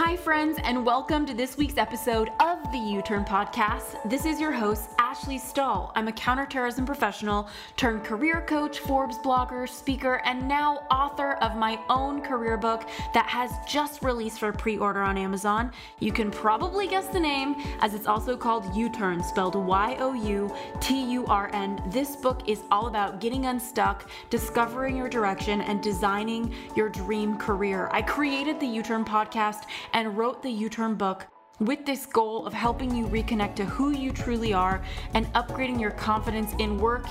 Hi, 0.00 0.16
friends, 0.16 0.60
and 0.62 0.86
welcome 0.86 1.26
to 1.26 1.34
this 1.34 1.56
week's 1.56 1.76
episode 1.76 2.30
of 2.38 2.70
the 2.70 2.78
U 2.78 3.02
Turn 3.02 3.24
Podcast. 3.24 4.00
This 4.08 4.26
is 4.26 4.40
your 4.40 4.52
host, 4.52 4.90
Ashley 5.10 5.38
Stahl. 5.38 5.90
I'm 5.94 6.08
a 6.08 6.12
counterterrorism 6.12 6.84
professional 6.84 7.48
turned 7.78 8.04
career 8.04 8.44
coach, 8.46 8.80
Forbes 8.80 9.16
blogger, 9.16 9.66
speaker, 9.66 10.20
and 10.26 10.46
now 10.46 10.86
author 10.90 11.32
of 11.40 11.56
my 11.56 11.80
own 11.88 12.20
career 12.20 12.58
book 12.58 12.86
that 13.14 13.26
has 13.26 13.50
just 13.66 14.02
released 14.02 14.38
for 14.38 14.52
pre 14.52 14.76
order 14.76 15.00
on 15.00 15.16
Amazon. 15.16 15.72
You 15.98 16.12
can 16.12 16.30
probably 16.30 16.86
guess 16.86 17.06
the 17.06 17.20
name, 17.20 17.56
as 17.80 17.94
it's 17.94 18.06
also 18.06 18.36
called 18.36 18.76
U 18.76 18.90
Turn, 18.90 19.22
spelled 19.22 19.54
Y 19.54 19.96
O 19.98 20.12
U 20.12 20.54
T 20.78 21.10
U 21.12 21.24
R 21.24 21.48
N. 21.54 21.82
This 21.86 22.14
book 22.14 22.46
is 22.46 22.60
all 22.70 22.86
about 22.86 23.18
getting 23.18 23.46
unstuck, 23.46 24.10
discovering 24.28 24.94
your 24.94 25.08
direction, 25.08 25.62
and 25.62 25.82
designing 25.82 26.52
your 26.76 26.90
dream 26.90 27.38
career. 27.38 27.88
I 27.92 28.02
created 28.02 28.60
the 28.60 28.66
U 28.66 28.82
Turn 28.82 29.06
Podcast 29.06 29.62
and 29.94 30.18
wrote 30.18 30.42
the 30.42 30.50
U 30.50 30.68
Turn 30.68 30.96
book 30.96 31.26
with 31.60 31.84
this 31.84 32.06
goal 32.06 32.46
of 32.46 32.52
helping 32.52 32.94
you 32.94 33.06
reconnect 33.06 33.56
to 33.56 33.64
who 33.64 33.90
you 33.90 34.12
truly 34.12 34.52
are 34.52 34.80
and 35.14 35.26
upgrading 35.32 35.80
your 35.80 35.90
confidence 35.90 36.52
in 36.58 36.78
work 36.78 37.04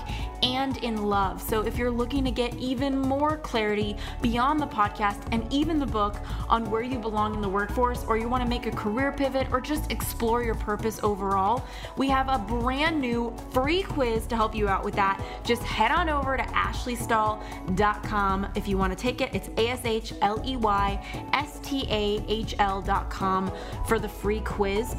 and 0.43 0.77
in 0.77 1.03
love. 1.03 1.41
So, 1.41 1.61
if 1.61 1.77
you're 1.77 1.91
looking 1.91 2.23
to 2.25 2.31
get 2.31 2.53
even 2.55 2.97
more 2.97 3.37
clarity 3.37 3.95
beyond 4.21 4.59
the 4.61 4.67
podcast 4.67 5.21
and 5.31 5.51
even 5.51 5.79
the 5.79 5.85
book 5.85 6.15
on 6.47 6.69
where 6.69 6.81
you 6.81 6.99
belong 6.99 7.35
in 7.35 7.41
the 7.41 7.49
workforce, 7.49 8.05
or 8.07 8.17
you 8.17 8.29
want 8.29 8.43
to 8.43 8.49
make 8.49 8.65
a 8.65 8.71
career 8.71 9.11
pivot 9.11 9.47
or 9.51 9.59
just 9.59 9.91
explore 9.91 10.41
your 10.43 10.55
purpose 10.55 11.01
overall, 11.03 11.65
we 11.97 12.07
have 12.09 12.29
a 12.29 12.37
brand 12.37 13.01
new 13.01 13.35
free 13.51 13.83
quiz 13.83 14.25
to 14.27 14.35
help 14.35 14.55
you 14.55 14.69
out 14.69 14.85
with 14.85 14.95
that. 14.95 15.21
Just 15.43 15.63
head 15.63 15.91
on 15.91 16.09
over 16.09 16.37
to 16.37 16.43
ashleystahl.com 16.43 18.47
if 18.55 18.67
you 18.67 18.77
want 18.77 18.93
to 18.93 18.97
take 18.97 19.21
it. 19.21 19.33
It's 19.33 19.49
A 19.57 19.69
S 19.69 19.83
H 19.85 20.13
L 20.21 20.39
E 20.45 20.55
Y 20.55 21.03
S 21.33 21.59
T 21.61 21.87
A 21.89 22.23
H 22.27 22.53
L.com 22.59 23.51
for 23.87 23.97
the 23.99 24.07
free 24.07 24.36
free 24.37 24.45
quiz. 24.45 24.95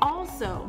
Also, 0.00 0.68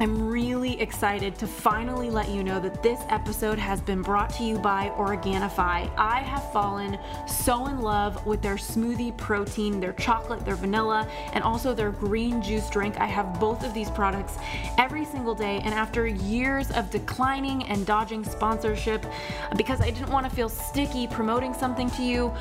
I'm 0.00 0.28
really 0.28 0.80
excited 0.80 1.38
to 1.38 1.46
finally 1.46 2.10
let 2.10 2.28
you 2.28 2.42
know 2.42 2.58
that 2.58 2.82
this 2.82 2.98
episode 3.10 3.60
has 3.60 3.80
been 3.80 4.02
brought 4.02 4.28
to 4.34 4.42
you 4.42 4.58
by 4.58 4.88
Organifi. 4.96 5.88
I 5.96 6.20
have 6.20 6.52
fallen 6.52 6.98
so 7.28 7.66
in 7.66 7.80
love 7.80 8.26
with 8.26 8.42
their 8.42 8.56
smoothie 8.56 9.16
protein, 9.16 9.78
their 9.78 9.92
chocolate, 9.92 10.44
their 10.44 10.56
vanilla, 10.56 11.08
and 11.32 11.44
also 11.44 11.74
their 11.74 11.92
green 11.92 12.42
juice 12.42 12.68
drink. 12.70 12.98
I 12.98 13.06
have 13.06 13.38
both 13.38 13.64
of 13.64 13.72
these 13.72 13.88
products 13.88 14.36
every 14.78 15.04
single 15.04 15.34
day, 15.34 15.60
and 15.64 15.72
after 15.72 16.08
years 16.08 16.72
of 16.72 16.90
declining 16.90 17.62
and 17.64 17.86
dodging 17.86 18.24
sponsorship 18.24 19.06
because 19.56 19.80
I 19.80 19.90
didn't 19.90 20.10
want 20.10 20.28
to 20.28 20.34
feel 20.34 20.48
sticky 20.48 21.06
promoting 21.06 21.54
something 21.54 21.88
to 21.92 22.02
you, 22.02 22.32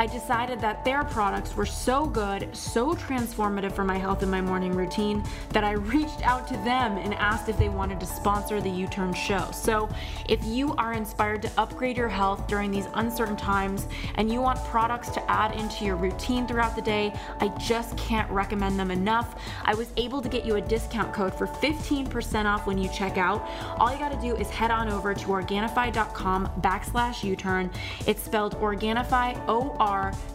I 0.00 0.06
decided 0.06 0.62
that 0.62 0.82
their 0.82 1.04
products 1.04 1.54
were 1.54 1.66
so 1.66 2.06
good, 2.06 2.56
so 2.56 2.94
transformative 2.94 3.72
for 3.72 3.84
my 3.84 3.98
health 3.98 4.22
and 4.22 4.30
my 4.30 4.40
morning 4.40 4.72
routine 4.72 5.22
that 5.50 5.62
I 5.62 5.72
reached 5.72 6.22
out 6.22 6.48
to 6.48 6.54
them 6.54 6.96
and 6.96 7.12
asked 7.12 7.50
if 7.50 7.58
they 7.58 7.68
wanted 7.68 8.00
to 8.00 8.06
sponsor 8.06 8.62
the 8.62 8.70
U 8.70 8.86
Turn 8.86 9.12
show. 9.12 9.50
So, 9.52 9.90
if 10.26 10.42
you 10.42 10.74
are 10.76 10.94
inspired 10.94 11.42
to 11.42 11.50
upgrade 11.58 11.98
your 11.98 12.08
health 12.08 12.46
during 12.46 12.70
these 12.70 12.86
uncertain 12.94 13.36
times 13.36 13.86
and 14.14 14.32
you 14.32 14.40
want 14.40 14.64
products 14.64 15.10
to 15.10 15.30
add 15.30 15.54
into 15.54 15.84
your 15.84 15.96
routine 15.96 16.46
throughout 16.46 16.76
the 16.76 16.80
day, 16.80 17.12
I 17.38 17.48
just 17.58 17.94
can't 17.98 18.30
recommend 18.30 18.78
them 18.78 18.90
enough. 18.90 19.34
I 19.66 19.74
was 19.74 19.92
able 19.98 20.22
to 20.22 20.30
get 20.30 20.46
you 20.46 20.56
a 20.56 20.62
discount 20.62 21.12
code 21.12 21.34
for 21.34 21.46
15% 21.46 22.46
off 22.46 22.66
when 22.66 22.78
you 22.78 22.88
check 22.88 23.18
out. 23.18 23.46
All 23.76 23.92
you 23.92 23.98
got 23.98 24.12
to 24.12 24.20
do 24.26 24.34
is 24.34 24.48
head 24.48 24.70
on 24.70 24.88
over 24.88 25.12
to 25.12 25.26
Organifi.com 25.26 26.48
backslash 26.62 27.22
U 27.22 27.36
Turn. 27.36 27.70
It's 28.06 28.22
spelled 28.22 28.58
Organifi, 28.60 29.38
O 29.46 29.76
R 29.78 29.89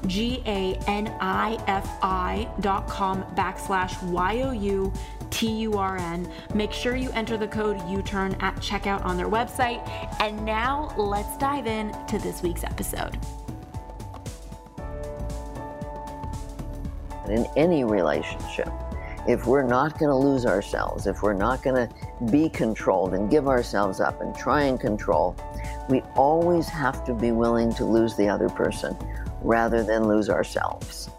G 0.07 0.41
A 0.45 0.75
N 0.87 1.07
I 1.19 1.57
F 1.67 1.97
I 2.01 2.47
dot 2.59 2.87
com 2.87 3.23
backslash 3.35 4.01
Y 4.03 4.41
O 4.41 4.51
U 4.51 4.93
T 5.29 5.49
U 5.61 5.73
R 5.77 5.97
N. 5.97 6.31
Make 6.53 6.71
sure 6.71 6.95
you 6.95 7.09
enter 7.11 7.37
the 7.37 7.47
code 7.47 7.81
U 7.89 8.01
Turn 8.01 8.33
at 8.39 8.55
checkout 8.57 9.03
on 9.03 9.17
their 9.17 9.27
website. 9.27 9.81
And 10.19 10.45
now 10.45 10.93
let's 10.97 11.37
dive 11.37 11.67
in 11.67 11.91
to 12.07 12.19
this 12.19 12.41
week's 12.41 12.63
episode. 12.63 13.17
In 17.27 17.47
any 17.55 17.83
relationship, 17.83 18.69
if 19.27 19.47
we're 19.47 19.63
not 19.63 19.97
going 19.97 20.11
to 20.11 20.15
lose 20.15 20.45
ourselves, 20.45 21.07
if 21.07 21.23
we're 21.23 21.33
not 21.33 21.63
going 21.63 21.75
to 21.75 21.89
be 22.31 22.47
controlled 22.49 23.15
and 23.15 23.31
give 23.31 23.47
ourselves 23.47 23.99
up 23.99 24.21
and 24.21 24.35
try 24.35 24.63
and 24.63 24.79
control, 24.79 25.35
we 25.89 26.01
always 26.15 26.69
have 26.69 27.03
to 27.05 27.13
be 27.13 27.31
willing 27.31 27.73
to 27.73 27.83
lose 27.83 28.15
the 28.15 28.29
other 28.29 28.47
person 28.49 28.95
rather 29.45 29.83
than 29.83 30.07
lose 30.07 30.29
ourselves. 30.29 31.09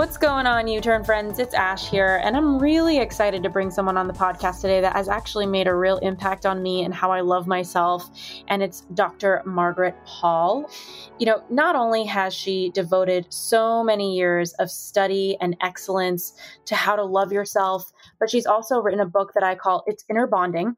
What's 0.00 0.16
going 0.16 0.46
on, 0.46 0.66
U 0.66 0.80
Turn 0.80 1.04
friends? 1.04 1.38
It's 1.38 1.52
Ash 1.52 1.90
here, 1.90 2.22
and 2.24 2.34
I'm 2.34 2.58
really 2.58 2.98
excited 3.00 3.42
to 3.42 3.50
bring 3.50 3.70
someone 3.70 3.98
on 3.98 4.06
the 4.06 4.14
podcast 4.14 4.62
today 4.62 4.80
that 4.80 4.96
has 4.96 5.10
actually 5.10 5.44
made 5.44 5.66
a 5.66 5.74
real 5.74 5.98
impact 5.98 6.46
on 6.46 6.62
me 6.62 6.84
and 6.84 6.94
how 6.94 7.10
I 7.10 7.20
love 7.20 7.46
myself. 7.46 8.08
And 8.48 8.62
it's 8.62 8.80
Dr. 8.94 9.42
Margaret 9.44 9.94
Paul. 10.06 10.70
You 11.18 11.26
know, 11.26 11.44
not 11.50 11.76
only 11.76 12.06
has 12.06 12.32
she 12.32 12.70
devoted 12.70 13.26
so 13.28 13.84
many 13.84 14.16
years 14.16 14.54
of 14.54 14.70
study 14.70 15.36
and 15.38 15.54
excellence 15.60 16.32
to 16.64 16.74
how 16.74 16.96
to 16.96 17.04
love 17.04 17.30
yourself, 17.30 17.92
but 18.18 18.30
she's 18.30 18.46
also 18.46 18.80
written 18.80 19.00
a 19.00 19.06
book 19.06 19.32
that 19.34 19.44
I 19.44 19.54
call 19.54 19.84
It's 19.86 20.06
Inner 20.08 20.26
Bonding 20.26 20.76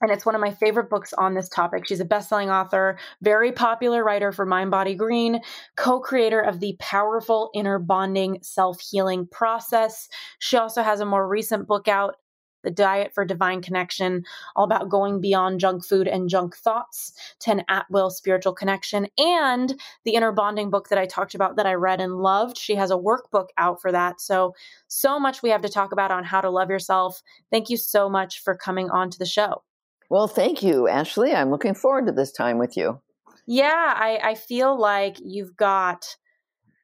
and 0.00 0.10
it's 0.10 0.24
one 0.24 0.34
of 0.34 0.40
my 0.40 0.50
favorite 0.50 0.88
books 0.90 1.12
on 1.14 1.34
this 1.34 1.48
topic. 1.48 1.86
She's 1.86 2.00
a 2.00 2.04
best-selling 2.04 2.50
author, 2.50 2.98
very 3.22 3.52
popular 3.52 4.02
writer 4.02 4.32
for 4.32 4.46
Mind 4.46 4.70
Body 4.70 4.94
Green, 4.94 5.40
co-creator 5.76 6.40
of 6.40 6.60
the 6.60 6.76
powerful 6.78 7.50
inner 7.54 7.78
bonding 7.78 8.38
self-healing 8.42 9.28
process. 9.28 10.08
She 10.38 10.56
also 10.56 10.82
has 10.82 11.00
a 11.00 11.06
more 11.06 11.28
recent 11.28 11.66
book 11.66 11.86
out, 11.86 12.16
The 12.62 12.70
Diet 12.70 13.12
for 13.14 13.24
Divine 13.24 13.62
Connection, 13.62 14.24
all 14.56 14.64
about 14.64 14.88
going 14.88 15.20
beyond 15.20 15.60
junk 15.60 15.84
food 15.84 16.08
and 16.08 16.28
junk 16.28 16.56
thoughts 16.56 17.12
to 17.40 17.52
an 17.52 17.62
at-will 17.68 18.10
spiritual 18.10 18.54
connection, 18.54 19.06
and 19.18 19.78
the 20.04 20.14
inner 20.14 20.32
bonding 20.32 20.70
book 20.70 20.88
that 20.88 20.98
I 20.98 21.06
talked 21.06 21.34
about 21.34 21.56
that 21.56 21.66
I 21.66 21.74
read 21.74 22.00
and 22.00 22.16
loved. 22.16 22.56
She 22.56 22.74
has 22.74 22.90
a 22.90 22.96
workbook 22.96 23.48
out 23.58 23.80
for 23.80 23.92
that. 23.92 24.20
So, 24.20 24.54
so 24.88 25.18
much 25.20 25.42
we 25.42 25.50
have 25.50 25.62
to 25.62 25.68
talk 25.68 25.92
about 25.92 26.10
on 26.10 26.24
how 26.24 26.40
to 26.40 26.50
love 26.50 26.70
yourself. 26.70 27.22
Thank 27.50 27.68
you 27.70 27.76
so 27.76 28.08
much 28.08 28.42
for 28.42 28.54
coming 28.56 28.90
on 28.90 29.10
to 29.10 29.18
the 29.18 29.26
show. 29.26 29.62
Well, 30.10 30.26
thank 30.26 30.62
you, 30.62 30.88
Ashley. 30.88 31.32
I'm 31.32 31.50
looking 31.50 31.74
forward 31.74 32.06
to 32.06 32.12
this 32.12 32.32
time 32.32 32.58
with 32.58 32.76
you. 32.76 33.00
Yeah, 33.46 33.94
I, 33.96 34.18
I 34.22 34.34
feel 34.34 34.78
like 34.78 35.16
you've 35.24 35.56
got 35.56 36.16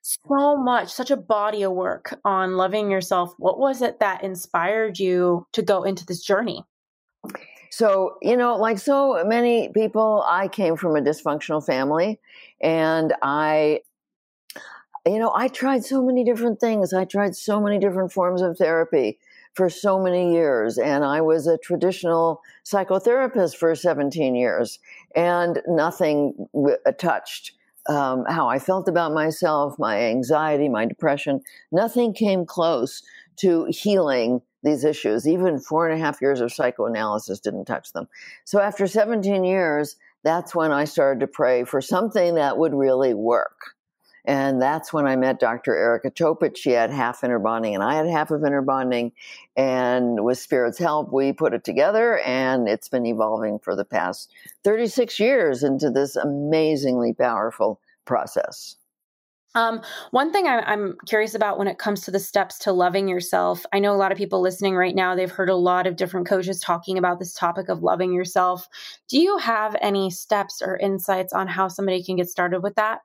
so 0.02 0.56
much, 0.56 0.92
such 0.92 1.10
a 1.10 1.16
body 1.16 1.62
of 1.64 1.72
work 1.72 2.18
on 2.24 2.56
loving 2.56 2.88
yourself. 2.88 3.34
What 3.38 3.58
was 3.58 3.82
it 3.82 3.98
that 3.98 4.22
inspired 4.22 5.00
you 5.00 5.46
to 5.52 5.62
go 5.62 5.82
into 5.82 6.06
this 6.06 6.22
journey? 6.22 6.64
So, 7.72 8.16
you 8.22 8.36
know, 8.36 8.56
like 8.56 8.78
so 8.78 9.24
many 9.26 9.70
people, 9.70 10.24
I 10.26 10.46
came 10.46 10.76
from 10.76 10.94
a 10.94 11.00
dysfunctional 11.00 11.66
family 11.66 12.20
and 12.60 13.12
I, 13.22 13.80
you 15.04 15.18
know, 15.18 15.32
I 15.34 15.48
tried 15.48 15.84
so 15.84 16.00
many 16.00 16.22
different 16.24 16.60
things. 16.60 16.94
I 16.94 17.04
tried 17.04 17.34
so 17.34 17.60
many 17.60 17.80
different 17.80 18.12
forms 18.12 18.40
of 18.40 18.56
therapy 18.56 19.18
for 19.56 19.70
so 19.70 19.98
many 19.98 20.32
years. 20.32 20.78
And 20.78 21.04
I 21.04 21.22
was 21.22 21.46
a 21.46 21.58
traditional 21.58 22.42
psychotherapist 22.64 23.56
for 23.56 23.74
17 23.74 24.34
years, 24.34 24.78
and 25.16 25.62
nothing 25.66 26.48
w- 26.54 26.76
uh, 26.84 26.92
touched 26.92 27.52
um, 27.88 28.24
how 28.28 28.48
I 28.48 28.58
felt 28.58 28.88
about 28.88 29.12
myself, 29.12 29.78
my 29.78 29.98
anxiety, 29.98 30.68
my 30.68 30.84
depression. 30.84 31.40
Nothing 31.72 32.12
came 32.12 32.44
close 32.44 33.02
to 33.36 33.66
healing 33.70 34.42
these 34.62 34.84
issues. 34.84 35.26
Even 35.26 35.58
four 35.58 35.88
and 35.88 35.98
a 35.98 36.04
half 36.04 36.20
years 36.20 36.40
of 36.40 36.52
psychoanalysis 36.52 37.40
didn't 37.40 37.64
touch 37.64 37.92
them. 37.92 38.08
So 38.44 38.60
after 38.60 38.86
17 38.86 39.44
years, 39.44 39.96
that's 40.24 40.54
when 40.54 40.72
I 40.72 40.84
started 40.84 41.20
to 41.20 41.28
pray 41.28 41.64
for 41.64 41.80
something 41.80 42.34
that 42.34 42.58
would 42.58 42.74
really 42.74 43.14
work. 43.14 43.75
And 44.26 44.60
that's 44.60 44.92
when 44.92 45.06
I 45.06 45.14
met 45.16 45.38
Dr. 45.38 45.74
Erika 45.74 46.10
Chopich. 46.10 46.56
She 46.56 46.70
had 46.70 46.90
half 46.90 47.22
inner 47.22 47.38
bonding 47.38 47.74
and 47.74 47.82
I 47.84 47.94
had 47.94 48.06
half 48.06 48.30
of 48.30 48.44
inner 48.44 48.62
bonding. 48.62 49.12
And 49.56 50.24
with 50.24 50.38
Spirit's 50.38 50.78
help, 50.78 51.12
we 51.12 51.32
put 51.32 51.54
it 51.54 51.64
together 51.64 52.18
and 52.20 52.68
it's 52.68 52.88
been 52.88 53.06
evolving 53.06 53.60
for 53.60 53.76
the 53.76 53.84
past 53.84 54.32
36 54.64 55.20
years 55.20 55.62
into 55.62 55.90
this 55.90 56.16
amazingly 56.16 57.12
powerful 57.12 57.80
process. 58.04 58.76
Um, 59.54 59.80
one 60.10 60.32
thing 60.32 60.46
I, 60.46 60.60
I'm 60.60 60.96
curious 61.06 61.34
about 61.34 61.56
when 61.56 61.66
it 61.66 61.78
comes 61.78 62.02
to 62.02 62.10
the 62.10 62.20
steps 62.20 62.58
to 62.60 62.72
loving 62.72 63.08
yourself, 63.08 63.64
I 63.72 63.78
know 63.78 63.94
a 63.94 63.96
lot 63.96 64.12
of 64.12 64.18
people 64.18 64.42
listening 64.42 64.76
right 64.76 64.94
now, 64.94 65.14
they've 65.14 65.30
heard 65.30 65.48
a 65.48 65.56
lot 65.56 65.86
of 65.86 65.96
different 65.96 66.26
coaches 66.26 66.60
talking 66.60 66.98
about 66.98 67.18
this 67.18 67.32
topic 67.32 67.70
of 67.70 67.82
loving 67.82 68.12
yourself. 68.12 68.68
Do 69.08 69.18
you 69.18 69.38
have 69.38 69.74
any 69.80 70.10
steps 70.10 70.60
or 70.60 70.76
insights 70.76 71.32
on 71.32 71.48
how 71.48 71.68
somebody 71.68 72.04
can 72.04 72.16
get 72.16 72.28
started 72.28 72.62
with 72.62 72.74
that? 72.74 73.00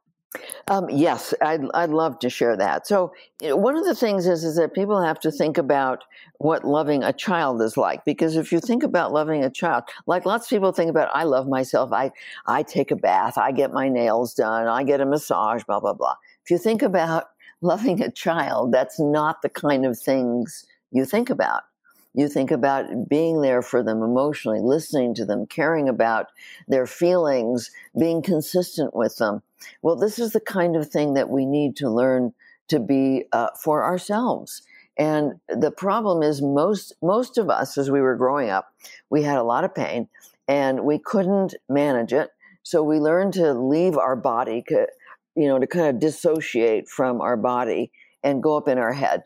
Um, 0.69 0.89
yes, 0.89 1.33
I'd, 1.42 1.63
I'd 1.74 1.89
love 1.89 2.19
to 2.19 2.30
share 2.30 2.56
that. 2.56 2.88
So, 2.88 3.12
one 3.42 3.75
of 3.75 3.86
the 3.86 3.95
things 3.95 4.28
is, 4.28 4.45
is 4.45 4.56
that 4.56 4.74
people 4.74 5.01
have 5.01 5.19
to 5.22 5.31
think 5.31 5.57
about 5.57 6.04
what 6.38 6.63
loving 6.63 7.04
a 7.04 7.12
child 7.12 7.62
is 7.62 7.75
like. 7.75 8.06
Because 8.06 8.38
if 8.38 8.51
you 8.51 8.60
think 8.60 8.83
about 8.83 9.12
loving 9.12 9.44
a 9.44 9.50
child, 9.50 9.83
like 10.07 10.25
lots 10.25 10.45
of 10.45 10.50
people 10.50 10.72
think 10.72 10.89
about, 10.89 11.10
I 11.13 11.24
love 11.24 11.48
myself, 11.48 11.92
I, 11.92 12.12
I 12.48 12.63
take 12.63 12.92
a 12.92 12.95
bath, 12.95 13.38
I 13.38 13.51
get 13.51 13.74
my 13.74 13.89
nails 13.89 14.33
done, 14.33 14.68
I 14.68 14.83
get 14.83 15.01
a 15.01 15.06
massage, 15.06 15.63
blah, 15.63 15.81
blah, 15.81 15.94
blah. 15.94 16.16
If 16.45 16.51
you 16.51 16.57
think 16.57 16.81
about 16.81 17.25
loving 17.62 18.01
a 18.01 18.12
child, 18.12 18.72
that's 18.72 19.00
not 19.00 19.42
the 19.42 19.50
kind 19.50 19.86
of 19.86 20.00
things 20.00 20.66
you 20.92 21.06
think 21.06 21.30
about. 21.30 21.63
You 22.13 22.27
think 22.27 22.51
about 22.51 23.07
being 23.07 23.41
there 23.41 23.61
for 23.61 23.83
them 23.83 24.03
emotionally, 24.03 24.59
listening 24.59 25.13
to 25.15 25.25
them, 25.25 25.45
caring 25.45 25.87
about 25.87 26.27
their 26.67 26.85
feelings, 26.85 27.71
being 27.97 28.21
consistent 28.21 28.93
with 28.93 29.17
them. 29.17 29.43
Well, 29.81 29.95
this 29.95 30.19
is 30.19 30.33
the 30.33 30.41
kind 30.41 30.75
of 30.75 30.89
thing 30.89 31.13
that 31.13 31.29
we 31.29 31.45
need 31.45 31.77
to 31.77 31.89
learn 31.89 32.33
to 32.67 32.79
be 32.79 33.25
uh, 33.31 33.49
for 33.61 33.83
ourselves. 33.83 34.63
And 34.97 35.39
the 35.47 35.71
problem 35.71 36.21
is 36.21 36.41
most 36.41 36.93
most 37.01 37.37
of 37.37 37.49
us 37.49 37.77
as 37.77 37.89
we 37.89 38.01
were 38.01 38.15
growing 38.15 38.49
up, 38.49 38.73
we 39.09 39.23
had 39.23 39.37
a 39.37 39.43
lot 39.43 39.63
of 39.63 39.73
pain 39.73 40.09
and 40.47 40.83
we 40.83 40.99
couldn't 40.99 41.55
manage 41.69 42.11
it. 42.11 42.31
So 42.63 42.83
we 42.83 42.99
learned 42.99 43.33
to 43.33 43.53
leave 43.53 43.97
our 43.97 44.15
body, 44.15 44.63
you 44.69 45.47
know, 45.47 45.59
to 45.59 45.67
kind 45.67 45.87
of 45.87 45.99
dissociate 45.99 46.89
from 46.89 47.21
our 47.21 47.37
body 47.37 47.91
and 48.23 48.43
go 48.43 48.57
up 48.57 48.67
in 48.67 48.77
our 48.77 48.93
head 48.93 49.23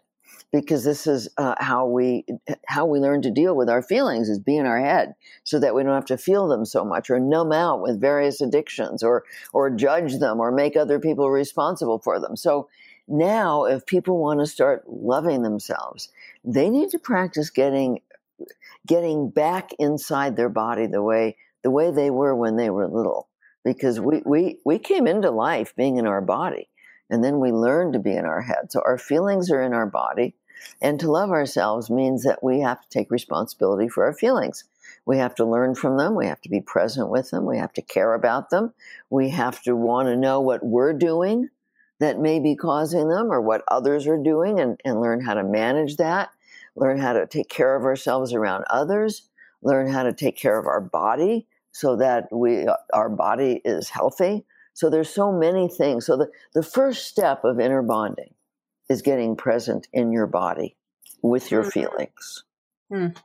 because 0.55 0.85
this 0.85 1.05
is 1.05 1.27
uh, 1.37 1.55
how 1.59 1.85
we 1.85 2.25
how 2.65 2.85
we 2.85 2.99
learn 2.99 3.21
to 3.21 3.29
deal 3.29 3.55
with 3.55 3.69
our 3.69 3.81
feelings 3.81 4.29
is 4.29 4.39
be 4.39 4.55
in 4.55 4.65
our 4.65 4.79
head 4.79 5.13
so 5.43 5.59
that 5.59 5.75
we 5.75 5.83
don't 5.83 5.93
have 5.93 6.05
to 6.05 6.17
feel 6.17 6.47
them 6.47 6.63
so 6.63 6.85
much 6.85 7.09
or 7.09 7.19
numb 7.19 7.51
out 7.51 7.81
with 7.81 7.99
various 7.99 8.39
addictions 8.39 9.03
or 9.03 9.25
or 9.51 9.69
judge 9.69 10.17
them 10.19 10.39
or 10.39 10.51
make 10.51 10.77
other 10.77 10.99
people 10.99 11.29
responsible 11.29 11.99
for 11.99 12.19
them 12.19 12.37
so 12.37 12.69
now 13.07 13.65
if 13.65 13.85
people 13.85 14.17
want 14.17 14.39
to 14.39 14.45
start 14.45 14.83
loving 14.87 15.43
themselves 15.43 16.09
they 16.45 16.69
need 16.69 16.89
to 16.89 16.99
practice 16.99 17.49
getting 17.49 17.99
getting 18.87 19.29
back 19.29 19.71
inside 19.77 20.37
their 20.37 20.49
body 20.49 20.87
the 20.87 21.03
way 21.03 21.35
the 21.63 21.71
way 21.71 21.91
they 21.91 22.09
were 22.09 22.33
when 22.33 22.55
they 22.55 22.69
were 22.69 22.87
little 22.87 23.27
because 23.65 23.99
we 23.99 24.21
we 24.25 24.57
we 24.65 24.79
came 24.79 25.05
into 25.05 25.29
life 25.29 25.75
being 25.75 25.97
in 25.97 26.07
our 26.07 26.21
body 26.21 26.69
and 27.09 27.23
then 27.23 27.39
we 27.39 27.51
learn 27.51 27.91
to 27.93 27.99
be 27.99 28.15
in 28.15 28.25
our 28.25 28.41
head. 28.41 28.71
So 28.71 28.81
our 28.83 28.97
feelings 28.97 29.51
are 29.51 29.61
in 29.61 29.73
our 29.73 29.85
body. 29.85 30.35
And 30.81 30.99
to 30.99 31.11
love 31.11 31.31
ourselves 31.31 31.89
means 31.89 32.23
that 32.23 32.43
we 32.43 32.61
have 32.61 32.81
to 32.81 32.89
take 32.89 33.11
responsibility 33.11 33.87
for 33.87 34.03
our 34.05 34.13
feelings. 34.13 34.63
We 35.05 35.17
have 35.17 35.35
to 35.35 35.45
learn 35.45 35.75
from 35.75 35.97
them. 35.97 36.15
We 36.15 36.27
have 36.27 36.41
to 36.41 36.49
be 36.49 36.61
present 36.61 37.09
with 37.09 37.31
them. 37.31 37.45
We 37.45 37.57
have 37.57 37.73
to 37.73 37.81
care 37.81 38.13
about 38.13 38.49
them. 38.49 38.73
We 39.09 39.29
have 39.29 39.61
to 39.63 39.75
want 39.75 40.07
to 40.07 40.15
know 40.15 40.41
what 40.41 40.65
we're 40.65 40.93
doing 40.93 41.49
that 41.99 42.19
may 42.19 42.39
be 42.39 42.55
causing 42.55 43.07
them 43.07 43.31
or 43.31 43.41
what 43.41 43.63
others 43.67 44.07
are 44.07 44.21
doing 44.21 44.59
and, 44.59 44.79
and 44.83 45.01
learn 45.01 45.21
how 45.21 45.33
to 45.35 45.43
manage 45.43 45.97
that. 45.97 46.29
Learn 46.75 46.99
how 46.99 47.13
to 47.13 47.25
take 47.25 47.49
care 47.49 47.75
of 47.75 47.83
ourselves 47.83 48.33
around 48.33 48.65
others. 48.69 49.29
Learn 49.61 49.87
how 49.87 50.03
to 50.03 50.13
take 50.13 50.37
care 50.37 50.59
of 50.59 50.65
our 50.65 50.81
body 50.81 51.47
so 51.71 51.95
that 51.95 52.27
we, 52.31 52.67
our 52.93 53.09
body 53.09 53.61
is 53.63 53.89
healthy 53.89 54.45
so 54.75 54.89
there's 54.89 55.09
so 55.09 55.31
many 55.31 55.69
things. 55.69 56.05
So 56.05 56.17
the, 56.17 56.29
the 56.53 56.61
first 56.61 57.07
step 57.07 57.43
of 57.45 57.59
inner 57.59 57.81
bonding 57.81 58.34
is 58.89 59.01
getting 59.01 59.35
present 59.35 59.87
in 59.93 60.11
your 60.11 60.27
body 60.27 60.75
with 61.21 61.51
your 61.51 61.61
mm-hmm. 61.61 61.69
feelings. 61.69 62.43
Mm. 62.91 63.15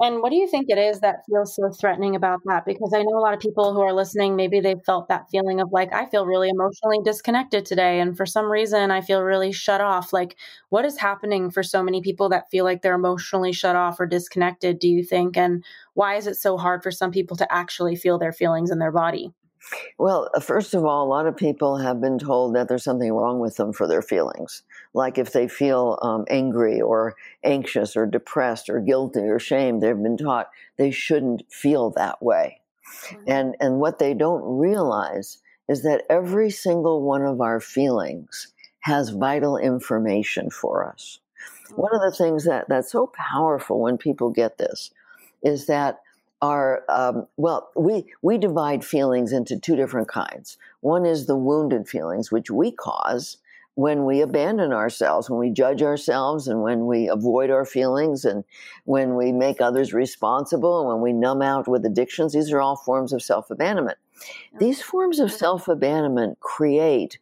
And 0.00 0.22
what 0.22 0.30
do 0.30 0.36
you 0.36 0.48
think 0.48 0.66
it 0.68 0.78
is 0.78 1.00
that 1.00 1.24
feels 1.28 1.54
so 1.54 1.70
threatening 1.70 2.16
about 2.16 2.40
that? 2.46 2.64
Because 2.64 2.92
I 2.94 3.02
know 3.02 3.18
a 3.18 3.20
lot 3.20 3.34
of 3.34 3.40
people 3.40 3.74
who 3.74 3.80
are 3.80 3.92
listening, 3.92 4.34
maybe 4.34 4.60
they've 4.60 4.82
felt 4.84 5.08
that 5.08 5.28
feeling 5.30 5.60
of 5.60 5.70
like, 5.70 5.92
I 5.92 6.06
feel 6.06 6.24
really 6.24 6.48
emotionally 6.48 6.98
disconnected 7.04 7.66
today. 7.66 8.00
And 8.00 8.16
for 8.16 8.24
some 8.24 8.46
reason, 8.46 8.90
I 8.90 9.02
feel 9.02 9.22
really 9.22 9.52
shut 9.52 9.82
off. 9.82 10.12
Like, 10.12 10.36
what 10.70 10.86
is 10.86 10.98
happening 10.98 11.50
for 11.50 11.62
so 11.62 11.82
many 11.82 12.00
people 12.00 12.30
that 12.30 12.50
feel 12.50 12.64
like 12.64 12.80
they're 12.80 12.94
emotionally 12.94 13.52
shut 13.52 13.76
off 13.76 14.00
or 14.00 14.06
disconnected, 14.06 14.78
do 14.78 14.88
you 14.88 15.04
think? 15.04 15.36
And 15.36 15.62
why 15.92 16.16
is 16.16 16.26
it 16.26 16.36
so 16.36 16.56
hard 16.56 16.82
for 16.82 16.90
some 16.90 17.10
people 17.10 17.36
to 17.36 17.52
actually 17.52 17.96
feel 17.96 18.18
their 18.18 18.32
feelings 18.32 18.70
in 18.70 18.78
their 18.78 18.92
body? 18.92 19.30
Well, 19.98 20.30
uh, 20.34 20.40
first 20.40 20.74
of 20.74 20.84
all, 20.84 21.04
a 21.04 21.08
lot 21.08 21.26
of 21.26 21.36
people 21.36 21.78
have 21.78 22.00
been 22.00 22.18
told 22.18 22.54
that 22.54 22.68
there's 22.68 22.84
something 22.84 23.12
wrong 23.12 23.40
with 23.40 23.56
them 23.56 23.72
for 23.72 23.86
their 23.86 24.02
feelings. 24.02 24.62
Like 24.94 25.18
if 25.18 25.32
they 25.32 25.48
feel 25.48 25.98
um, 26.02 26.24
angry 26.28 26.80
or 26.80 27.16
anxious 27.44 27.96
or 27.96 28.06
depressed 28.06 28.68
or 28.68 28.80
guilty 28.80 29.20
or 29.20 29.38
shamed, 29.38 29.82
they've 29.82 29.96
been 29.96 30.16
taught 30.16 30.50
they 30.76 30.90
shouldn't 30.90 31.50
feel 31.52 31.90
that 31.90 32.22
way. 32.22 32.60
Mm-hmm. 33.08 33.22
And, 33.26 33.56
and 33.60 33.78
what 33.80 33.98
they 33.98 34.14
don't 34.14 34.58
realize 34.58 35.38
is 35.68 35.82
that 35.82 36.04
every 36.08 36.50
single 36.50 37.02
one 37.02 37.22
of 37.22 37.40
our 37.40 37.60
feelings 37.60 38.52
has 38.80 39.10
vital 39.10 39.56
information 39.56 40.50
for 40.50 40.88
us. 40.88 41.18
One 41.74 41.92
of 41.92 42.00
the 42.00 42.08
mm-hmm. 42.08 42.22
things 42.22 42.44
that, 42.44 42.68
that's 42.68 42.92
so 42.92 43.10
powerful 43.12 43.80
when 43.80 43.98
people 43.98 44.30
get 44.30 44.58
this 44.58 44.90
is 45.42 45.66
that 45.66 46.00
are 46.42 46.82
um, 46.88 47.26
well 47.36 47.70
we 47.76 48.06
we 48.22 48.38
divide 48.38 48.84
feelings 48.84 49.32
into 49.32 49.58
two 49.58 49.76
different 49.76 50.08
kinds. 50.08 50.58
One 50.80 51.06
is 51.06 51.26
the 51.26 51.36
wounded 51.36 51.88
feelings 51.88 52.30
which 52.30 52.50
we 52.50 52.70
cause 52.70 53.38
when 53.76 54.06
we 54.06 54.22
abandon 54.22 54.72
ourselves 54.72 55.28
when 55.28 55.38
we 55.38 55.50
judge 55.50 55.82
ourselves 55.82 56.48
and 56.48 56.62
when 56.62 56.86
we 56.86 57.08
avoid 57.08 57.50
our 57.50 57.66
feelings 57.66 58.24
and 58.24 58.42
when 58.84 59.16
we 59.16 59.32
make 59.32 59.60
others 59.60 59.92
responsible 59.92 60.80
and 60.80 60.88
when 60.88 61.00
we 61.02 61.12
numb 61.12 61.42
out 61.42 61.68
with 61.68 61.84
addictions. 61.84 62.32
These 62.32 62.50
are 62.52 62.60
all 62.60 62.76
forms 62.76 63.12
of 63.12 63.22
self-abandonment. 63.22 63.98
These 64.58 64.80
forms 64.80 65.20
of 65.20 65.30
self-abandonment 65.30 66.40
create 66.40 67.18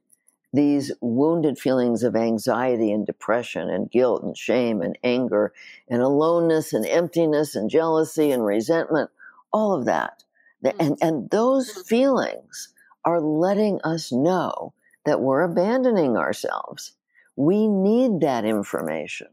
these 0.54 0.92
wounded 1.00 1.58
feelings 1.58 2.04
of 2.04 2.14
anxiety 2.14 2.92
and 2.92 3.04
depression 3.04 3.68
and 3.68 3.90
guilt 3.90 4.22
and 4.22 4.36
shame 4.36 4.82
and 4.82 4.96
anger 5.02 5.52
and 5.88 6.00
aloneness 6.00 6.72
and 6.72 6.86
emptiness 6.86 7.56
and 7.56 7.68
jealousy 7.68 8.30
and 8.30 8.46
resentment, 8.46 9.10
all 9.52 9.72
of 9.72 9.84
that. 9.84 10.22
Mm-hmm. 10.64 10.80
And, 10.80 10.98
and 11.02 11.30
those 11.30 11.72
mm-hmm. 11.72 11.80
feelings 11.82 12.68
are 13.04 13.20
letting 13.20 13.80
us 13.82 14.12
know 14.12 14.72
that 15.04 15.20
we're 15.20 15.42
abandoning 15.42 16.16
ourselves. 16.16 16.92
We 17.34 17.66
need 17.66 18.20
that 18.20 18.44
information. 18.44 19.26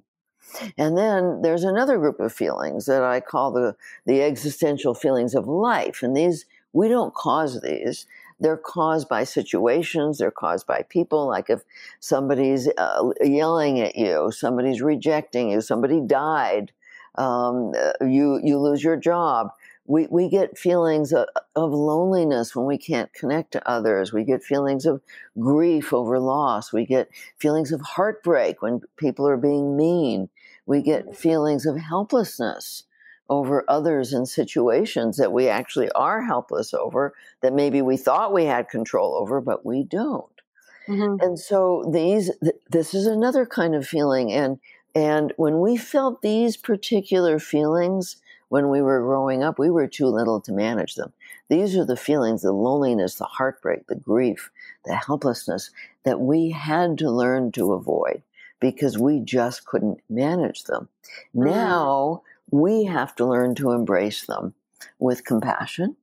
And 0.75 0.97
then 0.97 1.43
there's 1.43 1.63
another 1.63 1.99
group 1.99 2.19
of 2.19 2.33
feelings 2.33 2.87
that 2.87 3.03
I 3.03 3.19
call 3.19 3.51
the, 3.51 3.75
the 4.07 4.23
existential 4.23 4.95
feelings 4.95 5.35
of 5.35 5.47
life. 5.47 6.01
And 6.01 6.17
these, 6.17 6.45
we 6.73 6.87
don't 6.87 7.13
cause 7.13 7.61
these 7.61 8.07
they're 8.41 8.57
caused 8.57 9.07
by 9.07 9.23
situations 9.23 10.17
they're 10.17 10.31
caused 10.31 10.67
by 10.67 10.83
people 10.89 11.27
like 11.27 11.49
if 11.49 11.61
somebody's 11.99 12.67
uh, 12.77 13.09
yelling 13.21 13.79
at 13.79 13.95
you 13.95 14.31
somebody's 14.31 14.81
rejecting 14.81 15.49
you 15.49 15.61
somebody 15.61 16.01
died 16.01 16.71
um, 17.15 17.73
uh, 17.77 18.05
you 18.05 18.39
you 18.43 18.57
lose 18.57 18.83
your 18.83 18.97
job 18.97 19.51
we, 19.85 20.07
we 20.09 20.29
get 20.29 20.57
feelings 20.57 21.11
of, 21.11 21.27
of, 21.55 21.71
loneliness 21.71 22.55
when 22.55 22.65
we 22.65 22.77
can't 22.77 23.11
connect 23.13 23.51
to 23.51 23.69
others. 23.69 24.13
We 24.13 24.23
get 24.23 24.43
feelings 24.43 24.85
of 24.85 25.01
grief 25.39 25.91
over 25.91 26.19
loss. 26.19 26.71
We 26.71 26.85
get 26.85 27.09
feelings 27.39 27.71
of 27.71 27.81
heartbreak 27.81 28.61
when 28.61 28.81
people 28.97 29.27
are 29.27 29.37
being 29.37 29.75
mean. 29.75 30.29
We 30.65 30.81
get 30.81 31.17
feelings 31.17 31.65
of 31.65 31.77
helplessness 31.77 32.83
over 33.31 33.63
others 33.69 34.11
and 34.11 34.27
situations 34.27 35.15
that 35.15 35.31
we 35.31 35.47
actually 35.47 35.89
are 35.91 36.21
helpless 36.21 36.73
over 36.73 37.13
that 37.39 37.53
maybe 37.53 37.81
we 37.81 37.95
thought 37.95 38.33
we 38.33 38.43
had 38.43 38.67
control 38.67 39.15
over 39.15 39.39
but 39.39 39.65
we 39.65 39.83
don't 39.83 40.41
mm-hmm. 40.85 41.15
and 41.23 41.39
so 41.39 41.89
these 41.93 42.29
th- 42.43 42.55
this 42.69 42.93
is 42.93 43.07
another 43.07 43.45
kind 43.45 43.73
of 43.73 43.87
feeling 43.87 44.33
and 44.33 44.59
and 44.93 45.31
when 45.37 45.61
we 45.61 45.77
felt 45.77 46.21
these 46.21 46.57
particular 46.57 47.39
feelings 47.39 48.17
when 48.49 48.69
we 48.69 48.81
were 48.81 48.99
growing 48.99 49.41
up 49.41 49.57
we 49.57 49.69
were 49.69 49.87
too 49.87 50.07
little 50.07 50.41
to 50.41 50.51
manage 50.51 50.95
them 50.95 51.13
these 51.47 51.77
are 51.77 51.85
the 51.85 51.95
feelings 51.95 52.41
the 52.41 52.51
loneliness 52.51 53.15
the 53.15 53.23
heartbreak 53.23 53.87
the 53.87 53.95
grief 53.95 54.51
the 54.83 54.93
helplessness 54.93 55.71
that 56.03 56.19
we 56.19 56.49
had 56.49 56.97
to 56.97 57.09
learn 57.09 57.49
to 57.49 57.71
avoid 57.71 58.21
because 58.59 58.97
we 58.97 59.21
just 59.21 59.65
couldn't 59.65 60.01
manage 60.09 60.65
them 60.65 60.89
mm-hmm. 61.33 61.45
now 61.45 62.21
we 62.51 62.83
have 62.85 63.15
to 63.15 63.25
learn 63.25 63.55
to 63.55 63.71
embrace 63.71 64.25
them 64.25 64.53
with 64.99 65.25
compassion 65.25 65.95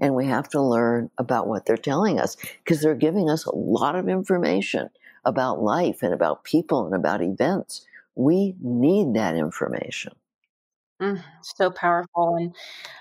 and 0.00 0.14
we 0.14 0.26
have 0.26 0.48
to 0.50 0.60
learn 0.60 1.10
about 1.18 1.46
what 1.46 1.66
they're 1.66 1.76
telling 1.76 2.18
us 2.18 2.36
because 2.64 2.80
they're 2.80 2.94
giving 2.94 3.30
us 3.30 3.44
a 3.44 3.54
lot 3.54 3.96
of 3.96 4.08
information 4.08 4.88
about 5.24 5.62
life 5.62 6.02
and 6.02 6.14
about 6.14 6.44
people 6.44 6.86
and 6.86 6.94
about 6.94 7.22
events. 7.22 7.84
We 8.14 8.54
need 8.60 9.14
that 9.14 9.36
information. 9.36 10.12
Mm, 11.00 11.22
so 11.42 11.70
powerful. 11.70 12.36
And 12.36 12.54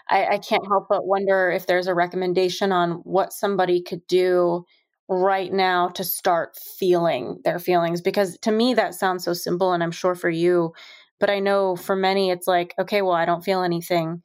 I, 0.09 0.35
I 0.35 0.37
can't 0.37 0.65
help 0.67 0.87
but 0.89 1.05
wonder 1.07 1.49
if 1.49 1.67
there's 1.67 1.87
a 1.87 1.93
recommendation 1.93 2.71
on 2.71 2.93
what 3.03 3.31
somebody 3.31 3.81
could 3.81 4.05
do 4.07 4.65
right 5.07 5.53
now 5.53 5.89
to 5.89 6.03
start 6.03 6.57
feeling 6.57 7.39
their 7.43 7.59
feelings 7.59 8.01
because 8.01 8.37
to 8.39 8.51
me 8.51 8.73
that 8.73 8.95
sounds 8.95 9.23
so 9.23 9.33
simple 9.33 9.71
and 9.71 9.83
i'm 9.83 9.91
sure 9.91 10.15
for 10.15 10.31
you 10.31 10.73
but 11.19 11.29
I 11.29 11.39
know 11.39 11.75
for 11.75 11.95
many, 11.95 12.29
it's 12.29 12.47
like, 12.47 12.73
okay, 12.79 13.01
well, 13.01 13.13
I 13.13 13.25
don't 13.25 13.43
feel 13.43 13.61
anything. 13.61 14.21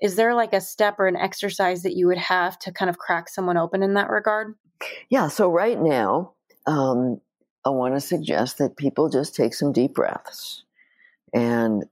Is 0.00 0.16
there 0.16 0.34
like 0.34 0.52
a 0.52 0.60
step 0.60 0.96
or 0.98 1.06
an 1.06 1.16
exercise 1.16 1.82
that 1.82 1.96
you 1.96 2.06
would 2.06 2.18
have 2.18 2.58
to 2.60 2.72
kind 2.72 2.88
of 2.88 2.98
crack 2.98 3.28
someone 3.28 3.56
open 3.56 3.82
in 3.82 3.94
that 3.94 4.10
regard? 4.10 4.54
Yeah, 5.08 5.28
so 5.28 5.50
right 5.50 5.80
now, 5.80 6.32
um, 6.66 7.20
I 7.64 7.70
want 7.70 7.94
to 7.94 8.00
suggest 8.00 8.58
that 8.58 8.76
people 8.76 9.08
just 9.08 9.34
take 9.34 9.54
some 9.54 9.72
deep 9.72 9.94
breaths 9.94 10.64
and 11.32 11.84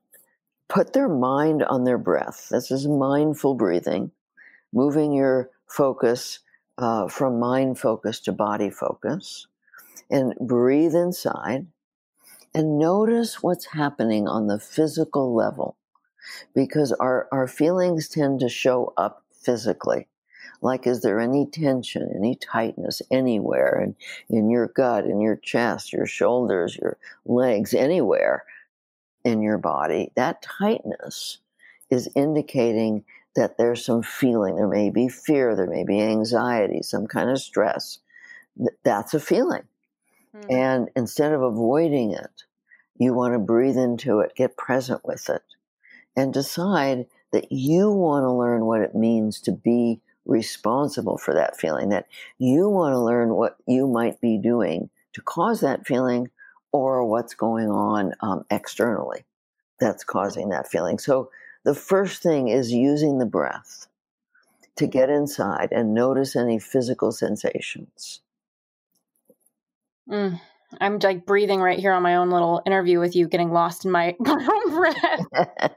put 0.68 0.92
their 0.92 1.08
mind 1.08 1.62
on 1.64 1.84
their 1.84 1.98
breath. 1.98 2.48
This 2.50 2.70
is 2.70 2.86
mindful 2.86 3.54
breathing, 3.54 4.10
moving 4.72 5.12
your 5.12 5.50
focus 5.66 6.40
uh, 6.78 7.08
from 7.08 7.38
mind 7.38 7.78
focus 7.78 8.20
to 8.20 8.32
body 8.32 8.70
focus. 8.70 9.46
And 10.10 10.34
breathe 10.40 10.94
inside 10.94 11.66
and 12.54 12.78
notice 12.78 13.42
what's 13.42 13.66
happening 13.66 14.28
on 14.28 14.46
the 14.46 14.58
physical 14.58 15.34
level 15.34 15.76
because 16.54 16.92
our, 16.92 17.28
our 17.32 17.48
feelings 17.48 18.08
tend 18.08 18.40
to 18.40 18.48
show 18.48 18.92
up 18.96 19.24
physically. 19.32 20.08
Like, 20.60 20.86
is 20.86 21.02
there 21.02 21.18
any 21.18 21.46
tension, 21.46 22.12
any 22.14 22.36
tightness 22.36 23.02
anywhere 23.10 23.80
in, 23.82 23.96
in 24.28 24.48
your 24.48 24.68
gut, 24.68 25.04
in 25.06 25.20
your 25.20 25.36
chest, 25.36 25.92
your 25.92 26.06
shoulders, 26.06 26.76
your 26.76 26.98
legs, 27.26 27.74
anywhere 27.74 28.44
in 29.24 29.42
your 29.42 29.58
body? 29.58 30.12
That 30.14 30.42
tightness 30.42 31.38
is 31.90 32.08
indicating 32.14 33.04
that 33.34 33.58
there's 33.58 33.84
some 33.84 34.02
feeling. 34.02 34.54
There 34.54 34.68
may 34.68 34.90
be 34.90 35.08
fear, 35.08 35.56
there 35.56 35.66
may 35.66 35.84
be 35.84 36.00
anxiety, 36.00 36.82
some 36.82 37.08
kind 37.08 37.30
of 37.30 37.40
stress. 37.40 37.98
That's 38.84 39.14
a 39.14 39.20
feeling. 39.20 39.62
Mm-hmm. 40.36 40.54
And 40.54 40.90
instead 40.96 41.32
of 41.32 41.42
avoiding 41.42 42.12
it, 42.12 42.44
you 42.98 43.14
want 43.14 43.34
to 43.34 43.38
breathe 43.38 43.76
into 43.76 44.20
it, 44.20 44.34
get 44.36 44.56
present 44.56 45.04
with 45.04 45.28
it, 45.28 45.42
and 46.16 46.32
decide 46.32 47.06
that 47.32 47.50
you 47.50 47.90
want 47.90 48.24
to 48.24 48.30
learn 48.30 48.64
what 48.66 48.80
it 48.80 48.94
means 48.94 49.40
to 49.40 49.52
be 49.52 50.00
responsible 50.24 51.18
for 51.18 51.34
that 51.34 51.58
feeling, 51.58 51.88
that 51.88 52.06
you 52.38 52.68
want 52.68 52.92
to 52.92 53.00
learn 53.00 53.34
what 53.34 53.56
you 53.66 53.88
might 53.88 54.20
be 54.20 54.38
doing 54.38 54.88
to 55.14 55.20
cause 55.22 55.60
that 55.60 55.86
feeling 55.86 56.30
or 56.70 57.04
what's 57.04 57.34
going 57.34 57.70
on 57.70 58.14
um, 58.20 58.44
externally 58.50 59.24
that's 59.80 60.04
causing 60.04 60.50
that 60.50 60.68
feeling. 60.68 60.98
So 60.98 61.30
the 61.64 61.74
first 61.74 62.22
thing 62.22 62.48
is 62.48 62.72
using 62.72 63.18
the 63.18 63.26
breath 63.26 63.88
to 64.76 64.86
get 64.86 65.10
inside 65.10 65.68
and 65.72 65.94
notice 65.94 66.36
any 66.36 66.58
physical 66.58 67.12
sensations. 67.12 68.20
Mm, 70.12 70.40
I'm 70.80 70.98
like 70.98 71.26
breathing 71.26 71.60
right 71.60 71.78
here 71.78 71.92
on 71.92 72.02
my 72.02 72.16
own 72.16 72.30
little 72.30 72.62
interview 72.66 73.00
with 73.00 73.16
you, 73.16 73.28
getting 73.28 73.50
lost 73.50 73.84
in 73.84 73.90
my, 73.90 74.14
own 74.26 74.70
breath. 74.70 75.26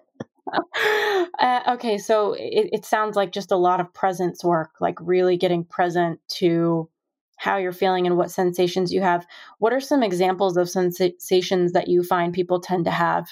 uh, 1.40 1.60
okay, 1.70 1.98
so 1.98 2.34
it, 2.34 2.70
it 2.72 2.86
sounds 2.86 3.16
like 3.16 3.32
just 3.32 3.52
a 3.52 3.58
lot 3.58 3.80
of 3.80 3.94
presence 3.94 4.44
work, 4.44 4.72
like 4.80 4.98
really 5.02 5.38
getting 5.38 5.64
present 5.64 6.20
to 6.28 6.90
how 7.38 7.58
you're 7.58 7.74
feeling 7.74 8.08
and 8.08 8.18
what 8.18 8.32
sensations 8.32 8.94
you 8.94 9.02
have. 9.02 9.26
What 9.60 9.74
are 9.74 9.82
some 9.82 10.04
examples 10.04 10.58
of 10.58 10.70
sensations 10.70 11.74
that 11.74 11.88
you 11.88 12.04
find 12.04 12.34
people 12.34 12.60
tend 12.60 12.86
to 12.86 12.92
have? 12.92 13.28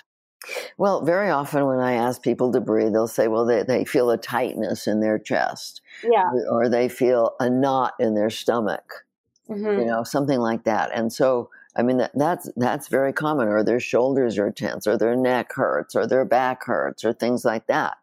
Well, 0.77 1.03
very 1.05 1.29
often 1.29 1.65
when 1.65 1.79
I 1.79 1.93
ask 1.93 2.21
people 2.21 2.51
to 2.51 2.59
breathe, 2.59 2.91
they'll 2.91 3.07
say, 3.07 3.29
well, 3.29 3.45
they, 3.45 3.63
they 3.63 3.85
feel 3.85 4.11
a 4.11 4.17
tightness 4.17 4.87
in 4.87 4.99
their 4.99 5.17
chest. 5.17 5.81
Yeah. 6.03 6.29
Or 6.49 6.67
they 6.67 6.89
feel 6.89 7.35
a 7.39 7.49
knot 7.49 7.93
in 7.99 8.13
their 8.13 8.29
stomach, 8.29 9.05
mm-hmm. 9.49 9.79
you 9.79 9.85
know, 9.85 10.03
something 10.03 10.39
like 10.39 10.63
that. 10.63 10.91
And 10.93 11.11
so 11.11 11.49
I 11.75 11.81
mean, 11.81 11.97
that, 11.97 12.11
that's 12.13 12.49
that's 12.55 12.87
very 12.87 13.13
common. 13.13 13.47
Or 13.47 13.63
their 13.63 13.79
shoulders 13.79 14.37
are 14.37 14.51
tense, 14.51 14.85
or 14.85 14.97
their 14.97 15.15
neck 15.15 15.53
hurts, 15.53 15.95
or 15.95 16.05
their 16.05 16.25
back 16.25 16.65
hurts, 16.65 17.03
or 17.03 17.13
things 17.13 17.43
like 17.43 17.67
that. 17.67 17.97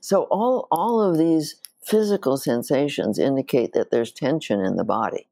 So 0.00 0.22
all 0.24 0.66
all 0.70 1.00
of 1.00 1.18
these 1.18 1.56
physical 1.84 2.36
sensations 2.36 3.18
indicate 3.18 3.72
that 3.74 3.90
there's 3.90 4.12
tension 4.12 4.60
in 4.60 4.76
the 4.76 4.84
body, 4.84 5.28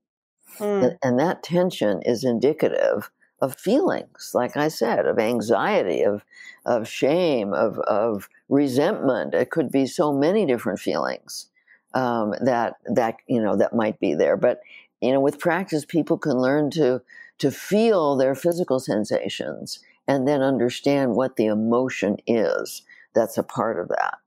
mm. 0.58 0.84
and, 0.84 0.98
and 1.02 1.18
that 1.18 1.42
tension 1.42 2.02
is 2.02 2.24
indicative 2.24 3.10
of 3.40 3.54
feelings, 3.54 4.32
like 4.34 4.56
I 4.56 4.68
said, 4.68 5.06
of 5.06 5.18
anxiety, 5.18 6.02
of 6.02 6.22
of 6.66 6.86
shame, 6.86 7.54
of 7.54 7.78
of 7.80 8.28
resentment. 8.50 9.32
It 9.32 9.50
could 9.50 9.72
be 9.72 9.86
so 9.86 10.12
many 10.12 10.44
different 10.44 10.80
feelings 10.80 11.46
um, 11.94 12.34
that 12.42 12.74
that 12.84 13.16
you 13.26 13.42
know 13.42 13.56
that 13.56 13.74
might 13.74 13.98
be 14.00 14.14
there. 14.14 14.36
But 14.36 14.60
you 15.00 15.12
know, 15.12 15.20
with 15.20 15.38
practice, 15.38 15.84
people 15.84 16.18
can 16.18 16.38
learn 16.38 16.70
to 16.72 17.02
to 17.38 17.50
feel 17.50 18.16
their 18.16 18.34
physical 18.34 18.78
sensations 18.78 19.80
and 20.06 20.28
then 20.28 20.42
understand 20.42 21.14
what 21.14 21.36
the 21.36 21.46
emotion 21.46 22.16
is 22.26 22.82
that's 23.14 23.38
a 23.38 23.42
part 23.42 23.78
of 23.78 23.88
that. 23.88 24.18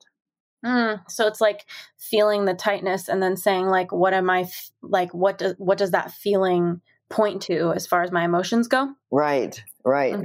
Mm, 0.66 1.02
so 1.10 1.28
it's 1.28 1.42
like 1.42 1.66
feeling 1.98 2.46
the 2.46 2.54
tightness 2.54 3.10
and 3.10 3.22
then 3.22 3.36
saying 3.36 3.68
like, 3.68 3.92
what 3.92 4.14
am 4.14 4.30
I 4.30 4.42
f- 4.42 4.72
like? 4.82 5.14
What 5.14 5.38
does 5.38 5.56
what 5.58 5.78
does 5.78 5.92
that 5.92 6.12
feeling 6.12 6.82
point 7.10 7.42
to 7.44 7.74
as 7.74 7.86
far 7.86 8.02
as 8.02 8.12
my 8.12 8.24
emotions 8.24 8.68
go? 8.68 8.94
Right, 9.12 9.62
right. 9.84 10.14
Mm, 10.14 10.24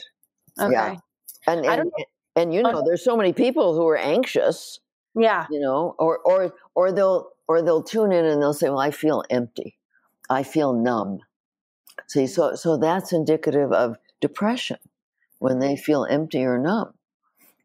okay. 0.60 0.72
Yeah. 0.72 0.96
And 1.46 1.66
and, 1.66 1.90
and 2.36 2.54
you 2.54 2.62
know, 2.62 2.82
there's 2.86 3.04
so 3.04 3.16
many 3.16 3.32
people 3.32 3.74
who 3.74 3.86
are 3.88 3.96
anxious. 3.96 4.78
Yeah. 5.16 5.46
You 5.50 5.60
know, 5.60 5.96
or 5.98 6.18
or 6.18 6.54
or 6.76 6.92
they'll 6.92 7.30
or 7.48 7.62
they'll 7.62 7.82
tune 7.82 8.12
in 8.12 8.24
and 8.24 8.40
they'll 8.40 8.54
say, 8.54 8.68
"Well, 8.68 8.78
I 8.78 8.92
feel 8.92 9.24
empty. 9.30 9.77
I 10.28 10.42
feel 10.42 10.72
numb." 10.72 11.20
See, 12.06 12.26
so 12.26 12.54
so 12.54 12.76
that's 12.76 13.12
indicative 13.12 13.72
of 13.72 13.98
depression 14.20 14.78
when 15.38 15.58
they 15.58 15.76
feel 15.76 16.04
empty 16.04 16.44
or 16.44 16.58
numb. 16.58 16.94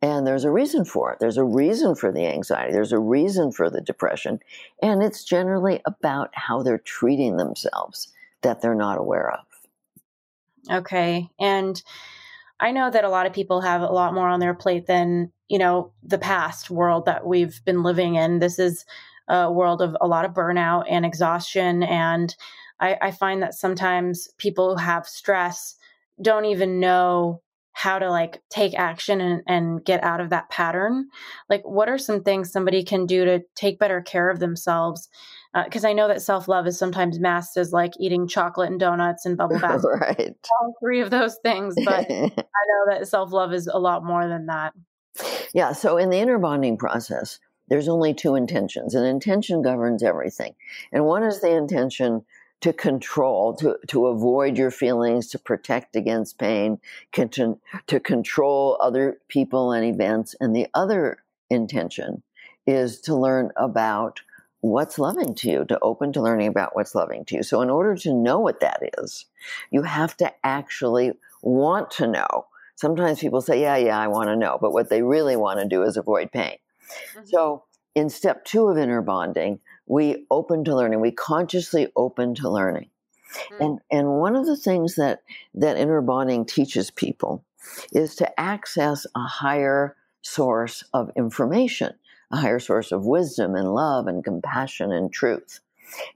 And 0.03 0.27
there's 0.27 0.43
a 0.43 0.51
reason 0.51 0.83
for 0.83 1.13
it. 1.13 1.19
There's 1.19 1.37
a 1.37 1.45
reason 1.45 1.95
for 1.95 2.11
the 2.11 2.25
anxiety. 2.25 2.73
There's 2.73 2.91
a 2.91 2.99
reason 2.99 3.53
for 3.53 3.69
the 3.69 3.79
depression. 3.79 4.39
And 4.81 5.01
it's 5.01 5.23
generally 5.23 5.81
about 5.85 6.29
how 6.33 6.61
they're 6.61 6.77
treating 6.77 7.37
themselves 7.37 8.11
that 8.41 8.61
they're 8.61 8.75
not 8.75 8.97
aware 8.97 9.31
of. 9.31 9.45
Okay. 10.69 11.29
And 11.39 11.81
I 12.59 12.71
know 12.71 12.91
that 12.91 13.05
a 13.05 13.09
lot 13.09 13.27
of 13.27 13.33
people 13.33 13.61
have 13.61 13.81
a 13.81 13.87
lot 13.87 14.13
more 14.13 14.27
on 14.27 14.41
their 14.41 14.53
plate 14.53 14.87
than, 14.87 15.31
you 15.47 15.57
know, 15.57 15.93
the 16.03 16.17
past 16.17 16.69
world 16.69 17.05
that 17.05 17.25
we've 17.25 17.63
been 17.63 17.81
living 17.81 18.15
in. 18.15 18.39
This 18.39 18.59
is 18.59 18.85
a 19.27 19.51
world 19.51 19.81
of 19.81 19.95
a 20.01 20.07
lot 20.07 20.25
of 20.25 20.33
burnout 20.33 20.85
and 20.89 21.05
exhaustion. 21.05 21.83
And 21.83 22.35
I, 22.79 22.97
I 23.01 23.11
find 23.11 23.41
that 23.41 23.53
sometimes 23.53 24.27
people 24.37 24.75
who 24.75 24.83
have 24.83 25.07
stress 25.07 25.75
don't 26.21 26.45
even 26.45 26.79
know 26.79 27.41
how 27.73 27.97
to 27.97 28.09
like 28.09 28.41
take 28.49 28.75
action 28.75 29.19
and, 29.19 29.41
and 29.47 29.83
get 29.83 30.03
out 30.03 30.21
of 30.21 30.29
that 30.29 30.49
pattern. 30.49 31.07
Like 31.49 31.63
what 31.63 31.89
are 31.89 31.97
some 31.97 32.23
things 32.23 32.51
somebody 32.51 32.83
can 32.83 33.05
do 33.05 33.25
to 33.25 33.41
take 33.55 33.79
better 33.79 34.01
care 34.01 34.29
of 34.29 34.39
themselves? 34.39 35.09
Because 35.65 35.83
uh, 35.83 35.89
i 35.89 35.93
know 35.93 36.07
that 36.07 36.21
self-love 36.21 36.65
is 36.65 36.79
sometimes 36.79 37.19
masked 37.19 37.57
as 37.57 37.71
like 37.71 37.93
eating 37.99 38.27
chocolate 38.27 38.71
and 38.71 38.79
donuts 38.79 39.25
and 39.25 39.37
bubble 39.37 39.59
baths 39.59 39.85
right. 40.01 40.35
All 40.61 40.73
three 40.79 41.01
of 41.01 41.11
those 41.11 41.37
things 41.43 41.75
but 41.85 42.05
i 42.11 42.27
know 42.29 42.89
that 42.89 43.07
self-love 43.07 43.53
is 43.53 43.67
a 43.67 43.77
lot 43.77 44.03
more 44.03 44.27
than 44.27 44.47
that. 44.47 44.73
Yeah 45.53 45.73
so 45.73 45.97
in 45.97 46.09
the 46.09 46.17
inner 46.17 46.39
bonding 46.39 46.77
process 46.77 47.39
there's 47.69 47.87
only 47.87 48.13
two 48.13 48.35
intentions 48.35 48.95
and 48.95 49.05
intention 49.05 49.61
governs 49.61 50.03
everything 50.03 50.53
and 50.91 51.05
one 51.05 51.23
is 51.23 51.41
the 51.41 51.55
intention 51.55 52.25
to 52.63 52.71
control, 52.71 53.53
to, 53.53 53.77
to 53.87 54.07
avoid 54.07 54.57
your 54.57 54.71
feelings, 54.71 55.27
to 55.27 55.37
protect 55.37 55.97
against 55.97 56.37
pain, 56.37 56.79
to, 57.11 57.59
to 57.87 57.99
control 57.99 58.77
other 58.79 59.17
people 59.27 59.73
and 59.73 59.83
events. 59.83 60.33
And 60.39 60.55
the 60.55 60.67
other 60.73 61.17
intention 61.49 62.23
is 62.65 63.01
to 63.01 63.17
learn 63.17 63.51
about 63.57 64.21
what's 64.61 64.97
loving 64.97 65.35
to 65.35 65.49
you, 65.49 65.65
to 65.65 65.77
open 65.81 66.13
to 66.13 66.21
learning 66.21 66.47
about 66.47 66.73
what's 66.73 66.95
loving 66.95 67.25
to 67.25 67.35
you. 67.35 67.43
So, 67.43 67.61
in 67.61 67.69
order 67.69 67.97
to 67.97 68.13
know 68.13 68.39
what 68.39 68.61
that 68.61 68.79
is, 68.97 69.25
you 69.69 69.81
have 69.81 70.15
to 70.17 70.31
actually 70.45 71.11
want 71.41 71.91
to 71.91 72.07
know. 72.07 72.45
Sometimes 72.75 73.19
people 73.19 73.41
say, 73.41 73.59
Yeah, 73.59 73.75
yeah, 73.75 73.99
I 73.99 74.07
want 74.07 74.29
to 74.29 74.37
know. 74.37 74.57
But 74.61 74.71
what 74.71 74.89
they 74.89 75.01
really 75.01 75.35
want 75.35 75.59
to 75.59 75.67
do 75.67 75.83
is 75.83 75.97
avoid 75.97 76.31
pain. 76.31 76.55
Mm-hmm. 77.15 77.25
So, 77.25 77.63
in 77.95 78.09
step 78.09 78.43
two 78.45 78.67
of 78.67 78.77
inner 78.77 79.01
bonding, 79.01 79.59
we 79.85 80.25
open 80.31 80.63
to 80.65 80.75
learning. 80.75 80.99
We 80.99 81.11
consciously 81.11 81.87
open 81.95 82.35
to 82.35 82.49
learning. 82.49 82.89
Mm-hmm. 83.33 83.63
And 83.63 83.79
and 83.91 84.07
one 84.19 84.35
of 84.35 84.45
the 84.45 84.57
things 84.57 84.95
that 84.95 85.23
that 85.55 85.77
inner 85.77 86.01
bonding 86.01 86.45
teaches 86.45 86.91
people 86.91 87.43
is 87.91 88.15
to 88.15 88.39
access 88.39 89.05
a 89.15 89.21
higher 89.21 89.95
source 90.21 90.83
of 90.93 91.11
information, 91.15 91.93
a 92.31 92.37
higher 92.37 92.59
source 92.59 92.91
of 92.91 93.05
wisdom 93.05 93.55
and 93.55 93.73
love 93.73 94.07
and 94.07 94.23
compassion 94.23 94.91
and 94.91 95.11
truth. 95.11 95.59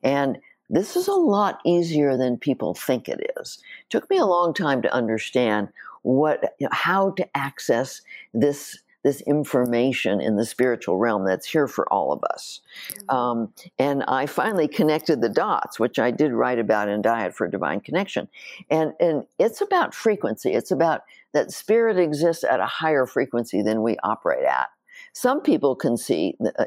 And 0.03 0.39
this 0.69 0.95
is 0.95 1.07
a 1.07 1.13
lot 1.13 1.59
easier 1.65 2.17
than 2.17 2.37
people 2.37 2.73
think 2.73 3.07
it 3.07 3.31
is. 3.39 3.59
It 3.81 3.89
took 3.89 4.09
me 4.09 4.17
a 4.17 4.25
long 4.25 4.53
time 4.53 4.81
to 4.81 4.93
understand 4.93 5.69
what 6.03 6.55
how 6.71 7.11
to 7.11 7.37
access 7.37 8.01
this 8.33 8.79
this 9.03 9.21
information 9.21 10.19
in 10.19 10.35
the 10.35 10.45
spiritual 10.45 10.97
realm 10.97 11.25
that's 11.25 11.47
here 11.47 11.67
for 11.67 11.91
all 11.91 12.11
of 12.11 12.23
us. 12.23 12.61
Mm-hmm. 12.89 13.15
Um, 13.15 13.53
and 13.79 14.03
I 14.07 14.25
finally 14.25 14.67
connected 14.67 15.21
the 15.21 15.29
dots, 15.29 15.79
which 15.79 15.99
I 15.99 16.11
did 16.11 16.33
write 16.33 16.59
about 16.59 16.89
in 16.89 17.01
Diet 17.01 17.35
for 17.35 17.47
Divine 17.47 17.79
Connection. 17.79 18.27
And, 18.69 18.93
and 18.99 19.23
it's 19.39 19.61
about 19.61 19.93
frequency. 19.93 20.53
It's 20.53 20.71
about 20.71 21.01
that 21.33 21.51
spirit 21.51 21.97
exists 21.97 22.43
at 22.43 22.59
a 22.59 22.65
higher 22.65 23.05
frequency 23.05 23.61
than 23.61 23.81
we 23.81 23.97
operate 24.03 24.45
at. 24.45 24.67
Some 25.13 25.41
people 25.41 25.75
can 25.75 25.97
see 25.97 26.35
uh, 26.57 26.65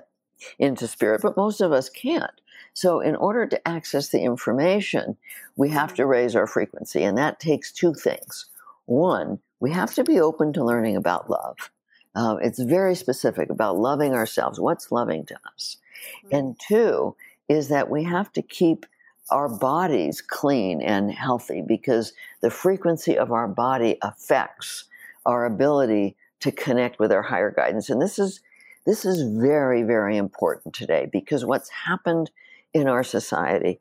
into 0.58 0.86
spirit, 0.86 1.20
but 1.22 1.36
most 1.36 1.60
of 1.60 1.72
us 1.72 1.88
can't. 1.88 2.40
So, 2.72 3.00
in 3.00 3.16
order 3.16 3.46
to 3.46 3.68
access 3.68 4.08
the 4.08 4.22
information, 4.22 5.16
we 5.56 5.70
have 5.70 5.94
to 5.94 6.06
raise 6.06 6.36
our 6.36 6.46
frequency, 6.46 7.02
and 7.02 7.18
that 7.18 7.40
takes 7.40 7.72
two 7.72 7.94
things. 7.94 8.46
One, 8.86 9.40
we 9.60 9.72
have 9.72 9.94
to 9.94 10.04
be 10.04 10.20
open 10.20 10.52
to 10.54 10.64
learning 10.64 10.96
about 10.96 11.28
love. 11.28 11.70
Uh, 12.14 12.36
it's 12.42 12.58
very 12.58 12.94
specific 12.94 13.50
about 13.50 13.78
loving 13.78 14.14
ourselves. 14.14 14.58
What's 14.58 14.90
loving 14.90 15.24
to 15.26 15.36
us? 15.54 15.76
Mm-hmm. 16.24 16.36
And 16.36 16.60
two 16.60 17.16
is 17.48 17.68
that 17.68 17.90
we 17.90 18.04
have 18.04 18.32
to 18.32 18.42
keep 18.42 18.86
our 19.30 19.48
bodies 19.48 20.20
clean 20.20 20.82
and 20.82 21.10
healthy 21.12 21.62
because 21.66 22.12
the 22.40 22.50
frequency 22.50 23.16
of 23.16 23.30
our 23.30 23.46
body 23.46 23.96
affects 24.02 24.84
our 25.24 25.44
ability 25.44 26.16
to 26.40 26.50
connect 26.50 26.98
with 26.98 27.12
our 27.12 27.22
higher 27.22 27.50
guidance. 27.50 27.90
And 27.90 28.00
this 28.02 28.18
is 28.18 28.40
this 28.86 29.04
is 29.04 29.22
very, 29.22 29.82
very 29.82 30.16
important 30.16 30.74
today 30.74 31.08
because 31.12 31.44
what's 31.44 31.68
happened 31.68 32.30
in 32.72 32.88
our 32.88 33.04
society 33.04 33.78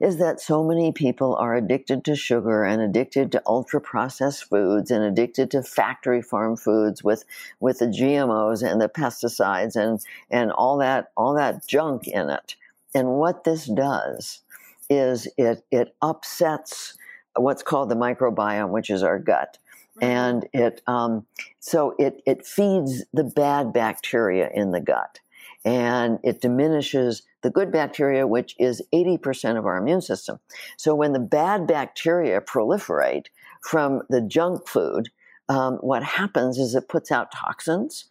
is 0.00 0.16
that 0.16 0.40
so 0.40 0.64
many 0.64 0.90
people 0.92 1.36
are 1.36 1.54
addicted 1.54 2.04
to 2.04 2.16
sugar 2.16 2.64
and 2.64 2.80
addicted 2.80 3.30
to 3.30 3.42
ultra 3.46 3.80
processed 3.80 4.44
foods 4.44 4.90
and 4.90 5.04
addicted 5.04 5.50
to 5.50 5.62
factory 5.62 6.22
farm 6.22 6.56
foods 6.56 7.04
with 7.04 7.24
with 7.60 7.78
the 7.78 7.86
GMOs 7.86 8.62
and 8.62 8.80
the 8.80 8.88
pesticides 8.88 9.76
and 9.76 10.00
and 10.30 10.50
all 10.52 10.78
that 10.78 11.12
all 11.16 11.34
that 11.34 11.66
junk 11.66 12.08
in 12.08 12.30
it. 12.30 12.56
And 12.94 13.08
what 13.08 13.44
this 13.44 13.66
does 13.66 14.40
is 14.88 15.28
it 15.36 15.64
it 15.70 15.94
upsets 16.00 16.96
what's 17.36 17.62
called 17.62 17.90
the 17.90 17.94
microbiome, 17.94 18.70
which 18.70 18.90
is 18.90 19.02
our 19.02 19.18
gut. 19.18 19.58
Mm-hmm. 20.00 20.04
And 20.04 20.48
it 20.52 20.82
um, 20.86 21.26
so 21.60 21.94
it 21.98 22.22
it 22.26 22.46
feeds 22.46 23.04
the 23.12 23.24
bad 23.24 23.72
bacteria 23.72 24.50
in 24.52 24.70
the 24.70 24.80
gut 24.80 25.20
and 25.64 26.18
it 26.22 26.40
diminishes 26.40 27.22
the 27.42 27.50
good 27.50 27.72
bacteria, 27.72 28.26
which 28.26 28.54
is 28.58 28.82
80% 28.92 29.58
of 29.58 29.66
our 29.66 29.76
immune 29.76 30.02
system. 30.02 30.38
So 30.76 30.94
when 30.94 31.12
the 31.12 31.18
bad 31.18 31.66
bacteria 31.66 32.40
proliferate 32.40 33.26
from 33.62 34.02
the 34.08 34.20
junk 34.20 34.66
food, 34.68 35.10
um, 35.48 35.76
what 35.76 36.02
happens 36.02 36.58
is 36.58 36.74
it 36.74 36.88
puts 36.88 37.10
out 37.10 37.32
toxins, 37.32 38.06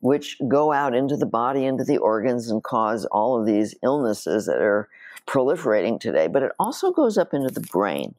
which 0.00 0.36
go 0.48 0.72
out 0.72 0.94
into 0.94 1.16
the 1.16 1.26
body, 1.26 1.64
into 1.64 1.84
the 1.84 1.98
organs, 1.98 2.50
and 2.50 2.62
cause 2.62 3.06
all 3.06 3.40
of 3.40 3.46
these 3.46 3.74
illnesses 3.82 4.46
that 4.46 4.60
are 4.60 4.88
proliferating 5.26 5.98
today. 5.98 6.26
But 6.26 6.42
it 6.42 6.52
also 6.58 6.92
goes 6.92 7.16
up 7.16 7.32
into 7.32 7.52
the 7.52 7.60
brain. 7.60 8.14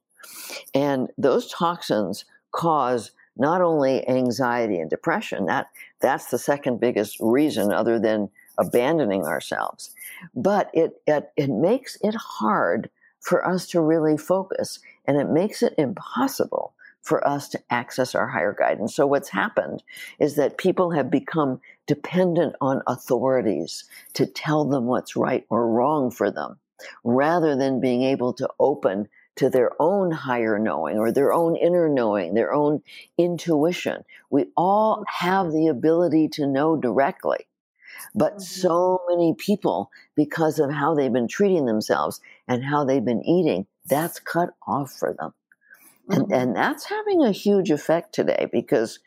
And 0.74 1.10
those 1.17 1.51
toxins 1.51 2.25
cause 2.51 3.12
not 3.36 3.62
only 3.62 4.08
anxiety 4.08 4.79
and 4.79 4.89
depression, 4.89 5.46
that, 5.46 5.67
that's 6.00 6.27
the 6.27 6.38
second 6.38 6.79
biggest 6.79 7.17
reason, 7.20 7.72
other 7.72 8.00
than 8.00 8.29
abandoning 8.58 9.26
ourselves. 9.26 9.92
But 10.36 10.70
it, 10.74 11.02
it, 11.08 11.32
it 11.36 11.50
makes 11.50 11.98
it 12.02 12.16
hard 12.16 12.90
for 13.20 13.46
us 13.48 13.68
to 13.68 13.82
really 13.82 14.18
focus 14.18 14.80
and 15.06 15.18
it 15.18 15.30
makes 15.30 15.64
it 15.64 15.74
impossible 15.78 16.74
for 17.02 17.26
us 17.28 17.50
to 17.50 17.62
access 17.70 18.16
our 18.16 18.28
higher 18.28 18.56
guidance. 18.58 18.96
So 18.96 19.06
what's 19.06 19.30
happened 19.30 19.84
is 20.20 20.36
that 20.36 20.58
people 20.58 20.92
have 20.92 21.12
become 21.12 21.60
dependent 21.86 22.56
on 22.62 22.82
authorities 22.88 23.84
to 24.14 24.26
tell 24.26 24.64
them 24.66 24.86
what's 24.86 25.16
right 25.16 25.46
or 25.50 25.68
wrong 25.68 26.12
for 26.12 26.32
them 26.32 26.58
rather 27.04 27.56
than 27.56 27.82
being 27.82 28.04
able 28.04 28.34
to 28.34 28.50
open 28.60 29.08
to 29.36 29.50
their 29.50 29.72
own 29.80 30.12
higher 30.12 30.60
knowing 30.60 30.98
or 30.98 31.12
their 31.12 31.34
own 31.34 31.56
inner 31.56 31.90
knowing, 31.90 32.34
their 32.34 32.54
own 32.54 32.82
intuition. 33.18 34.04
We 34.30 34.46
all 34.56 35.04
have 35.08 35.52
the 35.52 35.68
ability 35.68 36.30
to 36.30 36.48
know 36.48 36.78
directly. 36.78 37.48
But 38.16 38.34
mm-hmm. 38.34 38.42
so 38.42 39.02
many 39.10 39.34
people, 39.38 39.92
because 40.16 40.60
of 40.60 40.72
how 40.72 40.94
they've 40.94 41.14
been 41.14 41.28
treating 41.28 41.66
themselves 41.66 42.22
and 42.48 42.64
how 42.64 42.84
they've 42.84 43.04
been 43.04 43.24
eating, 43.24 43.66
that's 43.88 44.20
cut 44.20 44.52
off 44.68 44.92
for 44.92 45.14
them. 45.14 45.34
Mm-hmm. 46.10 46.22
And, 46.22 46.32
and 46.34 46.56
that's 46.56 46.86
having 46.86 47.24
a 47.24 47.32
huge 47.32 47.72
effect 47.72 48.14
today 48.14 48.48
because, 48.52 49.00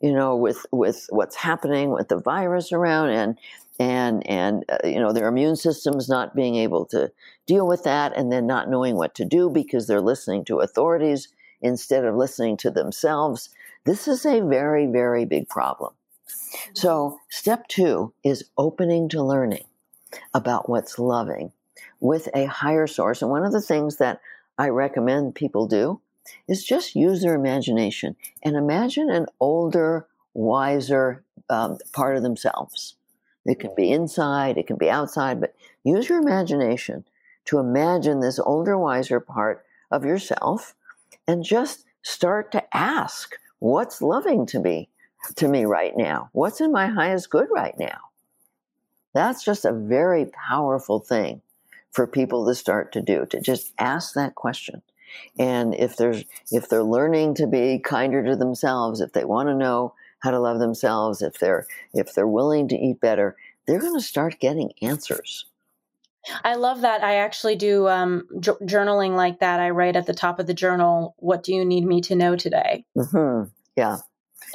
you 0.00 0.12
know, 0.12 0.36
with, 0.36 0.66
with 0.72 1.06
what's 1.10 1.36
happening 1.36 1.90
with 1.90 2.08
the 2.08 2.20
virus 2.20 2.72
around 2.72 3.10
and, 3.10 3.38
and, 3.78 4.26
and, 4.26 4.64
uh, 4.68 4.86
you 4.86 5.00
know, 5.00 5.12
their 5.12 5.26
immune 5.26 5.56
systems 5.56 6.08
not 6.08 6.36
being 6.36 6.54
able 6.54 6.84
to 6.86 7.10
deal 7.46 7.66
with 7.66 7.82
that 7.84 8.16
and 8.16 8.30
then 8.30 8.46
not 8.46 8.70
knowing 8.70 8.96
what 8.96 9.14
to 9.16 9.24
do 9.24 9.50
because 9.50 9.86
they're 9.86 10.00
listening 10.00 10.44
to 10.44 10.60
authorities 10.60 11.28
instead 11.60 12.04
of 12.04 12.14
listening 12.14 12.56
to 12.58 12.70
themselves. 12.70 13.50
This 13.84 14.06
is 14.06 14.24
a 14.24 14.40
very, 14.40 14.86
very 14.86 15.24
big 15.24 15.48
problem. 15.48 15.92
So, 16.72 17.20
step 17.28 17.68
two 17.68 18.12
is 18.22 18.50
opening 18.56 19.08
to 19.10 19.22
learning 19.22 19.64
about 20.32 20.68
what's 20.68 20.98
loving 20.98 21.52
with 22.00 22.28
a 22.34 22.46
higher 22.46 22.86
source. 22.86 23.22
And 23.22 23.30
one 23.30 23.44
of 23.44 23.52
the 23.52 23.60
things 23.60 23.96
that 23.96 24.20
I 24.58 24.68
recommend 24.68 25.34
people 25.34 25.66
do 25.66 26.00
is 26.48 26.64
just 26.64 26.94
use 26.94 27.22
their 27.22 27.34
imagination 27.34 28.16
and 28.42 28.56
imagine 28.56 29.10
an 29.10 29.26
older, 29.40 30.06
wiser 30.32 31.22
um, 31.50 31.78
part 31.92 32.16
of 32.16 32.22
themselves. 32.22 32.96
It 33.44 33.60
can 33.60 33.74
be 33.74 33.90
inside, 33.90 34.56
it 34.56 34.66
can 34.66 34.76
be 34.76 34.88
outside, 34.88 35.40
but 35.40 35.54
use 35.82 36.08
your 36.08 36.18
imagination 36.18 37.04
to 37.46 37.58
imagine 37.58 38.20
this 38.20 38.38
older, 38.38 38.78
wiser 38.78 39.20
part 39.20 39.64
of 39.90 40.04
yourself 40.04 40.74
and 41.28 41.44
just 41.44 41.84
start 42.02 42.52
to 42.52 42.76
ask, 42.76 43.34
what's 43.58 44.00
loving 44.00 44.46
to 44.46 44.58
me? 44.58 44.88
To 45.36 45.48
me 45.48 45.64
right 45.64 45.96
now? 45.96 46.30
What's 46.32 46.60
in 46.60 46.72
my 46.72 46.86
highest 46.86 47.30
good 47.30 47.48
right 47.50 47.74
now? 47.78 47.98
That's 49.14 49.44
just 49.44 49.64
a 49.64 49.72
very 49.72 50.26
powerful 50.26 50.98
thing 50.98 51.40
for 51.92 52.06
people 52.06 52.46
to 52.46 52.54
start 52.54 52.92
to 52.92 53.00
do, 53.00 53.26
to 53.30 53.40
just 53.40 53.72
ask 53.78 54.14
that 54.14 54.34
question. 54.34 54.82
And 55.38 55.74
if 55.74 55.96
there's 55.96 56.24
if 56.50 56.68
they're 56.68 56.82
learning 56.82 57.34
to 57.36 57.46
be 57.46 57.78
kinder 57.78 58.24
to 58.24 58.36
themselves, 58.36 59.00
if 59.00 59.12
they 59.12 59.24
want 59.24 59.48
to 59.48 59.54
know 59.54 59.94
how 60.20 60.32
to 60.32 60.40
love 60.40 60.58
themselves, 60.58 61.22
if 61.22 61.38
they're 61.38 61.66
if 61.92 62.14
they're 62.14 62.26
willing 62.26 62.66
to 62.68 62.76
eat 62.76 63.00
better, 63.00 63.36
they're 63.66 63.80
going 63.80 63.98
to 63.98 64.04
start 64.04 64.40
getting 64.40 64.72
answers. 64.82 65.46
I 66.42 66.54
love 66.54 66.80
that. 66.80 67.04
I 67.04 67.16
actually 67.16 67.56
do 67.56 67.86
um, 67.86 68.26
j- 68.40 68.52
journaling 68.62 69.14
like 69.14 69.40
that. 69.40 69.60
I 69.60 69.70
write 69.70 69.94
at 69.94 70.06
the 70.06 70.14
top 70.14 70.38
of 70.38 70.46
the 70.46 70.54
journal, 70.54 71.14
"What 71.18 71.42
do 71.42 71.54
you 71.54 71.64
need 71.64 71.84
me 71.84 72.00
to 72.02 72.16
know 72.16 72.34
today?" 72.34 72.86
Mm-hmm. 72.96 73.50
Yeah, 73.76 73.98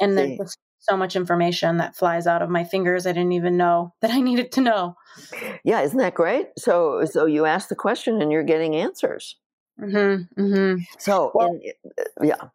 and 0.00 0.16
there's 0.16 0.38
just 0.38 0.58
so 0.80 0.96
much 0.96 1.14
information 1.14 1.76
that 1.76 1.94
flies 1.94 2.26
out 2.26 2.42
of 2.42 2.48
my 2.48 2.64
fingers 2.64 3.06
I 3.06 3.12
didn't 3.12 3.32
even 3.32 3.56
know 3.56 3.94
that 4.00 4.10
I 4.10 4.20
needed 4.20 4.52
to 4.52 4.60
know. 4.60 4.96
Yeah, 5.64 5.82
isn't 5.82 5.98
that 5.98 6.14
great? 6.14 6.48
So 6.58 7.04
so 7.04 7.26
you 7.26 7.46
ask 7.46 7.68
the 7.68 7.76
question 7.76 8.20
and 8.22 8.32
you're 8.32 8.42
getting 8.42 8.76
answers. 8.76 9.36
Mm-hmm, 9.80 10.42
mm-hmm. 10.42 10.82
So 10.98 11.30
well, 11.34 11.52
in, 11.52 12.28
yeah. 12.28 12.48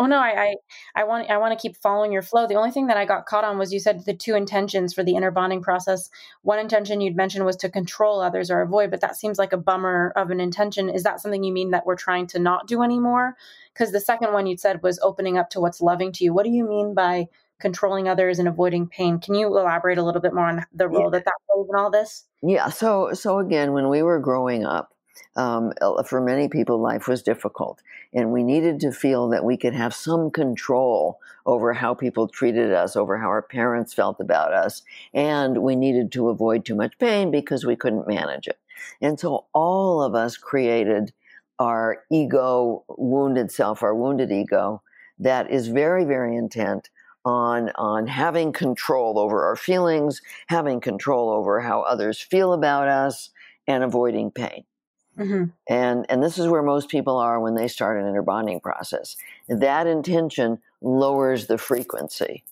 Oh 0.00 0.06
no, 0.06 0.18
I, 0.18 0.42
I, 0.42 0.54
I 0.94 1.04
want 1.04 1.28
I 1.28 1.38
want 1.38 1.58
to 1.58 1.60
keep 1.60 1.76
following 1.76 2.12
your 2.12 2.22
flow. 2.22 2.46
The 2.46 2.54
only 2.54 2.70
thing 2.70 2.86
that 2.86 2.96
I 2.96 3.04
got 3.04 3.26
caught 3.26 3.42
on 3.42 3.58
was 3.58 3.72
you 3.72 3.80
said 3.80 4.04
the 4.04 4.14
two 4.14 4.36
intentions 4.36 4.94
for 4.94 5.02
the 5.02 5.16
inner 5.16 5.32
bonding 5.32 5.60
process. 5.60 6.08
One 6.42 6.60
intention 6.60 7.00
you'd 7.00 7.16
mentioned 7.16 7.44
was 7.44 7.56
to 7.56 7.68
control 7.68 8.20
others 8.20 8.48
or 8.48 8.60
avoid, 8.60 8.92
but 8.92 9.00
that 9.00 9.16
seems 9.16 9.38
like 9.38 9.52
a 9.52 9.56
bummer 9.56 10.12
of 10.14 10.30
an 10.30 10.38
intention. 10.38 10.88
Is 10.88 11.02
that 11.02 11.20
something 11.20 11.42
you 11.42 11.52
mean 11.52 11.72
that 11.72 11.84
we're 11.84 11.96
trying 11.96 12.28
to 12.28 12.38
not 12.38 12.68
do 12.68 12.82
anymore? 12.82 13.36
Because 13.74 13.90
the 13.90 14.00
second 14.00 14.32
one 14.32 14.46
you 14.46 14.56
said 14.56 14.84
was 14.84 15.00
opening 15.02 15.36
up 15.36 15.50
to 15.50 15.60
what's 15.60 15.80
loving 15.80 16.12
to 16.12 16.24
you. 16.24 16.32
What 16.32 16.44
do 16.44 16.50
you 16.50 16.68
mean 16.68 16.94
by 16.94 17.26
controlling 17.58 18.08
others 18.08 18.38
and 18.38 18.46
avoiding 18.46 18.86
pain? 18.86 19.18
Can 19.18 19.34
you 19.34 19.48
elaborate 19.48 19.98
a 19.98 20.04
little 20.04 20.20
bit 20.20 20.32
more 20.32 20.46
on 20.46 20.64
the 20.72 20.88
role 20.88 21.04
yeah. 21.04 21.18
that 21.18 21.24
that 21.24 21.34
plays 21.50 21.66
in 21.68 21.76
all 21.76 21.90
this? 21.90 22.24
Yeah. 22.40 22.68
So 22.68 23.14
so 23.14 23.40
again, 23.40 23.72
when 23.72 23.88
we 23.88 24.02
were 24.02 24.20
growing 24.20 24.64
up, 24.64 24.94
um, 25.36 25.72
for 26.06 26.20
many 26.20 26.48
people, 26.48 26.80
life 26.80 27.06
was 27.08 27.22
difficult. 27.22 27.82
And 28.12 28.32
we 28.32 28.42
needed 28.42 28.80
to 28.80 28.92
feel 28.92 29.28
that 29.28 29.44
we 29.44 29.56
could 29.56 29.74
have 29.74 29.94
some 29.94 30.30
control 30.30 31.20
over 31.46 31.72
how 31.72 31.94
people 31.94 32.28
treated 32.28 32.72
us, 32.72 32.96
over 32.96 33.18
how 33.18 33.28
our 33.28 33.42
parents 33.42 33.94
felt 33.94 34.20
about 34.20 34.52
us. 34.52 34.82
And 35.14 35.62
we 35.62 35.76
needed 35.76 36.12
to 36.12 36.28
avoid 36.28 36.64
too 36.64 36.74
much 36.74 36.98
pain 36.98 37.30
because 37.30 37.64
we 37.64 37.76
couldn't 37.76 38.08
manage 38.08 38.48
it. 38.48 38.58
And 39.00 39.18
so 39.18 39.46
all 39.52 40.02
of 40.02 40.14
us 40.14 40.36
created 40.36 41.12
our 41.58 42.04
ego, 42.10 42.84
wounded 42.88 43.50
self, 43.50 43.82
our 43.82 43.94
wounded 43.94 44.30
ego, 44.30 44.82
that 45.18 45.50
is 45.50 45.68
very, 45.68 46.04
very 46.04 46.36
intent 46.36 46.90
on 47.24 47.70
on 47.74 48.06
having 48.06 48.52
control 48.52 49.18
over 49.18 49.44
our 49.44 49.56
feelings, 49.56 50.22
having 50.46 50.80
control 50.80 51.30
over 51.30 51.60
how 51.60 51.82
others 51.82 52.20
feel 52.20 52.52
about 52.52 52.88
us, 52.88 53.30
and 53.66 53.84
avoiding 53.84 54.30
pain. 54.30 54.64
Mm-hmm. 55.18 55.44
And 55.68 56.06
and 56.08 56.22
this 56.22 56.38
is 56.38 56.46
where 56.46 56.62
most 56.62 56.88
people 56.88 57.18
are 57.18 57.40
when 57.40 57.54
they 57.54 57.68
start 57.68 58.00
an 58.00 58.08
inner 58.08 58.22
bonding 58.22 58.60
process. 58.60 59.16
That 59.48 59.86
intention 59.86 60.58
lowers 60.80 61.46
the 61.46 61.58
frequency 61.58 62.44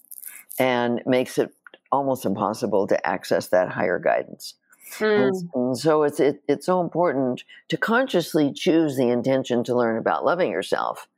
and 0.59 1.03
makes 1.07 1.39
it 1.39 1.53
almost 1.93 2.25
impossible 2.25 2.87
to 2.89 3.07
access 3.07 3.49
that 3.49 3.69
higher 3.69 3.99
guidance. 3.99 4.55
Mm. 4.99 5.29
And, 5.29 5.51
and, 5.55 5.79
so 5.79 6.03
it's 6.03 6.21
it, 6.21 6.43
it's 6.49 6.67
so 6.67 6.81
important 6.81 7.45
to 7.69 7.77
consciously 7.77 8.53
choose 8.53 8.97
the 8.97 9.09
intention 9.09 9.65
to 9.65 9.75
learn 9.75 9.99
about 9.99 10.25
loving 10.25 10.51
yourself 10.51 11.09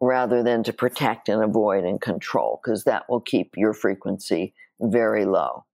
rather 0.00 0.42
than 0.42 0.62
to 0.62 0.72
protect 0.72 1.28
and 1.28 1.42
avoid 1.42 1.84
and 1.84 2.00
control 2.00 2.60
because 2.62 2.84
that 2.84 3.08
will 3.08 3.20
keep 3.20 3.56
your 3.56 3.72
frequency 3.72 4.54
very 4.80 5.24
low. 5.24 5.64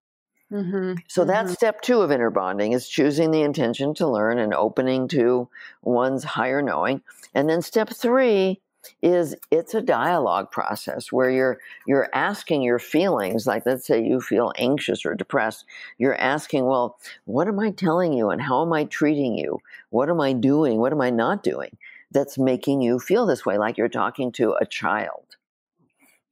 Mm-hmm. 0.53 0.95
So 1.09 1.25
that's 1.25 1.47
mm-hmm. 1.47 1.55
step 1.55 1.81
two 1.81 2.03
of 2.03 2.13
inner 2.13 2.31
bonding 2.31 2.73
is 2.73 2.87
choosing 2.87 3.31
the 3.31 3.43
intention 3.43 3.95
to 3.95 4.07
learn 4.07 4.39
and 4.39 4.53
opening 4.53 5.09
to 5.09 5.49
one's 5.83 6.25
higher 6.25 6.61
knowing. 6.61 7.01
And 7.35 7.49
then 7.49 7.63
step 7.63 7.89
three 7.89 8.61
is 9.01 9.35
it's 9.51 9.75
a 9.75 9.81
dialogue 9.81 10.51
process 10.51 11.13
where 11.13 11.31
you're 11.31 11.59
you're 11.87 12.09
asking 12.13 12.63
your 12.63 12.79
feelings 12.79 13.47
like 13.47 13.65
let's 13.65 13.87
say 13.87 14.03
you 14.03 14.21
feel 14.21 14.53
anxious 14.59 15.07
or 15.07 15.15
depressed 15.15 15.65
you're 15.99 16.21
asking 16.21 16.65
well 16.65 16.99
what 17.25 17.47
am 17.47 17.61
i 17.61 17.71
telling 17.71 18.13
you 18.13 18.31
and 18.31 18.43
how 18.43 18.61
am 18.63 18.73
i 18.73 18.83
treating 18.85 19.39
you 19.39 19.59
what 19.91 20.11
am 20.11 20.21
i 20.21 20.33
doing 20.33 20.79
what 20.79 20.93
am 20.93 21.01
i 21.01 21.11
not 21.11 21.45
doing 21.45 21.77
that's 22.11 22.37
making 22.39 22.83
you 22.83 22.99
feel 22.99 23.25
this 23.25 23.47
way 23.47 23.57
like 23.57 23.79
you're 23.79 23.89
talking 23.89 24.33
to 24.33 24.57
a 24.61 24.67
child 24.67 25.37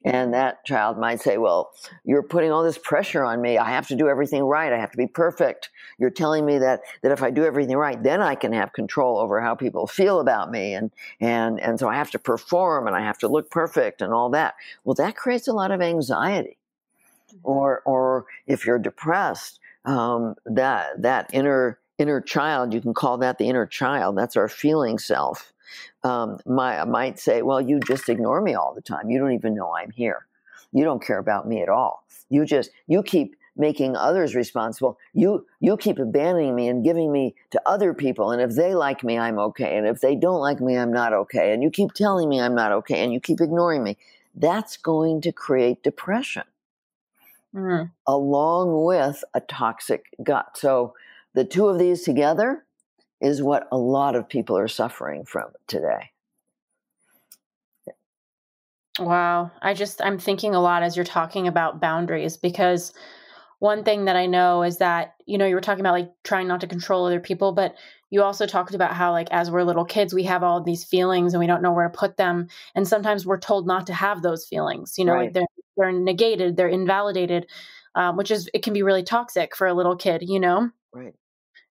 and 0.05 0.33
that 0.33 0.65
child 0.65 0.99
might 0.99 1.21
say, 1.21 1.37
Well, 1.37 1.73
you're 2.05 2.23
putting 2.23 2.51
all 2.51 2.63
this 2.63 2.79
pressure 2.79 3.23
on 3.23 3.43
me. 3.43 3.59
I 3.59 3.71
have 3.71 3.89
to 3.89 3.97
do 3.97 4.09
everything 4.09 4.43
right. 4.43 4.73
I 4.73 4.79
have 4.79 4.91
to 4.93 4.97
be 4.97 5.07
perfect. 5.07 5.71
You're 5.99 6.11
telling 6.11 6.47
me 6.47 6.59
that, 6.59 6.81
that 7.03 7.13
if 7.13 7.23
I 7.23 7.31
do 7.31 7.45
everything 7.45 7.77
right, 7.77 8.03
then 8.03 8.23
I 8.23 8.35
can 8.35 8.53
have 8.53 8.73
control 8.73 9.19
over 9.19 9.41
how 9.41 9.55
people 9.55 9.87
feel 9.87 10.21
about 10.21 10.51
me. 10.51 10.73
And, 10.73 10.91
and, 11.21 11.61
and 11.61 11.79
so 11.79 11.89
I 11.89 11.97
have 11.97 12.11
to 12.13 12.19
perform 12.19 12.87
and 12.87 12.97
I 12.97 13.01
have 13.01 13.19
to 13.19 13.29
look 13.29 13.51
perfect 13.51 14.01
and 14.01 14.13
all 14.13 14.31
that. 14.31 14.55
Well, 14.85 14.95
that 14.95 15.17
creates 15.17 15.49
a 15.49 15.53
lot 15.53 15.71
of 15.71 15.83
anxiety. 15.83 16.57
Mm-hmm. 17.29 17.39
Or, 17.43 17.83
or 17.85 18.27
if 18.47 18.65
you're 18.65 18.79
depressed, 18.79 19.61
um, 19.85 20.35
that, 20.47 21.03
that 21.03 21.31
inner, 21.33 21.79
inner 22.01 22.21
child, 22.21 22.75
you 22.75 22.81
can 22.81 22.95
call 22.95 23.19
that 23.19 23.39
the 23.39 23.49
inner 23.49 23.67
child. 23.67 24.17
That's 24.17 24.37
our 24.37 24.49
feeling 24.49 24.99
self 24.99 25.53
um, 26.03 26.39
my, 26.47 26.85
might 26.85 27.19
say, 27.19 27.43
well, 27.43 27.61
you 27.61 27.81
just 27.81 28.09
ignore 28.09 28.41
me 28.41 28.55
all 28.55 28.75
the 28.75 28.81
time. 28.81 29.11
You 29.11 29.19
don't 29.19 29.33
even 29.33 29.55
know 29.55 29.75
I'm 29.75 29.91
here. 29.91 30.27
You 30.73 30.85
don't 30.85 31.05
care 31.05 31.19
about 31.19 31.49
me 31.49 31.63
at 31.63 31.69
all. 31.69 32.05
You 32.29 32.45
just, 32.45 32.71
you 32.87 33.03
keep 33.03 33.37
making 33.57 33.97
others 33.97 34.35
responsible. 34.35 34.99
You, 35.13 35.47
you 35.61 35.77
keep 35.77 35.99
abandoning 35.99 36.55
me 36.55 36.69
and 36.69 36.85
giving 36.85 37.13
me 37.13 37.35
to 37.51 37.61
other 37.67 37.93
people. 37.93 38.31
And 38.31 38.41
if 38.41 38.57
they 38.57 38.75
like 38.75 39.03
me, 39.05 39.19
I'm 39.19 39.39
okay. 39.39 39.77
And 39.77 39.87
if 39.87 40.01
they 40.01 40.15
don't 40.15 40.41
like 40.41 40.61
me, 40.61 40.79
I'm 40.79 40.93
not 40.93 41.13
okay. 41.13 41.53
And 41.53 41.63
you 41.63 41.71
keep 41.71 41.93
telling 41.93 42.29
me 42.29 42.41
I'm 42.41 42.55
not 42.55 42.73
okay 42.73 43.03
and 43.03 43.13
you 43.13 43.21
keep 43.21 43.41
ignoring 43.41 43.83
me. 43.83 43.99
That's 44.35 44.77
going 44.77 45.21
to 45.23 45.33
create 45.33 45.83
depression. 45.83 46.45
Mm-hmm. 47.53 47.87
along 48.07 48.85
with 48.85 49.25
a 49.35 49.41
toxic 49.41 50.05
gut. 50.23 50.57
So 50.57 50.95
the 51.35 51.45
two 51.45 51.69
of 51.69 51.79
these 51.79 52.03
together 52.03 52.65
is 53.21 53.43
what 53.43 53.69
a 53.71 53.79
lot 53.79 54.17
of 54.17 54.29
people 54.29 54.57
are 54.57 54.69
suffering 54.69 55.25
from 55.25 55.51
today. 55.67 56.11
Wow. 58.99 59.51
I 59.63 59.75
just, 59.75 60.03
I'm 60.03 60.19
thinking 60.19 60.55
a 60.55 60.61
lot 60.61 60.83
as 60.83 60.97
you're 60.97 61.05
talking 61.05 61.47
about 61.47 61.81
boundaries 61.81 62.37
because 62.37 62.93
one 63.59 63.85
thing 63.85 64.07
that 64.07 64.17
I 64.17 64.27
know 64.27 64.63
is 64.63 64.79
that, 64.79 65.15
you 65.27 65.39
know, 65.39 65.47
you 65.47 65.55
were 65.55 65.61
talking 65.61 65.81
about 65.81 65.93
like 65.93 66.11
trying 66.25 66.49
not 66.49 66.63
to 66.63 66.67
control 66.67 67.07
other 67.07 67.21
people, 67.21 67.53
but 67.53 67.75
you 68.11 68.23
also 68.23 68.47
talked 68.47 68.75
about 68.75 68.95
how, 68.95 69.13
like, 69.13 69.29
as 69.31 69.51
we're 69.51 69.63
little 69.63 69.85
kids, 69.85 70.13
we 70.13 70.25
have 70.25 70.43
all 70.43 70.63
these 70.63 70.83
feelings 70.83 71.33
and 71.33 71.41
we 71.41 71.47
don't 71.47 71.63
know 71.63 71.73
where 71.73 71.89
to 71.89 71.97
put 71.97 72.17
them. 72.17 72.49
And 72.75 72.89
sometimes 72.89 73.25
we're 73.25 73.39
told 73.39 73.67
not 73.67 73.87
to 73.87 73.95
have 73.95 74.23
those 74.23 74.47
feelings, 74.47 74.95
you 74.99 75.05
know, 75.05 75.13
right. 75.13 75.25
like 75.25 75.35
they're, 75.35 75.47
they're 75.77 75.93
negated, 75.93 76.57
they're 76.57 76.69
invalidated, 76.69 77.47
um, 77.95 78.17
which 78.17 78.31
is, 78.31 78.51
it 78.53 78.63
can 78.63 78.73
be 78.73 78.83
really 78.83 79.05
toxic 79.05 79.55
for 79.55 79.67
a 79.67 79.75
little 79.75 79.95
kid, 79.95 80.23
you 80.27 80.41
know? 80.41 80.71
Right. 80.93 81.15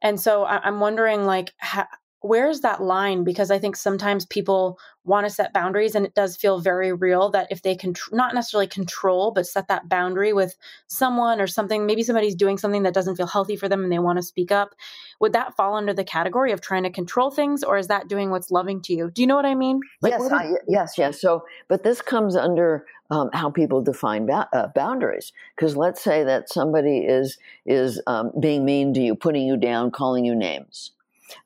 And 0.03 0.21
so 0.21 0.45
I, 0.45 0.67
am 0.67 0.81
wondering, 0.81 1.25
like, 1.25 1.55
ha- 1.61 1.89
where's 2.21 2.61
that 2.61 2.83
line? 2.83 3.23
Because 3.23 3.51
I 3.51 3.59
think 3.59 3.77
sometimes 3.77 4.25
people 4.25 4.79
want 5.05 5.27
to 5.27 5.31
set 5.31 5.53
boundaries, 5.53 5.95
and 5.95 6.07
it 6.07 6.15
does 6.15 6.37
feel 6.37 6.59
very 6.59 6.93
real 6.93 7.31
that 7.31 7.49
if 7.51 7.63
they 7.63 7.75
can, 7.75 7.93
tr- 7.93 8.15
not 8.15 8.35
necessarily 8.35 8.67
control, 8.67 9.31
but 9.31 9.47
set 9.47 9.69
that 9.69 9.89
boundary 9.89 10.33
with 10.33 10.57
someone 10.87 11.41
or 11.41 11.47
something, 11.47 11.87
maybe 11.87 12.03
somebody's 12.03 12.35
doing 12.35 12.57
something 12.57 12.83
that 12.83 12.95
doesn't 12.95 13.17
feel 13.17 13.27
healthy 13.27 13.57
for 13.57 13.69
them 13.69 13.83
and 13.83 13.93
they 13.93 13.99
want 13.99 14.19
to 14.19 14.23
speak 14.23 14.51
up. 14.51 14.75
Would 15.21 15.35
that 15.35 15.55
fall 15.55 15.75
under 15.75 15.93
the 15.93 16.05
category 16.05 16.53
of 16.53 16.61
trying 16.61 16.85
to 16.85 16.91
control 16.91 17.31
things, 17.31 17.63
or 17.63 17.77
is 17.77 17.89
that 17.89 18.09
doing 18.09 18.31
what's 18.31 18.51
loving 18.51 18.81
to 18.83 18.95
you? 18.95 19.11
Do 19.11 19.23
you 19.23 19.27
know 19.27 19.37
what 19.37 19.47
I 19.47 19.55
mean? 19.55 19.81
Like, 20.01 20.13
yes, 20.13 20.33
I, 20.33 20.53
yes, 20.67 20.95
yes. 20.97 21.21
So, 21.21 21.45
but 21.69 21.83
this 21.83 22.01
comes 22.01 22.37
under 22.37 22.87
um, 23.11 23.31
how 23.33 23.51
people 23.51 23.83
define 23.83 24.27
ba- 24.27 24.49
uh, 24.53 24.69
boundaries. 24.69 25.33
Because 25.55 25.77
let's 25.77 26.03
say 26.03 26.25
that 26.25 26.49
somebody 26.49 26.99
is 26.99 27.39
is 27.67 28.01
um, 28.07 28.33
being 28.39 28.65
mean 28.65 28.95
to 28.95 29.01
you, 29.01 29.15
putting 29.15 29.47
you 29.47 29.57
down, 29.57 29.91
calling 29.91 30.25
you 30.25 30.35
names. 30.35 30.93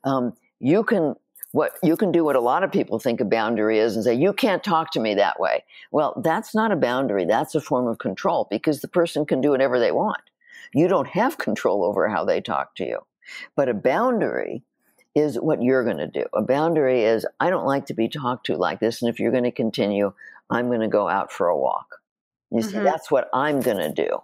Um, 0.04 0.34
you 0.60 0.82
can 0.82 1.14
what 1.52 1.72
you 1.82 1.96
can 1.96 2.12
do 2.12 2.24
what 2.24 2.36
a 2.36 2.40
lot 2.40 2.62
of 2.62 2.70
people 2.70 2.98
think 2.98 3.20
a 3.20 3.24
boundary 3.24 3.78
is 3.78 3.96
and 3.96 4.04
say 4.04 4.14
you 4.14 4.32
can't 4.32 4.62
talk 4.62 4.90
to 4.92 5.00
me 5.00 5.14
that 5.14 5.40
way. 5.40 5.64
Well, 5.90 6.20
that's 6.22 6.54
not 6.54 6.72
a 6.72 6.76
boundary. 6.76 7.24
That's 7.24 7.54
a 7.54 7.60
form 7.60 7.86
of 7.86 7.98
control 7.98 8.46
because 8.50 8.80
the 8.80 8.88
person 8.88 9.24
can 9.24 9.40
do 9.40 9.50
whatever 9.50 9.78
they 9.78 9.92
want. 9.92 10.20
You 10.74 10.88
don't 10.88 11.08
have 11.08 11.38
control 11.38 11.84
over 11.84 12.08
how 12.08 12.24
they 12.24 12.40
talk 12.40 12.74
to 12.76 12.84
you. 12.84 12.98
But 13.56 13.68
a 13.68 13.74
boundary 13.74 14.62
is 15.14 15.36
what 15.36 15.62
you're 15.62 15.84
going 15.84 15.98
to 15.98 16.06
do. 16.06 16.24
A 16.34 16.42
boundary 16.42 17.04
is 17.04 17.26
I 17.40 17.50
don't 17.50 17.66
like 17.66 17.86
to 17.86 17.94
be 17.94 18.08
talked 18.08 18.46
to 18.46 18.56
like 18.56 18.80
this, 18.80 19.02
and 19.02 19.08
if 19.08 19.18
you're 19.18 19.32
going 19.32 19.44
to 19.44 19.50
continue, 19.50 20.12
I'm 20.50 20.68
going 20.68 20.80
to 20.80 20.88
go 20.88 21.08
out 21.08 21.32
for 21.32 21.48
a 21.48 21.58
walk. 21.58 21.96
You 22.50 22.60
mm-hmm. 22.60 22.68
see, 22.68 22.78
that's 22.78 23.10
what 23.10 23.28
I'm 23.32 23.60
going 23.60 23.76
to 23.78 23.92
do. 23.92 24.18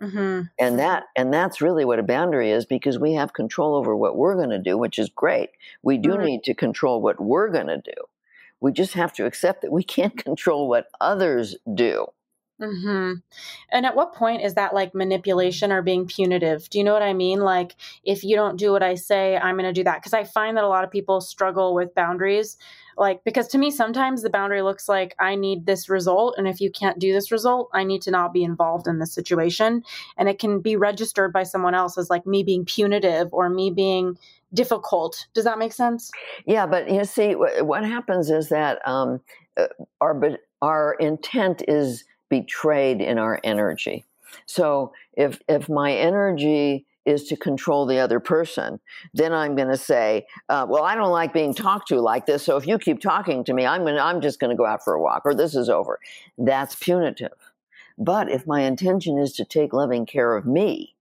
Mm-hmm. 0.00 0.42
And 0.58 0.78
that 0.78 1.04
and 1.14 1.32
that's 1.32 1.60
really 1.60 1.84
what 1.84 1.98
a 1.98 2.02
boundary 2.02 2.50
is 2.50 2.64
because 2.64 2.98
we 2.98 3.12
have 3.14 3.34
control 3.34 3.76
over 3.76 3.94
what 3.94 4.16
we're 4.16 4.34
going 4.34 4.50
to 4.50 4.58
do, 4.58 4.78
which 4.78 4.98
is 4.98 5.10
great. 5.10 5.50
We 5.82 5.98
do 5.98 6.10
mm-hmm. 6.10 6.24
need 6.24 6.44
to 6.44 6.54
control 6.54 7.02
what 7.02 7.20
we're 7.20 7.50
going 7.50 7.66
to 7.66 7.82
do. 7.84 7.92
We 8.60 8.72
just 8.72 8.94
have 8.94 9.12
to 9.14 9.26
accept 9.26 9.62
that 9.62 9.72
we 9.72 9.82
can't 9.82 10.16
control 10.24 10.68
what 10.68 10.86
others 11.00 11.56
do. 11.74 12.06
Mm-hmm. 12.60 13.14
And 13.72 13.86
at 13.86 13.94
what 13.94 14.14
point 14.14 14.42
is 14.42 14.54
that 14.54 14.74
like 14.74 14.94
manipulation 14.94 15.72
or 15.72 15.82
being 15.82 16.06
punitive? 16.06 16.68
Do 16.68 16.78
you 16.78 16.84
know 16.84 16.92
what 16.92 17.02
I 17.02 17.14
mean? 17.14 17.40
Like, 17.40 17.74
if 18.04 18.22
you 18.22 18.36
don't 18.36 18.58
do 18.58 18.70
what 18.70 18.82
I 18.82 18.96
say, 18.96 19.36
I'm 19.36 19.56
going 19.56 19.64
to 19.64 19.72
do 19.72 19.84
that. 19.84 19.96
Because 19.96 20.12
I 20.12 20.24
find 20.24 20.56
that 20.56 20.64
a 20.64 20.68
lot 20.68 20.84
of 20.84 20.90
people 20.90 21.20
struggle 21.20 21.74
with 21.74 21.94
boundaries. 21.94 22.58
Like, 22.96 23.22
because 23.24 23.48
to 23.48 23.58
me, 23.58 23.70
sometimes 23.70 24.22
the 24.22 24.30
boundary 24.30 24.62
looks 24.62 24.88
like 24.88 25.14
I 25.18 25.34
need 25.34 25.66
this 25.66 25.88
result. 25.88 26.34
And 26.36 26.46
if 26.48 26.60
you 26.60 26.70
can't 26.70 26.98
do 26.98 27.12
this 27.12 27.30
result, 27.30 27.70
I 27.72 27.84
need 27.84 28.02
to 28.02 28.10
not 28.10 28.32
be 28.32 28.44
involved 28.44 28.86
in 28.86 28.98
this 28.98 29.14
situation. 29.14 29.82
And 30.16 30.28
it 30.28 30.38
can 30.38 30.60
be 30.60 30.76
registered 30.76 31.32
by 31.32 31.42
someone 31.44 31.74
else 31.74 31.98
as 31.98 32.10
like 32.10 32.26
me 32.26 32.42
being 32.42 32.64
punitive 32.64 33.32
or 33.32 33.48
me 33.48 33.70
being 33.70 34.18
difficult. 34.52 35.26
Does 35.34 35.44
that 35.44 35.58
make 35.58 35.72
sense? 35.72 36.10
Yeah. 36.46 36.66
But 36.66 36.90
you 36.90 37.04
see, 37.04 37.32
what 37.32 37.84
happens 37.84 38.30
is 38.30 38.48
that 38.48 38.86
um, 38.86 39.20
uh, 39.56 39.68
our, 40.00 40.38
our 40.62 40.94
intent 40.94 41.62
is 41.68 42.04
betrayed 42.28 43.00
in 43.00 43.18
our 43.18 43.40
energy. 43.44 44.04
So 44.46 44.92
if 45.14 45.40
if 45.48 45.68
my 45.68 45.92
energy 45.92 46.86
is 47.04 47.24
to 47.24 47.36
control 47.36 47.86
the 47.86 47.98
other 47.98 48.20
person, 48.20 48.80
then 49.14 49.32
I'm 49.32 49.56
going 49.56 49.68
to 49.68 49.76
say, 49.76 50.26
uh, 50.48 50.66
"Well, 50.68 50.84
I 50.84 50.94
don't 50.94 51.10
like 51.10 51.32
being 51.32 51.54
talked 51.54 51.88
to 51.88 52.00
like 52.00 52.26
this. 52.26 52.42
So 52.42 52.56
if 52.56 52.66
you 52.66 52.78
keep 52.78 53.00
talking 53.00 53.44
to 53.44 53.54
me, 53.54 53.66
I'm 53.66 53.82
going 53.82 53.98
I'm 53.98 54.20
just 54.20 54.40
going 54.40 54.50
to 54.50 54.56
go 54.56 54.66
out 54.66 54.84
for 54.84 54.94
a 54.94 55.02
walk, 55.02 55.22
or 55.24 55.34
this 55.34 55.54
is 55.54 55.68
over." 55.68 55.98
That's 56.38 56.74
punitive. 56.74 57.52
But 57.98 58.30
if 58.30 58.46
my 58.46 58.62
intention 58.62 59.18
is 59.18 59.32
to 59.34 59.44
take 59.44 59.72
loving 59.72 60.06
care 60.06 60.36
of 60.36 60.46
me, 60.46 60.94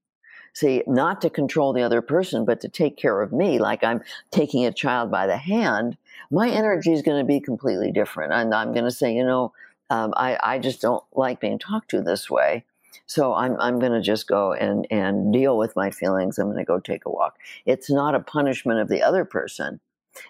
see, 0.53 0.83
not 0.85 1.21
to 1.21 1.29
control 1.29 1.71
the 1.71 1.83
other 1.83 2.01
person, 2.01 2.43
but 2.43 2.59
to 2.61 2.69
take 2.69 2.97
care 2.97 3.21
of 3.21 3.31
me, 3.31 3.59
like 3.59 3.83
I'm 3.83 4.01
taking 4.31 4.65
a 4.65 4.73
child 4.73 5.09
by 5.09 5.27
the 5.27 5.37
hand, 5.37 5.97
my 6.29 6.49
energy 6.49 6.91
is 6.91 7.01
going 7.01 7.19
to 7.19 7.25
be 7.25 7.39
completely 7.39 7.91
different, 7.91 8.33
and 8.33 8.53
I'm 8.53 8.73
going 8.73 8.85
to 8.85 8.91
say, 8.91 9.13
you 9.13 9.23
know 9.23 9.53
um, 9.89 10.13
I, 10.15 10.37
I 10.41 10.59
just 10.59 10.81
don't 10.81 11.03
like 11.13 11.39
being 11.39 11.59
talked 11.59 11.89
to 11.91 12.01
this 12.01 12.29
way. 12.29 12.65
So 13.05 13.33
I'm, 13.33 13.59
I'm 13.59 13.79
going 13.79 13.91
to 13.91 14.01
just 14.01 14.27
go 14.27 14.53
and, 14.53 14.87
and 14.91 15.33
deal 15.33 15.57
with 15.57 15.75
my 15.75 15.91
feelings. 15.91 16.37
I'm 16.37 16.47
going 16.47 16.57
to 16.57 16.65
go 16.65 16.79
take 16.79 17.05
a 17.05 17.09
walk. 17.09 17.37
It's 17.65 17.89
not 17.89 18.15
a 18.15 18.19
punishment 18.19 18.79
of 18.79 18.87
the 18.87 19.01
other 19.01 19.25
person. 19.25 19.79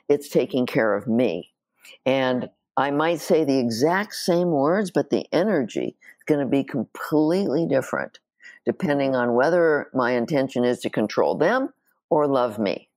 It's 0.08 0.29
taking 0.29 0.65
care 0.65 0.93
of 0.93 1.08
me. 1.08 1.51
And 2.05 2.49
I 2.77 2.91
might 2.91 3.19
say 3.19 3.43
the 3.43 3.60
exact 3.60 4.13
same 4.13 4.51
words, 4.51 4.91
but 4.91 5.10
the 5.10 5.25
energy 5.34 5.97
is 6.17 6.23
going 6.25 6.39
to 6.39 6.45
be 6.45 6.63
completely 6.63 7.65
different 7.65 8.19
depending 8.65 9.15
on 9.15 9.34
whether 9.34 9.89
my 9.93 10.12
intention 10.12 10.63
is 10.63 10.79
to 10.79 10.89
control 10.89 11.36
them 11.36 11.73
or 12.10 12.27
love 12.27 12.60
me. 12.60 12.89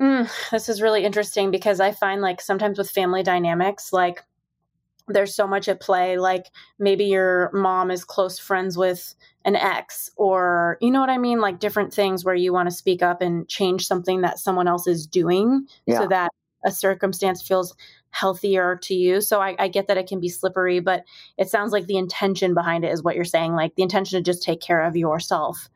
Mm, 0.00 0.28
this 0.50 0.68
is 0.68 0.82
really 0.82 1.04
interesting 1.04 1.50
because 1.50 1.80
I 1.80 1.92
find 1.92 2.20
like 2.20 2.40
sometimes 2.40 2.78
with 2.78 2.90
family 2.90 3.22
dynamics, 3.22 3.92
like 3.92 4.22
there's 5.08 5.34
so 5.34 5.46
much 5.46 5.68
at 5.68 5.80
play 5.80 6.18
like 6.18 6.46
maybe 6.78 7.04
your 7.04 7.50
mom 7.52 7.90
is 7.90 8.04
close 8.04 8.38
friends 8.38 8.76
with 8.76 9.14
an 9.44 9.56
ex 9.56 10.10
or 10.16 10.78
you 10.80 10.90
know 10.90 11.00
what 11.00 11.10
i 11.10 11.18
mean? 11.18 11.40
Like 11.40 11.58
different 11.58 11.92
things 11.92 12.24
where 12.24 12.34
you 12.34 12.52
want 12.52 12.68
to 12.68 12.74
speak 12.74 13.02
up 13.02 13.20
and 13.20 13.46
change 13.48 13.86
something 13.86 14.22
that 14.22 14.38
someone 14.38 14.68
else 14.68 14.86
is 14.86 15.06
doing 15.06 15.66
yeah. 15.86 16.00
so 16.00 16.08
that 16.08 16.30
a 16.64 16.70
circumstance 16.70 17.46
feels 17.46 17.76
healthier 18.10 18.78
to 18.82 18.94
you. 18.94 19.20
So 19.20 19.40
I, 19.40 19.54
I 19.58 19.68
get 19.68 19.88
that 19.88 19.98
it 19.98 20.06
can 20.06 20.20
be 20.20 20.28
slippery 20.28 20.80
but 20.80 21.04
it 21.36 21.48
sounds 21.48 21.72
like 21.72 21.86
the 21.86 21.98
intention 21.98 22.54
behind 22.54 22.84
it 22.84 22.92
is 22.92 23.02
what 23.02 23.14
you're 23.14 23.24
saying 23.24 23.52
like 23.52 23.74
the 23.74 23.82
intention 23.82 24.18
to 24.18 24.22
just 24.22 24.42
take 24.42 24.60
care 24.60 24.82
of 24.82 24.96
yourself 24.96 25.68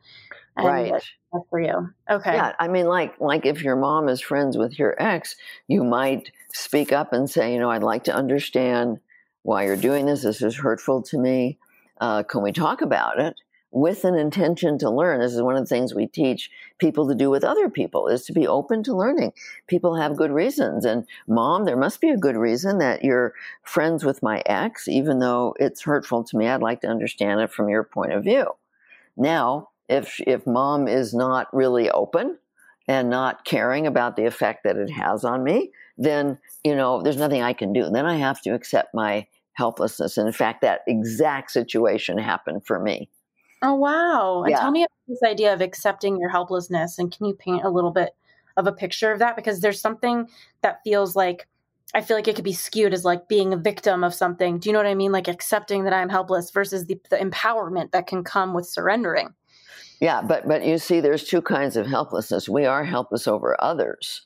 right. 0.57 1.03
for 1.49 1.61
you. 1.61 1.89
Okay. 2.09 2.33
Yeah 2.33 2.53
i 2.59 2.67
mean 2.67 2.87
like 2.87 3.19
like 3.19 3.45
if 3.45 3.61
your 3.63 3.75
mom 3.75 4.09
is 4.09 4.21
friends 4.21 4.57
with 4.57 4.79
your 4.79 4.95
ex 5.01 5.35
you 5.67 5.83
might 5.83 6.31
speak 6.51 6.91
up 6.91 7.13
and 7.13 7.29
say 7.29 7.53
you 7.53 7.59
know 7.59 7.69
i'd 7.69 7.83
like 7.83 8.03
to 8.05 8.13
understand 8.13 8.99
why 9.43 9.65
you're 9.65 9.75
doing 9.75 10.05
this. 10.05 10.23
This 10.23 10.41
is 10.41 10.57
hurtful 10.57 11.01
to 11.03 11.17
me. 11.17 11.57
Uh, 11.99 12.23
can 12.23 12.41
we 12.41 12.51
talk 12.51 12.81
about 12.81 13.19
it? 13.19 13.35
with 13.71 14.03
an 14.03 14.15
intention 14.15 14.77
to 14.79 14.89
learn. 14.89 15.19
This 15.19 15.33
is 15.33 15.41
one 15.41 15.55
of 15.55 15.61
the 15.61 15.67
things 15.67 15.93
we 15.93 16.07
teach 16.07 16.49
people 16.79 17.07
to 17.07 17.15
do 17.15 17.29
with 17.29 17.43
other 17.43 17.69
people 17.69 18.07
is 18.07 18.25
to 18.25 18.33
be 18.33 18.47
open 18.47 18.81
to 18.83 18.95
learning. 18.95 19.33
People 19.67 19.95
have 19.95 20.15
good 20.15 20.31
reasons. 20.31 20.85
And 20.85 21.05
mom, 21.27 21.65
there 21.65 21.77
must 21.77 22.01
be 22.01 22.09
a 22.09 22.17
good 22.17 22.35
reason 22.35 22.79
that 22.79 23.03
you're 23.03 23.33
friends 23.63 24.03
with 24.03 24.23
my 24.23 24.41
ex, 24.45 24.87
even 24.87 25.19
though 25.19 25.55
it's 25.59 25.83
hurtful 25.83 26.23
to 26.23 26.37
me. 26.37 26.47
I'd 26.47 26.61
like 26.61 26.81
to 26.81 26.87
understand 26.87 27.41
it 27.41 27.51
from 27.51 27.69
your 27.69 27.83
point 27.83 28.13
of 28.13 28.23
view. 28.23 28.47
Now, 29.15 29.69
if, 29.87 30.19
if 30.25 30.47
mom 30.47 30.87
is 30.87 31.13
not 31.13 31.53
really 31.53 31.91
open 31.91 32.39
and 32.89 33.07
not 33.07 33.45
caring 33.45 33.85
about 33.85 34.15
the 34.15 34.25
effect 34.25 34.63
that 34.63 34.75
it 34.75 34.89
has 34.89 35.23
on 35.23 35.43
me, 35.43 35.71
then, 35.99 36.39
you 36.63 36.75
know, 36.75 37.03
there's 37.03 37.17
nothing 37.17 37.43
I 37.43 37.53
can 37.53 37.71
do. 37.71 37.87
Then 37.87 38.07
I 38.07 38.15
have 38.15 38.41
to 38.41 38.49
accept 38.55 38.95
my 38.95 39.27
helplessness. 39.53 40.17
And 40.17 40.25
in 40.25 40.33
fact, 40.33 40.61
that 40.61 40.81
exact 40.87 41.51
situation 41.51 42.17
happened 42.17 42.65
for 42.65 42.79
me. 42.79 43.07
Oh, 43.61 43.75
wow. 43.75 44.41
And 44.43 44.55
tell 44.55 44.71
me 44.71 44.81
about 44.81 44.89
this 45.07 45.19
idea 45.23 45.53
of 45.53 45.61
accepting 45.61 46.17
your 46.17 46.29
helplessness. 46.29 46.97
And 46.97 47.15
can 47.15 47.27
you 47.27 47.35
paint 47.35 47.63
a 47.63 47.69
little 47.69 47.91
bit 47.91 48.15
of 48.57 48.65
a 48.65 48.71
picture 48.71 49.11
of 49.11 49.19
that? 49.19 49.35
Because 49.35 49.59
there's 49.59 49.79
something 49.79 50.27
that 50.63 50.79
feels 50.83 51.15
like, 51.15 51.47
I 51.93 52.01
feel 52.01 52.17
like 52.17 52.27
it 52.27 52.35
could 52.35 52.43
be 52.43 52.53
skewed 52.53 52.93
as 52.93 53.05
like 53.05 53.27
being 53.27 53.53
a 53.53 53.57
victim 53.57 54.03
of 54.03 54.15
something. 54.15 54.57
Do 54.57 54.67
you 54.67 54.73
know 54.73 54.79
what 54.79 54.87
I 54.87 54.95
mean? 54.95 55.11
Like 55.11 55.27
accepting 55.27 55.83
that 55.83 55.93
I'm 55.93 56.09
helpless 56.09 56.49
versus 56.49 56.87
the, 56.87 56.99
the 57.11 57.17
empowerment 57.17 57.91
that 57.91 58.07
can 58.07 58.23
come 58.23 58.55
with 58.55 58.65
surrendering. 58.65 59.35
Yeah, 59.99 60.21
but 60.21 60.47
but 60.47 60.65
you 60.65 60.77
see, 60.77 61.01
there's 61.01 61.25
two 61.25 61.41
kinds 61.41 61.75
of 61.75 61.85
helplessness. 61.85 62.47
We 62.47 62.65
are 62.65 62.85
helpless 62.85 63.27
over 63.27 63.57
others, 63.61 64.21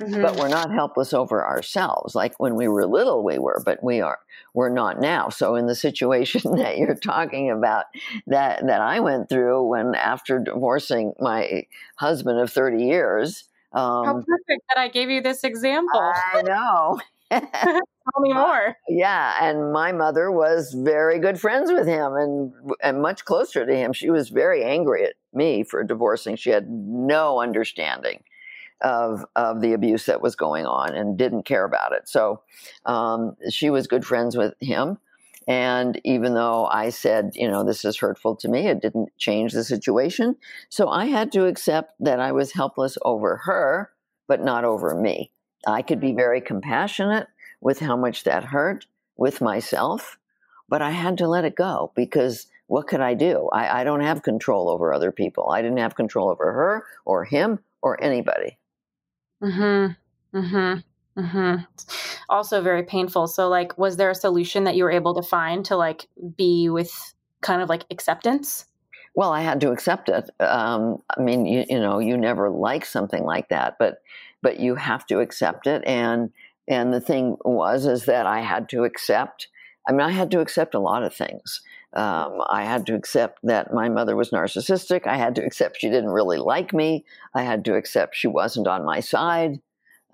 mm-hmm. 0.00 0.22
but 0.22 0.36
we're 0.36 0.48
not 0.48 0.72
helpless 0.72 1.12
over 1.12 1.44
ourselves. 1.44 2.14
Like 2.14 2.38
when 2.40 2.54
we 2.54 2.66
were 2.66 2.86
little, 2.86 3.22
we 3.22 3.38
were, 3.38 3.62
but 3.64 3.82
we 3.82 4.00
are 4.00 4.18
we're 4.54 4.70
not 4.70 5.00
now. 5.00 5.28
So 5.28 5.54
in 5.54 5.66
the 5.66 5.74
situation 5.74 6.40
that 6.56 6.78
you're 6.78 6.94
talking 6.94 7.50
about, 7.50 7.86
that 8.26 8.66
that 8.66 8.80
I 8.80 9.00
went 9.00 9.28
through 9.28 9.66
when 9.66 9.94
after 9.94 10.38
divorcing 10.38 11.12
my 11.20 11.64
husband 11.96 12.40
of 12.40 12.50
30 12.50 12.84
years. 12.84 13.44
Um, 13.72 14.04
How 14.06 14.14
perfect 14.14 14.62
that 14.70 14.78
I 14.78 14.88
gave 14.88 15.10
you 15.10 15.20
this 15.20 15.44
example. 15.44 16.00
I 16.00 16.40
know. 16.42 17.00
Tell 17.30 18.22
me 18.22 18.32
more. 18.32 18.74
Yeah, 18.88 19.34
and 19.40 19.72
my 19.72 19.92
mother 19.92 20.30
was 20.30 20.72
very 20.72 21.18
good 21.18 21.38
friends 21.38 21.70
with 21.70 21.86
him 21.86 22.14
and 22.14 22.52
and 22.82 23.02
much 23.02 23.24
closer 23.24 23.66
to 23.66 23.76
him. 23.76 23.92
She 23.92 24.08
was 24.10 24.30
very 24.30 24.64
angry 24.64 25.04
at 25.04 25.14
me 25.32 25.62
for 25.64 25.82
divorcing. 25.84 26.36
She 26.36 26.50
had 26.50 26.68
no 26.70 27.40
understanding 27.40 28.22
of 28.80 29.24
of 29.34 29.60
the 29.60 29.72
abuse 29.72 30.06
that 30.06 30.22
was 30.22 30.36
going 30.36 30.66
on 30.66 30.94
and 30.94 31.18
didn't 31.18 31.44
care 31.44 31.64
about 31.64 31.92
it. 31.92 32.08
So 32.08 32.42
um, 32.86 33.36
she 33.50 33.70
was 33.70 33.86
good 33.86 34.04
friends 34.04 34.36
with 34.36 34.54
him. 34.60 34.98
And 35.48 35.98
even 36.04 36.34
though 36.34 36.66
I 36.66 36.90
said, 36.90 37.30
you 37.34 37.48
know, 37.48 37.64
this 37.64 37.84
is 37.84 37.96
hurtful 37.96 38.36
to 38.36 38.48
me, 38.48 38.68
it 38.68 38.82
didn't 38.82 39.16
change 39.16 39.52
the 39.52 39.64
situation. 39.64 40.36
So 40.68 40.88
I 40.88 41.06
had 41.06 41.32
to 41.32 41.46
accept 41.46 41.94
that 42.00 42.20
I 42.20 42.32
was 42.32 42.52
helpless 42.52 42.98
over 43.02 43.38
her, 43.44 43.90
but 44.26 44.44
not 44.44 44.64
over 44.64 44.94
me. 44.94 45.30
I 45.66 45.80
could 45.80 46.00
be 46.00 46.12
very 46.12 46.42
compassionate 46.42 47.28
with 47.60 47.80
how 47.80 47.96
much 47.96 48.24
that 48.24 48.44
hurt 48.44 48.86
with 49.16 49.40
myself, 49.40 50.18
but 50.68 50.82
I 50.82 50.90
had 50.90 51.16
to 51.18 51.26
let 51.26 51.44
it 51.44 51.56
go 51.56 51.92
because 51.96 52.46
what 52.68 52.86
could 52.86 53.00
I 53.00 53.14
do? 53.14 53.48
I, 53.52 53.80
I 53.80 53.84
don't 53.84 54.02
have 54.02 54.22
control 54.22 54.70
over 54.70 54.92
other 54.92 55.10
people. 55.10 55.50
I 55.50 55.62
didn't 55.62 55.78
have 55.78 55.96
control 55.96 56.28
over 56.28 56.52
her 56.52 56.84
or 57.04 57.24
him 57.24 57.58
or 57.82 58.02
anybody. 58.02 58.58
Mm-hmm. 59.42 60.38
Mm-hmm. 60.38 61.20
Mm-hmm. 61.20 61.62
Also 62.28 62.60
very 62.62 62.84
painful. 62.84 63.26
So 63.26 63.48
like 63.48 63.76
was 63.76 63.96
there 63.96 64.10
a 64.10 64.14
solution 64.14 64.64
that 64.64 64.76
you 64.76 64.84
were 64.84 64.90
able 64.90 65.14
to 65.14 65.22
find 65.22 65.64
to 65.64 65.76
like 65.76 66.06
be 66.36 66.68
with 66.68 66.92
kind 67.40 67.62
of 67.62 67.68
like 67.68 67.84
acceptance? 67.90 68.66
Well, 69.14 69.32
I 69.32 69.40
had 69.40 69.60
to 69.62 69.72
accept 69.72 70.08
it. 70.10 70.30
Um, 70.38 71.02
I 71.16 71.20
mean, 71.20 71.46
you, 71.46 71.64
you 71.68 71.80
know, 71.80 71.98
you 71.98 72.16
never 72.16 72.50
like 72.50 72.84
something 72.84 73.24
like 73.24 73.48
that, 73.48 73.76
but 73.78 74.02
but 74.42 74.60
you 74.60 74.76
have 74.76 75.06
to 75.06 75.20
accept 75.20 75.66
it. 75.66 75.82
And 75.86 76.30
and 76.68 76.92
the 76.92 77.00
thing 77.00 77.36
was 77.44 77.86
is 77.86 78.04
that 78.04 78.26
I 78.26 78.40
had 78.42 78.68
to 78.70 78.84
accept. 78.84 79.48
I 79.88 79.92
mean, 79.92 80.02
I 80.02 80.10
had 80.10 80.30
to 80.32 80.40
accept 80.40 80.74
a 80.74 80.80
lot 80.80 81.02
of 81.02 81.14
things. 81.14 81.62
Um, 81.94 82.42
I 82.48 82.64
had 82.64 82.86
to 82.86 82.94
accept 82.94 83.40
that 83.44 83.72
my 83.72 83.88
mother 83.88 84.14
was 84.14 84.30
narcissistic. 84.30 85.06
I 85.06 85.16
had 85.16 85.34
to 85.36 85.44
accept 85.44 85.80
she 85.80 85.88
didn't 85.88 86.10
really 86.10 86.38
like 86.38 86.74
me. 86.74 87.04
I 87.34 87.42
had 87.42 87.64
to 87.64 87.74
accept 87.74 88.14
she 88.14 88.28
wasn't 88.28 88.66
on 88.66 88.84
my 88.84 89.00
side. 89.00 89.60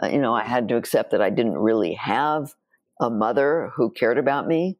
Uh, 0.02 0.06
you 0.06 0.20
know, 0.20 0.34
I 0.34 0.44
had 0.44 0.68
to 0.68 0.76
accept 0.76 1.10
that 1.10 1.20
I 1.20 1.30
didn't 1.30 1.58
really 1.58 1.94
have 1.94 2.54
a 3.00 3.10
mother 3.10 3.72
who 3.74 3.90
cared 3.90 4.18
about 4.18 4.46
me. 4.46 4.78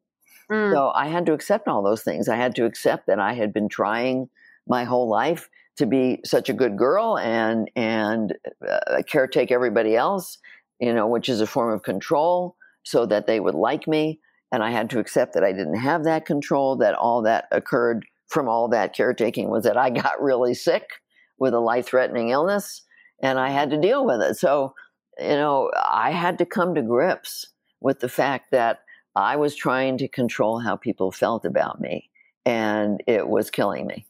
Mm. 0.49 0.71
So 0.71 0.91
I 0.95 1.07
had 1.07 1.25
to 1.25 1.33
accept 1.33 1.67
all 1.67 1.83
those 1.83 2.03
things. 2.03 2.29
I 2.29 2.37
had 2.37 2.55
to 2.55 2.65
accept 2.65 3.07
that 3.07 3.19
I 3.19 3.33
had 3.33 3.53
been 3.53 3.67
trying 3.67 4.29
my 4.67 4.83
whole 4.83 5.09
life 5.09 5.49
to 5.77 5.85
be 5.85 6.21
such 6.23 6.49
a 6.49 6.53
good 6.53 6.77
girl 6.77 7.17
and 7.17 7.69
and 7.75 8.33
uh, 8.67 9.01
caretake 9.01 9.51
everybody 9.51 9.95
else, 9.95 10.37
you 10.79 10.93
know, 10.93 11.07
which 11.07 11.27
is 11.27 11.41
a 11.41 11.47
form 11.47 11.73
of 11.73 11.83
control, 11.83 12.55
so 12.83 13.05
that 13.05 13.27
they 13.27 13.39
would 13.39 13.55
like 13.55 13.87
me 13.87 14.19
and 14.51 14.63
I 14.63 14.71
had 14.71 14.89
to 14.91 14.99
accept 14.99 15.33
that 15.33 15.43
I 15.43 15.51
didn't 15.51 15.79
have 15.79 16.03
that 16.03 16.25
control, 16.25 16.75
that 16.77 16.95
all 16.95 17.21
that 17.23 17.47
occurred 17.51 18.05
from 18.27 18.47
all 18.47 18.67
that 18.69 18.95
caretaking 18.95 19.49
was 19.49 19.63
that 19.63 19.77
I 19.77 19.89
got 19.89 20.21
really 20.21 20.53
sick 20.53 20.89
with 21.37 21.53
a 21.53 21.59
life 21.59 21.87
threatening 21.87 22.29
illness 22.29 22.81
and 23.21 23.39
I 23.39 23.49
had 23.49 23.69
to 23.71 23.77
deal 23.77 24.05
with 24.05 24.21
it. 24.21 24.35
So, 24.35 24.73
you 25.19 25.27
know, 25.27 25.71
I 25.87 26.11
had 26.11 26.37
to 26.39 26.45
come 26.45 26.75
to 26.75 26.81
grips 26.81 27.47
with 27.81 27.99
the 27.99 28.09
fact 28.09 28.51
that 28.51 28.79
I 29.15 29.35
was 29.35 29.55
trying 29.55 29.97
to 29.99 30.07
control 30.07 30.59
how 30.59 30.75
people 30.75 31.11
felt 31.11 31.45
about 31.45 31.79
me 31.79 32.09
and 32.45 33.01
it 33.07 33.27
was 33.27 33.49
killing 33.49 33.87
me. 33.87 34.05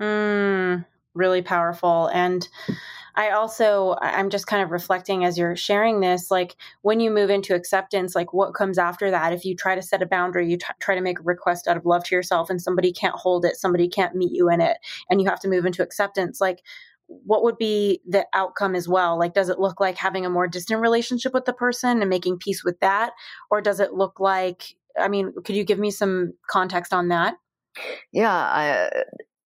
Mm, 0.00 0.84
really 1.14 1.42
powerful. 1.42 2.08
And 2.12 2.46
I 3.18 3.30
also, 3.30 3.96
I'm 4.00 4.30
just 4.30 4.46
kind 4.46 4.62
of 4.62 4.70
reflecting 4.70 5.24
as 5.24 5.36
you're 5.36 5.56
sharing 5.56 5.98
this, 5.98 6.30
like 6.30 6.54
when 6.82 7.00
you 7.00 7.10
move 7.10 7.30
into 7.30 7.52
acceptance, 7.56 8.14
like 8.14 8.32
what 8.32 8.54
comes 8.54 8.78
after 8.78 9.10
that? 9.10 9.32
If 9.32 9.44
you 9.44 9.56
try 9.56 9.74
to 9.74 9.82
set 9.82 10.02
a 10.02 10.06
boundary, 10.06 10.48
you 10.48 10.56
t- 10.56 10.66
try 10.78 10.94
to 10.94 11.00
make 11.00 11.18
a 11.18 11.24
request 11.24 11.66
out 11.66 11.76
of 11.76 11.84
love 11.84 12.04
to 12.04 12.14
yourself 12.14 12.48
and 12.48 12.62
somebody 12.62 12.92
can't 12.92 13.16
hold 13.16 13.44
it, 13.44 13.56
somebody 13.56 13.88
can't 13.88 14.14
meet 14.14 14.30
you 14.30 14.48
in 14.48 14.60
it, 14.60 14.76
and 15.10 15.20
you 15.20 15.28
have 15.28 15.40
to 15.40 15.48
move 15.48 15.66
into 15.66 15.82
acceptance, 15.82 16.40
like 16.40 16.62
what 17.08 17.42
would 17.42 17.58
be 17.58 18.00
the 18.06 18.24
outcome 18.34 18.76
as 18.76 18.86
well? 18.86 19.18
Like, 19.18 19.34
does 19.34 19.48
it 19.48 19.58
look 19.58 19.80
like 19.80 19.96
having 19.96 20.24
a 20.24 20.30
more 20.30 20.46
distant 20.46 20.80
relationship 20.80 21.34
with 21.34 21.44
the 21.44 21.52
person 21.52 22.00
and 22.00 22.08
making 22.08 22.38
peace 22.38 22.62
with 22.62 22.78
that? 22.80 23.14
Or 23.50 23.60
does 23.60 23.80
it 23.80 23.94
look 23.94 24.20
like, 24.20 24.76
I 24.96 25.08
mean, 25.08 25.32
could 25.44 25.56
you 25.56 25.64
give 25.64 25.80
me 25.80 25.90
some 25.90 26.34
context 26.48 26.92
on 26.92 27.08
that? 27.08 27.34
Yeah, 28.12 28.30
I, 28.30 28.90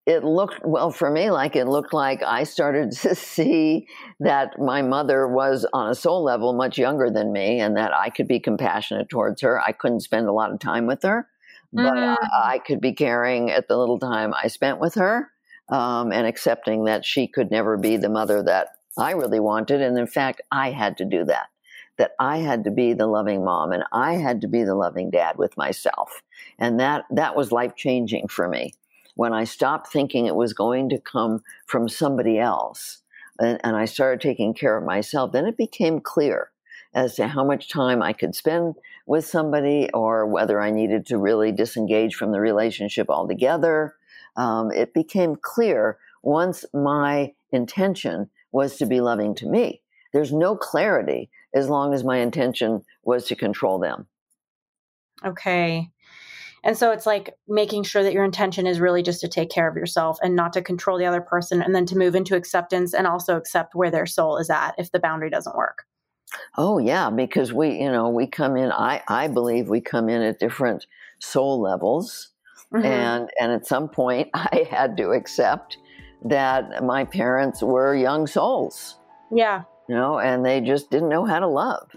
it 0.05 0.23
looked 0.23 0.65
well 0.65 0.91
for 0.91 1.09
me 1.09 1.31
like 1.31 1.55
it 1.55 1.65
looked 1.65 1.93
like 1.93 2.21
I 2.23 2.43
started 2.43 2.91
to 3.01 3.15
see 3.15 3.87
that 4.19 4.59
my 4.59 4.81
mother 4.81 5.27
was 5.27 5.65
on 5.73 5.89
a 5.89 5.95
soul 5.95 6.23
level 6.23 6.53
much 6.53 6.77
younger 6.77 7.09
than 7.09 7.31
me 7.31 7.59
and 7.59 7.77
that 7.77 7.93
I 7.93 8.09
could 8.09 8.27
be 8.27 8.39
compassionate 8.39 9.09
towards 9.09 9.41
her. 9.41 9.61
I 9.61 9.71
couldn't 9.71 10.01
spend 10.01 10.27
a 10.27 10.33
lot 10.33 10.51
of 10.51 10.59
time 10.59 10.87
with 10.87 11.03
her, 11.03 11.27
but 11.71 11.93
mm. 11.93 12.17
I 12.43 12.59
could 12.59 12.81
be 12.81 12.93
caring 12.93 13.49
at 13.49 13.67
the 13.67 13.77
little 13.77 13.99
time 13.99 14.33
I 14.33 14.47
spent 14.47 14.79
with 14.79 14.95
her 14.95 15.31
um, 15.69 16.11
and 16.11 16.27
accepting 16.27 16.85
that 16.85 17.05
she 17.05 17.27
could 17.27 17.49
never 17.49 17.77
be 17.77 17.97
the 17.97 18.09
mother 18.09 18.43
that 18.43 18.69
I 18.97 19.11
really 19.11 19.39
wanted. 19.39 19.81
And 19.81 19.97
in 19.97 20.07
fact, 20.07 20.41
I 20.51 20.71
had 20.71 20.97
to 20.97 21.05
do 21.05 21.23
that. 21.25 21.47
That 21.97 22.13
I 22.19 22.39
had 22.39 22.63
to 22.63 22.71
be 22.71 22.93
the 22.93 23.05
loving 23.05 23.45
mom 23.45 23.71
and 23.71 23.83
I 23.93 24.13
had 24.13 24.41
to 24.41 24.47
be 24.47 24.63
the 24.63 24.73
loving 24.73 25.11
dad 25.11 25.37
with 25.37 25.55
myself. 25.57 26.23
And 26.57 26.79
that, 26.79 27.05
that 27.11 27.35
was 27.35 27.51
life 27.51 27.75
changing 27.75 28.29
for 28.29 28.49
me 28.49 28.73
when 29.15 29.33
I 29.33 29.43
stopped 29.43 29.91
thinking 29.91 30.25
it 30.25 30.35
was 30.35 30.53
going 30.53 30.89
to 30.89 30.99
come 30.99 31.43
from 31.65 31.87
somebody 31.87 32.39
else 32.39 33.01
and, 33.39 33.59
and 33.63 33.75
I 33.75 33.85
started 33.85 34.21
taking 34.21 34.53
care 34.53 34.77
of 34.77 34.83
myself, 34.83 35.31
then 35.31 35.45
it 35.45 35.57
became 35.57 35.99
clear 35.99 36.49
as 36.93 37.15
to 37.15 37.27
how 37.27 37.43
much 37.43 37.69
time 37.69 38.01
I 38.01 38.13
could 38.13 38.35
spend 38.35 38.75
with 39.05 39.25
somebody 39.25 39.89
or 39.93 40.25
whether 40.27 40.61
I 40.61 40.71
needed 40.71 41.05
to 41.07 41.17
really 41.17 41.51
disengage 41.51 42.15
from 42.15 42.31
the 42.31 42.39
relationship 42.39 43.09
altogether. 43.09 43.95
Um, 44.35 44.71
it 44.71 44.93
became 44.93 45.35
clear 45.35 45.97
once 46.21 46.65
my 46.73 47.33
intention 47.51 48.29
was 48.51 48.77
to 48.77 48.85
be 48.85 49.01
loving 49.01 49.35
to 49.35 49.47
me. 49.47 49.81
There's 50.13 50.31
no 50.31 50.55
clarity 50.55 51.29
as 51.53 51.69
long 51.69 51.93
as 51.93 52.03
my 52.03 52.17
intention 52.17 52.83
was 53.03 53.25
to 53.27 53.35
control 53.35 53.79
them. 53.79 54.07
Okay. 55.25 55.89
And 56.63 56.77
so 56.77 56.91
it's 56.91 57.05
like 57.05 57.35
making 57.47 57.83
sure 57.83 58.03
that 58.03 58.13
your 58.13 58.23
intention 58.23 58.65
is 58.65 58.79
really 58.79 59.03
just 59.03 59.19
to 59.21 59.27
take 59.27 59.49
care 59.49 59.67
of 59.67 59.75
yourself 59.75 60.17
and 60.23 60.35
not 60.35 60.53
to 60.53 60.61
control 60.61 60.97
the 60.97 61.05
other 61.05 61.21
person 61.21 61.61
and 61.61 61.75
then 61.75 61.85
to 61.87 61.97
move 61.97 62.15
into 62.15 62.35
acceptance 62.35 62.93
and 62.93 63.05
also 63.05 63.35
accept 63.35 63.75
where 63.75 63.91
their 63.91 64.05
soul 64.05 64.37
is 64.37 64.49
at 64.49 64.73
if 64.77 64.91
the 64.91 64.99
boundary 64.99 65.29
doesn't 65.29 65.57
work. 65.57 65.85
Oh 66.57 66.77
yeah, 66.79 67.09
because 67.09 67.53
we, 67.53 67.81
you 67.81 67.91
know, 67.91 68.09
we 68.09 68.27
come 68.27 68.55
in 68.55 68.71
I 68.71 69.01
I 69.07 69.27
believe 69.27 69.69
we 69.69 69.81
come 69.81 70.09
in 70.09 70.21
at 70.21 70.39
different 70.39 70.87
soul 71.19 71.61
levels. 71.61 72.29
Mm-hmm. 72.73 72.85
And 72.85 73.29
and 73.39 73.51
at 73.51 73.67
some 73.67 73.89
point 73.89 74.29
I 74.33 74.67
had 74.69 74.97
to 74.97 75.11
accept 75.11 75.77
that 76.25 76.83
my 76.83 77.03
parents 77.03 77.61
were 77.61 77.93
young 77.95 78.25
souls. 78.25 78.97
Yeah. 79.31 79.63
You 79.89 79.95
know, 79.95 80.17
and 80.17 80.45
they 80.45 80.61
just 80.61 80.89
didn't 80.89 81.09
know 81.09 81.25
how 81.25 81.39
to 81.39 81.47
love. 81.47 81.89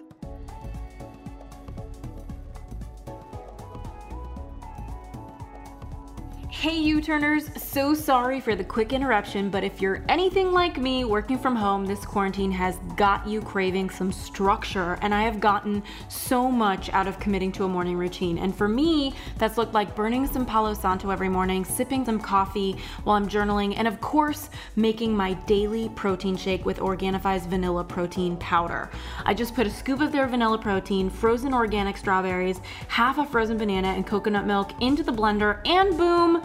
Hey 6.59 6.79
U-turners, 6.79 7.51
so 7.63 7.93
sorry 7.93 8.41
for 8.41 8.57
the 8.57 8.65
quick 8.65 8.95
interruption, 8.95 9.51
but 9.51 9.63
if 9.63 9.83
you're 9.83 10.03
anything 10.09 10.53
like 10.53 10.79
me 10.79 11.05
working 11.05 11.39
from 11.39 11.55
home, 11.55 11.85
this 11.85 12.07
quarantine 12.07 12.51
has 12.51 12.79
got 12.97 13.29
you 13.29 13.43
craving 13.43 13.91
some 13.91 14.11
structure, 14.11 14.99
and 15.03 15.15
I 15.15 15.23
have 15.25 15.39
gotten 15.39 15.83
so 16.09 16.51
much 16.51 16.89
out 16.95 17.07
of 17.07 17.21
committing 17.21 17.53
to 17.53 17.65
a 17.65 17.69
morning 17.69 17.99
routine. 17.99 18.39
And 18.39 18.57
for 18.57 18.69
me, 18.69 19.13
that's 19.37 19.59
looked 19.59 19.75
like 19.75 19.95
burning 19.95 20.27
some 20.27 20.47
Palo 20.47 20.73
Santo 20.73 21.11
every 21.11 21.29
morning, 21.29 21.63
sipping 21.63 22.07
some 22.07 22.19
coffee 22.19 22.77
while 23.05 23.17
I'm 23.17 23.29
journaling, 23.29 23.75
and 23.77 23.87
of 23.87 24.01
course, 24.01 24.49
making 24.77 25.15
my 25.15 25.35
daily 25.35 25.91
protein 25.91 26.39
shake 26.39 26.65
with 26.65 26.79
Organifi's 26.79 27.45
vanilla 27.45 27.85
protein 27.85 28.35
powder. 28.39 28.89
I 29.27 29.35
just 29.35 29.55
put 29.55 29.67
a 29.67 29.71
scoop 29.71 30.01
of 30.01 30.11
their 30.11 30.27
vanilla 30.27 30.57
protein, 30.57 31.11
frozen 31.11 31.53
organic 31.53 31.99
strawberries, 31.99 32.63
half 32.89 33.19
a 33.19 33.27
frozen 33.27 33.59
banana, 33.59 33.89
and 33.89 34.07
coconut 34.07 34.47
milk 34.47 34.73
into 34.81 35.03
the 35.03 35.13
blender, 35.13 35.61
and 35.69 35.99
boom, 35.99 36.43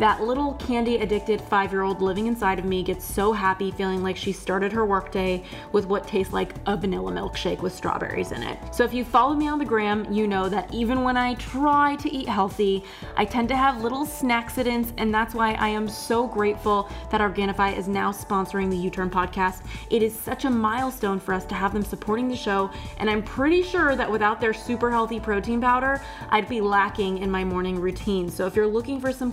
that 0.00 0.22
little 0.22 0.54
candy 0.54 0.96
addicted 0.96 1.42
five 1.42 1.70
year 1.72 1.82
old 1.82 2.00
living 2.00 2.26
inside 2.26 2.58
of 2.58 2.64
me 2.64 2.82
gets 2.82 3.04
so 3.04 3.32
happy 3.32 3.70
feeling 3.70 4.02
like 4.02 4.16
she 4.16 4.32
started 4.32 4.72
her 4.72 4.86
workday 4.86 5.44
with 5.72 5.84
what 5.84 6.08
tastes 6.08 6.32
like 6.32 6.54
a 6.64 6.74
vanilla 6.74 7.12
milkshake 7.12 7.60
with 7.60 7.74
strawberries 7.74 8.32
in 8.32 8.42
it. 8.42 8.58
So 8.74 8.82
if 8.82 8.94
you 8.94 9.04
follow 9.04 9.34
me 9.34 9.46
on 9.46 9.58
the 9.58 9.64
gram, 9.66 10.10
you 10.10 10.26
know 10.26 10.48
that 10.48 10.72
even 10.72 11.04
when 11.04 11.18
I 11.18 11.34
try 11.34 11.96
to 11.96 12.10
eat 12.10 12.26
healthy, 12.26 12.82
I 13.18 13.26
tend 13.26 13.50
to 13.50 13.56
have 13.56 13.82
little 13.82 14.06
snacksidents, 14.06 14.90
and 14.96 15.12
that's 15.12 15.34
why 15.34 15.52
I 15.52 15.68
am 15.68 15.86
so 15.86 16.26
grateful 16.26 16.88
that 17.10 17.20
Organifi 17.20 17.76
is 17.76 17.86
now 17.86 18.10
sponsoring 18.10 18.70
the 18.70 18.78
You 18.78 18.88
Turn 18.88 19.10
podcast. 19.10 19.60
It 19.90 20.02
is 20.02 20.18
such 20.18 20.46
a 20.46 20.50
milestone 20.50 21.20
for 21.20 21.34
us 21.34 21.44
to 21.44 21.54
have 21.54 21.74
them 21.74 21.84
supporting 21.84 22.28
the 22.28 22.36
show, 22.36 22.70
and 22.96 23.10
I'm 23.10 23.22
pretty 23.22 23.62
sure 23.62 23.94
that 23.96 24.10
without 24.10 24.40
their 24.40 24.54
super 24.54 24.90
healthy 24.90 25.20
protein 25.20 25.60
powder, 25.60 26.00
I'd 26.30 26.48
be 26.48 26.62
lacking 26.62 27.18
in 27.18 27.30
my 27.30 27.44
morning 27.44 27.78
routine. 27.78 28.30
So 28.30 28.46
if 28.46 28.56
you're 28.56 28.66
looking 28.66 28.98
for 28.98 29.12
some 29.12 29.30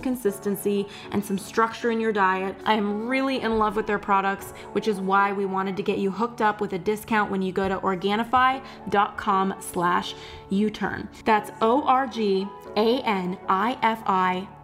consistency 0.58 0.86
and 1.12 1.24
some 1.24 1.38
structure 1.38 1.90
in 1.90 2.00
your 2.00 2.12
diet. 2.12 2.54
I 2.64 2.74
am 2.74 3.08
really 3.08 3.40
in 3.40 3.58
love 3.58 3.76
with 3.76 3.86
their 3.86 3.98
products, 3.98 4.52
which 4.72 4.88
is 4.88 5.00
why 5.00 5.32
we 5.32 5.46
wanted 5.46 5.76
to 5.76 5.82
get 5.82 5.98
you 5.98 6.10
hooked 6.10 6.40
up 6.42 6.60
with 6.60 6.72
a 6.72 6.78
discount 6.78 7.30
when 7.30 7.42
you 7.42 7.52
go 7.52 7.68
to 7.68 7.78
Organifi.com 7.78 9.54
slash 9.60 10.14
U-turn. 10.50 11.08
That's 11.24 11.50
O-R-G-A-N-I-F-I 11.60 12.48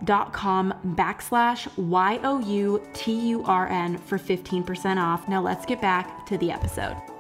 dot 0.04 0.33
com 0.33 0.74
backslash 0.88 1.68
Y-O-U-T-U-R-N 1.76 2.38
for 3.98 4.18
15% 4.18 4.96
off. 4.98 5.28
Now 5.28 5.40
let's 5.42 5.66
get 5.66 5.80
back 5.80 6.26
to 6.26 6.38
the 6.38 6.50
episode. 6.50 7.13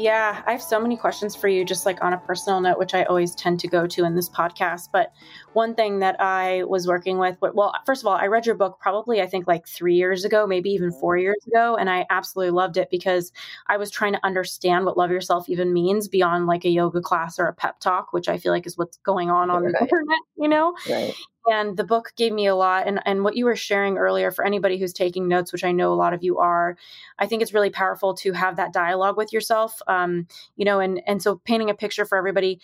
Yeah, 0.00 0.42
I 0.46 0.52
have 0.52 0.62
so 0.62 0.80
many 0.80 0.96
questions 0.96 1.36
for 1.36 1.48
you, 1.48 1.62
just 1.62 1.84
like 1.84 2.02
on 2.02 2.14
a 2.14 2.18
personal 2.18 2.58
note, 2.62 2.78
which 2.78 2.94
I 2.94 3.02
always 3.04 3.34
tend 3.34 3.60
to 3.60 3.68
go 3.68 3.86
to 3.86 4.04
in 4.04 4.14
this 4.14 4.30
podcast. 4.30 4.88
But 4.90 5.12
one 5.52 5.74
thing 5.74 5.98
that 5.98 6.16
I 6.18 6.64
was 6.64 6.86
working 6.86 7.18
with, 7.18 7.36
well, 7.42 7.74
first 7.84 8.02
of 8.02 8.06
all, 8.06 8.14
I 8.14 8.26
read 8.26 8.46
your 8.46 8.54
book 8.54 8.78
probably, 8.80 9.20
I 9.20 9.26
think, 9.26 9.46
like 9.46 9.68
three 9.68 9.96
years 9.96 10.24
ago, 10.24 10.46
maybe 10.46 10.70
even 10.70 10.90
four 10.90 11.18
mm. 11.18 11.22
years 11.22 11.44
ago. 11.46 11.76
And 11.76 11.90
I 11.90 12.06
absolutely 12.08 12.52
loved 12.52 12.78
it 12.78 12.88
because 12.90 13.30
I 13.66 13.76
was 13.76 13.90
trying 13.90 14.14
to 14.14 14.24
understand 14.24 14.86
what 14.86 14.96
love 14.96 15.10
yourself 15.10 15.50
even 15.50 15.74
means 15.74 16.08
beyond 16.08 16.46
like 16.46 16.64
a 16.64 16.70
yoga 16.70 17.02
class 17.02 17.38
or 17.38 17.46
a 17.46 17.52
pep 17.52 17.78
talk, 17.80 18.14
which 18.14 18.28
I 18.28 18.38
feel 18.38 18.52
like 18.52 18.66
is 18.66 18.78
what's 18.78 18.96
going 18.98 19.28
on 19.28 19.50
on 19.50 19.64
right. 19.64 19.74
the 19.74 19.80
internet, 19.82 20.18
you 20.38 20.48
know? 20.48 20.74
Right 20.88 21.14
and 21.46 21.76
the 21.76 21.84
book 21.84 22.12
gave 22.16 22.32
me 22.32 22.46
a 22.46 22.54
lot. 22.54 22.86
And 22.86 23.00
and 23.06 23.24
what 23.24 23.36
you 23.36 23.44
were 23.44 23.56
sharing 23.56 23.96
earlier 23.98 24.30
for 24.30 24.44
anybody 24.44 24.78
who's 24.78 24.92
taking 24.92 25.28
notes 25.28 25.52
which 25.52 25.64
i 25.64 25.72
know 25.72 25.92
a 25.92 25.94
lot 25.94 26.14
of 26.14 26.22
you 26.22 26.38
are 26.38 26.76
i 27.18 27.26
think 27.26 27.42
it's 27.42 27.54
really 27.54 27.70
powerful 27.70 28.14
to 28.14 28.32
have 28.32 28.56
that 28.56 28.72
dialogue 28.72 29.16
with 29.16 29.32
yourself. 29.32 29.80
Um, 29.86 30.26
you 30.56 30.64
know 30.64 30.80
and 30.80 31.00
and 31.06 31.22
so 31.22 31.40
painting 31.44 31.70
a 31.70 31.74
picture 31.74 32.04
for 32.04 32.18
everybody 32.18 32.60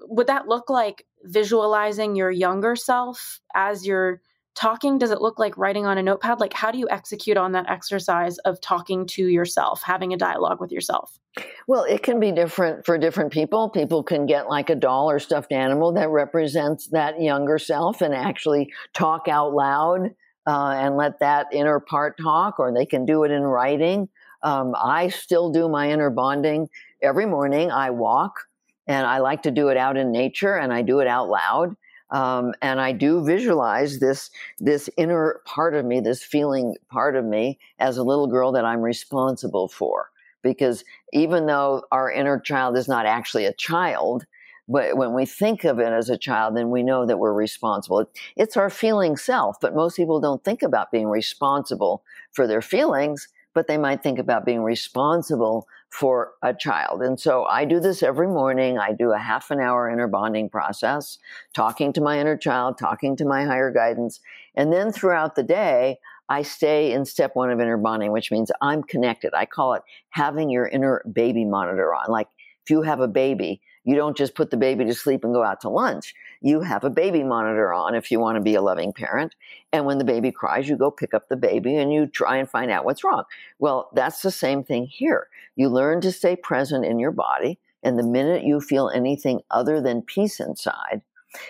would 0.00 0.26
that 0.26 0.48
look 0.48 0.70
like 0.70 1.06
visualizing 1.24 2.16
your 2.16 2.30
younger 2.30 2.76
self 2.76 3.40
as 3.54 3.86
you're 3.86 4.20
talking 4.60 4.98
does 4.98 5.10
it 5.10 5.22
look 5.22 5.38
like 5.38 5.56
writing 5.56 5.86
on 5.86 5.96
a 5.96 6.02
notepad? 6.02 6.38
Like 6.38 6.52
how 6.52 6.70
do 6.70 6.78
you 6.78 6.88
execute 6.90 7.36
on 7.36 7.52
that 7.52 7.68
exercise 7.68 8.36
of 8.38 8.60
talking 8.60 9.06
to 9.06 9.26
yourself 9.26 9.82
having 9.82 10.12
a 10.12 10.16
dialogue 10.16 10.60
with 10.60 10.70
yourself? 10.70 11.18
Well 11.66 11.84
it 11.84 12.02
can 12.02 12.20
be 12.20 12.30
different 12.30 12.84
for 12.84 12.98
different 12.98 13.32
people. 13.32 13.70
People 13.70 14.02
can 14.02 14.26
get 14.26 14.48
like 14.48 14.68
a 14.68 14.74
doll 14.74 15.10
or 15.10 15.18
stuffed 15.18 15.52
animal 15.52 15.92
that 15.92 16.10
represents 16.10 16.88
that 16.88 17.20
younger 17.20 17.58
self 17.58 18.02
and 18.02 18.14
actually 18.14 18.70
talk 18.92 19.28
out 19.28 19.54
loud 19.54 20.14
uh, 20.46 20.74
and 20.76 20.96
let 20.96 21.20
that 21.20 21.46
inner 21.52 21.80
part 21.80 22.18
talk 22.18 22.58
or 22.58 22.72
they 22.72 22.86
can 22.86 23.06
do 23.06 23.24
it 23.24 23.30
in 23.30 23.42
writing. 23.42 24.08
Um, 24.42 24.74
i 24.76 25.08
still 25.08 25.50
do 25.50 25.68
my 25.68 25.90
inner 25.90 26.10
bonding. 26.10 26.68
Every 27.02 27.24
morning 27.24 27.70
i 27.70 27.88
walk 27.88 28.40
and 28.86 29.06
i 29.06 29.18
like 29.18 29.42
to 29.44 29.50
do 29.50 29.68
it 29.68 29.78
out 29.78 29.96
in 29.96 30.12
nature 30.12 30.56
and 30.56 30.70
i 30.70 30.82
do 30.82 31.00
it 31.00 31.06
out 31.06 31.30
loud 31.30 31.76
um, 32.10 32.54
and 32.60 32.80
I 32.80 32.92
do 32.92 33.24
visualize 33.24 34.00
this 34.00 34.30
this 34.58 34.90
inner 34.96 35.40
part 35.44 35.74
of 35.74 35.84
me, 35.84 36.00
this 36.00 36.22
feeling 36.22 36.76
part 36.90 37.16
of 37.16 37.24
me, 37.24 37.58
as 37.78 37.96
a 37.96 38.02
little 38.02 38.26
girl 38.26 38.52
that 38.52 38.64
I'm 38.64 38.82
responsible 38.82 39.68
for. 39.68 40.10
Because 40.42 40.84
even 41.12 41.46
though 41.46 41.84
our 41.92 42.10
inner 42.10 42.40
child 42.40 42.76
is 42.76 42.88
not 42.88 43.04
actually 43.06 43.44
a 43.44 43.52
child, 43.52 44.24
but 44.68 44.96
when 44.96 45.12
we 45.12 45.26
think 45.26 45.64
of 45.64 45.78
it 45.78 45.92
as 45.92 46.08
a 46.08 46.16
child, 46.16 46.56
then 46.56 46.70
we 46.70 46.82
know 46.82 47.04
that 47.04 47.18
we're 47.18 47.32
responsible. 47.32 48.08
It's 48.36 48.56
our 48.56 48.70
feeling 48.70 49.16
self, 49.16 49.56
but 49.60 49.74
most 49.74 49.96
people 49.96 50.20
don't 50.20 50.42
think 50.44 50.62
about 50.62 50.92
being 50.92 51.08
responsible 51.08 52.04
for 52.32 52.46
their 52.46 52.62
feelings, 52.62 53.28
but 53.54 53.66
they 53.66 53.78
might 53.78 54.02
think 54.02 54.18
about 54.18 54.44
being 54.44 54.62
responsible 54.62 55.66
for 55.90 56.32
a 56.42 56.54
child. 56.54 57.02
And 57.02 57.18
so 57.18 57.44
I 57.44 57.64
do 57.64 57.80
this 57.80 58.02
every 58.02 58.28
morning. 58.28 58.78
I 58.78 58.92
do 58.92 59.12
a 59.12 59.18
half 59.18 59.50
an 59.50 59.60
hour 59.60 59.90
inner 59.90 60.06
bonding 60.06 60.48
process, 60.48 61.18
talking 61.52 61.92
to 61.94 62.00
my 62.00 62.20
inner 62.20 62.36
child, 62.36 62.78
talking 62.78 63.16
to 63.16 63.24
my 63.24 63.44
higher 63.44 63.72
guidance. 63.72 64.20
And 64.54 64.72
then 64.72 64.92
throughout 64.92 65.34
the 65.34 65.42
day, 65.42 65.98
I 66.28 66.42
stay 66.42 66.92
in 66.92 67.04
step 67.04 67.32
one 67.34 67.50
of 67.50 67.60
inner 67.60 67.76
bonding, 67.76 68.12
which 68.12 68.30
means 68.30 68.52
I'm 68.62 68.84
connected. 68.84 69.34
I 69.34 69.46
call 69.46 69.74
it 69.74 69.82
having 70.10 70.48
your 70.48 70.68
inner 70.68 71.02
baby 71.12 71.44
monitor 71.44 71.92
on. 71.92 72.08
Like 72.08 72.28
if 72.62 72.70
you 72.70 72.82
have 72.82 73.00
a 73.00 73.08
baby, 73.08 73.60
you 73.84 73.96
don't 73.96 74.16
just 74.16 74.34
put 74.34 74.50
the 74.50 74.56
baby 74.56 74.84
to 74.84 74.94
sleep 74.94 75.24
and 75.24 75.34
go 75.34 75.42
out 75.42 75.60
to 75.62 75.68
lunch. 75.68 76.14
You 76.40 76.60
have 76.60 76.84
a 76.84 76.90
baby 76.90 77.22
monitor 77.22 77.72
on 77.72 77.94
if 77.94 78.10
you 78.10 78.20
want 78.20 78.36
to 78.36 78.42
be 78.42 78.54
a 78.54 78.62
loving 78.62 78.92
parent. 78.92 79.34
And 79.72 79.86
when 79.86 79.98
the 79.98 80.04
baby 80.04 80.32
cries, 80.32 80.68
you 80.68 80.76
go 80.76 80.90
pick 80.90 81.14
up 81.14 81.28
the 81.28 81.36
baby 81.36 81.76
and 81.76 81.92
you 81.92 82.06
try 82.06 82.36
and 82.36 82.48
find 82.48 82.70
out 82.70 82.84
what's 82.84 83.04
wrong. 83.04 83.24
Well, 83.58 83.90
that's 83.94 84.22
the 84.22 84.30
same 84.30 84.64
thing 84.64 84.86
here. 84.86 85.28
You 85.56 85.68
learn 85.68 86.00
to 86.02 86.12
stay 86.12 86.36
present 86.36 86.84
in 86.84 86.98
your 86.98 87.12
body. 87.12 87.58
And 87.82 87.98
the 87.98 88.02
minute 88.02 88.44
you 88.44 88.60
feel 88.60 88.90
anything 88.90 89.40
other 89.50 89.80
than 89.80 90.02
peace 90.02 90.38
inside, 90.38 91.00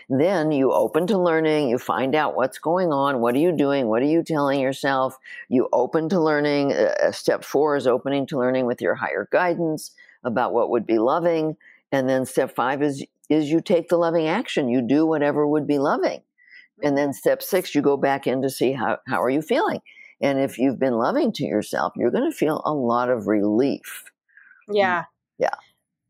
then 0.09 0.53
you 0.53 0.73
open 0.73 1.07
to 1.09 1.19
learning, 1.19 1.69
you 1.69 1.79
find 1.79 2.15
out 2.15 2.37
what's 2.37 2.59
going 2.59 2.93
on, 2.93 3.21
what 3.21 3.35
are 3.35 3.39
you 3.39 3.51
doing, 3.51 3.89
what 3.89 4.03
are 4.03 4.07
you 4.07 4.23
telling 4.23 4.61
yourself. 4.61 5.19
You 5.49 5.69
open 5.73 6.09
to 6.11 6.21
learning. 6.21 6.73
Uh, 6.73 7.11
step 7.13 7.45
four 7.45 7.77
is 7.77 7.87
opening 7.87 8.27
to 8.27 8.39
learning 8.39 8.67
with 8.67 8.81
your 8.81 8.95
higher 8.95 9.29
guidance 9.33 9.93
about 10.23 10.53
what 10.53 10.71
would 10.71 10.87
be 10.87 10.99
loving. 10.99 11.57
And 11.93 12.09
then 12.09 12.25
step 12.25 12.55
five 12.55 12.83
is 12.83 13.05
is 13.29 13.51
you 13.51 13.61
take 13.61 13.89
the 13.89 13.97
loving 13.97 14.27
action. 14.27 14.69
You 14.69 14.83
do 14.83 15.07
whatever 15.07 15.47
would 15.47 15.67
be 15.67 15.79
loving. 15.79 16.21
And 16.83 16.97
then 16.97 17.11
mm-hmm. 17.11 17.17
step 17.17 17.43
six, 17.43 17.75
you 17.75 17.83
go 17.83 17.97
back 17.97 18.27
in 18.27 18.43
to 18.43 18.51
see 18.51 18.73
how, 18.73 18.99
how 19.07 19.23
are 19.23 19.31
you 19.31 19.41
feeling. 19.41 19.81
And 20.21 20.39
if 20.41 20.59
you've 20.59 20.79
been 20.79 20.95
loving 20.95 21.33
to 21.35 21.45
yourself, 21.45 21.93
you're 21.97 22.11
going 22.11 22.31
to 22.31 22.37
feel 22.37 22.61
a 22.65 22.75
lot 22.75 23.09
of 23.09 23.29
relief. 23.29 24.05
Mm, 24.69 24.77
yeah. 24.77 25.05
Yeah. 25.39 25.55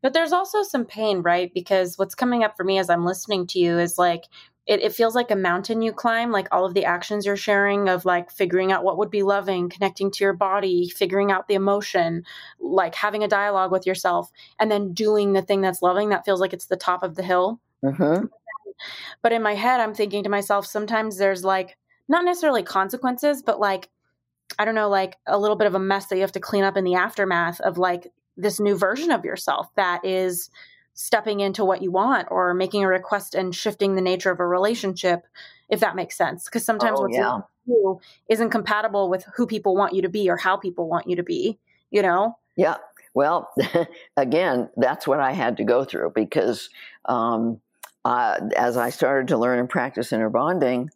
But 0.01 0.13
there's 0.13 0.33
also 0.33 0.63
some 0.63 0.85
pain, 0.85 1.21
right? 1.21 1.51
Because 1.53 1.97
what's 1.97 2.15
coming 2.15 2.43
up 2.43 2.57
for 2.57 2.63
me 2.63 2.79
as 2.79 2.89
I'm 2.89 3.05
listening 3.05 3.45
to 3.47 3.59
you 3.59 3.77
is 3.77 3.99
like, 3.99 4.23
it, 4.71 4.81
it 4.81 4.93
feels 4.93 5.15
like 5.15 5.31
a 5.31 5.35
mountain 5.35 5.81
you 5.81 5.91
climb, 5.91 6.31
like 6.31 6.47
all 6.49 6.65
of 6.65 6.73
the 6.73 6.85
actions 6.85 7.25
you're 7.25 7.35
sharing 7.35 7.89
of 7.89 8.05
like 8.05 8.31
figuring 8.31 8.71
out 8.71 8.85
what 8.85 8.97
would 8.97 9.11
be 9.11 9.21
loving, 9.21 9.67
connecting 9.67 10.09
to 10.11 10.23
your 10.23 10.31
body, 10.31 10.87
figuring 10.87 11.29
out 11.29 11.49
the 11.49 11.55
emotion, 11.55 12.23
like 12.57 12.95
having 12.95 13.21
a 13.21 13.27
dialogue 13.27 13.69
with 13.69 13.85
yourself, 13.85 14.31
and 14.61 14.71
then 14.71 14.93
doing 14.93 15.33
the 15.33 15.41
thing 15.41 15.59
that's 15.59 15.81
loving. 15.81 16.07
That 16.07 16.23
feels 16.23 16.39
like 16.39 16.53
it's 16.53 16.67
the 16.67 16.77
top 16.77 17.03
of 17.03 17.15
the 17.15 17.21
hill. 17.21 17.59
Mm-hmm. 17.83 18.27
But 19.21 19.33
in 19.33 19.43
my 19.43 19.55
head, 19.55 19.81
I'm 19.81 19.93
thinking 19.93 20.23
to 20.23 20.29
myself, 20.29 20.65
sometimes 20.65 21.17
there's 21.17 21.43
like, 21.43 21.75
not 22.07 22.23
necessarily 22.23 22.63
consequences, 22.63 23.43
but 23.43 23.59
like, 23.59 23.89
I 24.57 24.63
don't 24.63 24.75
know, 24.75 24.89
like 24.89 25.17
a 25.27 25.37
little 25.37 25.57
bit 25.57 25.67
of 25.67 25.75
a 25.75 25.79
mess 25.79 26.05
that 26.05 26.15
you 26.15 26.21
have 26.21 26.31
to 26.31 26.39
clean 26.39 26.63
up 26.63 26.77
in 26.77 26.85
the 26.85 26.95
aftermath 26.95 27.59
of 27.59 27.77
like 27.77 28.07
this 28.37 28.57
new 28.57 28.77
version 28.77 29.11
of 29.11 29.25
yourself 29.25 29.67
that 29.75 30.05
is 30.05 30.49
stepping 30.93 31.39
into 31.39 31.63
what 31.65 31.81
you 31.81 31.91
want 31.91 32.27
or 32.31 32.53
making 32.53 32.83
a 32.83 32.87
request 32.87 33.35
and 33.35 33.55
shifting 33.55 33.95
the 33.95 34.01
nature 34.01 34.31
of 34.31 34.39
a 34.39 34.47
relationship 34.47 35.25
if 35.69 35.79
that 35.79 35.95
makes 35.95 36.17
sense. 36.17 36.45
Because 36.45 36.65
sometimes 36.65 36.99
oh, 36.99 37.03
what's 37.03 37.15
yeah. 37.15 37.39
you 37.65 38.01
isn't 38.27 38.49
compatible 38.49 39.09
with 39.09 39.25
who 39.35 39.47
people 39.47 39.75
want 39.75 39.93
you 39.93 40.01
to 40.01 40.09
be 40.09 40.29
or 40.29 40.35
how 40.37 40.57
people 40.57 40.89
want 40.89 41.07
you 41.07 41.15
to 41.15 41.23
be 41.23 41.57
you 41.91 42.01
know? 42.01 42.37
Yeah. 42.55 42.77
Well 43.13 43.49
again 44.17 44.69
that's 44.77 45.05
what 45.05 45.19
i 45.19 45.33
had 45.33 45.57
to 45.57 45.65
go 45.65 45.83
through 45.83 46.13
because 46.15 46.69
um, 47.05 47.59
uh, 48.05 48.39
as 48.55 48.77
i 48.77 48.89
started 48.89 49.27
to 49.27 49.37
learn 49.37 49.59
and 49.59 49.69
practice 49.69 50.13
inner 50.13 50.29
bonding 50.29 50.89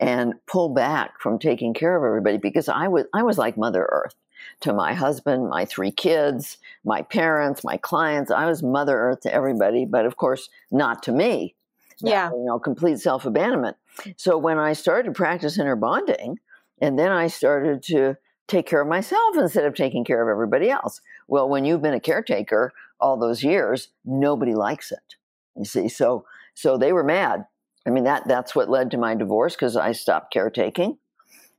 and 0.00 0.34
pull 0.48 0.70
back 0.70 1.20
from 1.20 1.38
taking 1.38 1.72
care 1.72 1.96
of 1.96 2.02
everybody 2.02 2.38
because 2.38 2.68
i 2.68 2.88
was 2.88 3.06
i 3.14 3.22
was 3.22 3.38
like 3.38 3.56
mother 3.56 3.88
earth 3.88 4.16
to 4.60 4.72
my 4.72 4.94
husband, 4.94 5.48
my 5.48 5.64
three 5.64 5.90
kids, 5.90 6.58
my 6.84 7.02
parents, 7.02 7.64
my 7.64 7.76
clients. 7.76 8.30
I 8.30 8.46
was 8.46 8.62
Mother 8.62 8.98
Earth 8.98 9.20
to 9.20 9.34
everybody, 9.34 9.84
but 9.84 10.06
of 10.06 10.16
course, 10.16 10.48
not 10.70 11.02
to 11.04 11.12
me. 11.12 11.54
Yeah. 11.98 12.30
You 12.30 12.44
know, 12.44 12.58
complete 12.58 12.98
self 12.98 13.24
abandonment. 13.26 13.76
So 14.16 14.38
when 14.38 14.58
I 14.58 14.72
started 14.72 15.14
practice 15.14 15.58
inner 15.58 15.76
bonding, 15.76 16.38
and 16.80 16.98
then 16.98 17.12
I 17.12 17.26
started 17.26 17.82
to 17.84 18.16
take 18.48 18.66
care 18.66 18.80
of 18.80 18.88
myself 18.88 19.36
instead 19.36 19.64
of 19.64 19.74
taking 19.74 20.04
care 20.04 20.22
of 20.22 20.28
everybody 20.28 20.70
else. 20.70 21.00
Well, 21.28 21.48
when 21.48 21.64
you've 21.64 21.82
been 21.82 21.94
a 21.94 22.00
caretaker 22.00 22.72
all 22.98 23.16
those 23.16 23.44
years, 23.44 23.88
nobody 24.04 24.54
likes 24.54 24.90
it. 24.90 25.16
You 25.56 25.64
see, 25.64 25.88
so 25.88 26.24
so 26.54 26.76
they 26.76 26.92
were 26.92 27.04
mad. 27.04 27.46
I 27.86 27.90
mean 27.90 28.04
that 28.04 28.26
that's 28.26 28.54
what 28.54 28.68
led 28.68 28.90
to 28.90 28.98
my 28.98 29.14
divorce 29.14 29.54
because 29.54 29.76
I 29.76 29.92
stopped 29.92 30.32
caretaking, 30.32 30.98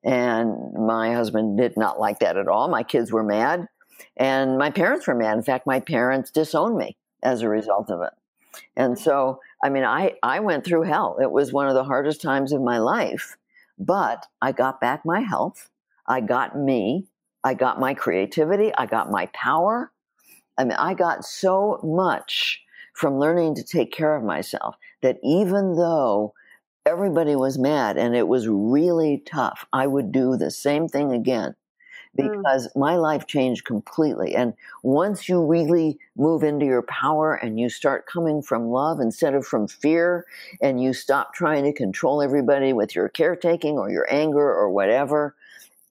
and 0.04 0.74
my 0.74 1.14
husband 1.14 1.58
did 1.58 1.78
not 1.78 1.99
like 1.99 2.20
that 2.20 2.38
at 2.38 2.47
all. 2.47 2.68
My 2.68 2.84
kids 2.84 3.12
were 3.12 3.24
mad, 3.24 3.68
and 4.18 4.58
my 4.58 4.70
parents 4.70 5.08
were 5.08 5.16
mad. 5.16 5.38
In 5.38 5.43
fact, 5.43 5.68
my 5.68 5.80
parents 5.80 6.32
disowned 6.32 6.78
me 6.78 6.97
as 7.24 7.41
a 7.41 7.49
result 7.49 7.89
of 7.89 8.02
it. 8.02 8.14
And 8.76 8.97
so, 8.97 9.39
I 9.64 9.70
mean, 9.70 9.84
I 9.84 10.14
I 10.24 10.39
went 10.39 10.66
through 10.66 10.84
hell. 10.84 11.18
It 11.22 11.32
was 11.32 11.54
one 11.54 11.68
of 11.68 11.76
the 11.76 11.84
hardest 11.84 12.22
times 12.22 12.52
of 12.52 12.62
my 12.62 12.80
life, 12.80 13.38
but 13.78 14.26
I 14.41 14.52
got 14.52 14.82
back 14.82 15.06
my 15.06 15.22
health. 15.22 15.70
I 16.08 16.22
got 16.22 16.58
me. 16.58 17.08
I 17.43 17.54
got 17.54 17.80
my 17.80 17.93
creativity. 17.93 18.72
I 18.78 18.86
got 18.86 19.10
my 19.10 19.28
power. 19.28 19.91
I 20.58 20.64
mean, 20.64 20.78
I 20.78 20.93
got 20.93 21.24
so 21.24 21.80
much 21.84 22.62
from 22.93 23.18
learning 23.18 23.56
to 23.56 23.64
take 23.64 23.91
care 23.91 24.16
of 24.16 24.24
myself 24.24 24.76
that 25.02 25.18
even 25.24 25.76
though 25.76 26.34
everybody 26.86 27.36
was 27.36 27.58
mad 27.58 27.98
and 27.98 28.16
it 28.16 28.28
was 28.28 28.48
really 28.48 29.24
tough, 29.26 29.66
I 29.74 29.88
would 29.88 30.12
do 30.12 30.38
the 30.38 30.52
same 30.52 30.88
thing 30.88 31.12
again 31.12 31.56
Mm. 32.18 32.36
because 32.42 32.70
my 32.76 32.96
life 32.98 33.26
changed 33.26 33.66
completely. 33.66 34.36
And 34.36 34.54
once 34.84 35.30
you 35.30 35.46
really 35.46 35.98
move 36.18 36.44
into 36.44 36.66
your 36.66 36.82
power 36.84 37.36
and 37.36 37.60
you 37.60 37.70
start 37.70 38.06
coming 38.06 38.42
from 38.42 38.68
love 38.68 39.00
instead 39.00 39.34
of 39.34 39.46
from 39.46 39.68
fear, 39.68 40.26
and 40.62 40.82
you 40.82 40.94
stop 40.94 41.34
trying 41.34 41.64
to 41.64 41.74
control 41.74 42.22
everybody 42.22 42.74
with 42.74 42.96
your 42.96 43.10
caretaking 43.10 43.78
or 43.78 43.90
your 43.90 44.08
anger 44.14 44.40
or 44.54 44.70
whatever, 44.70 45.36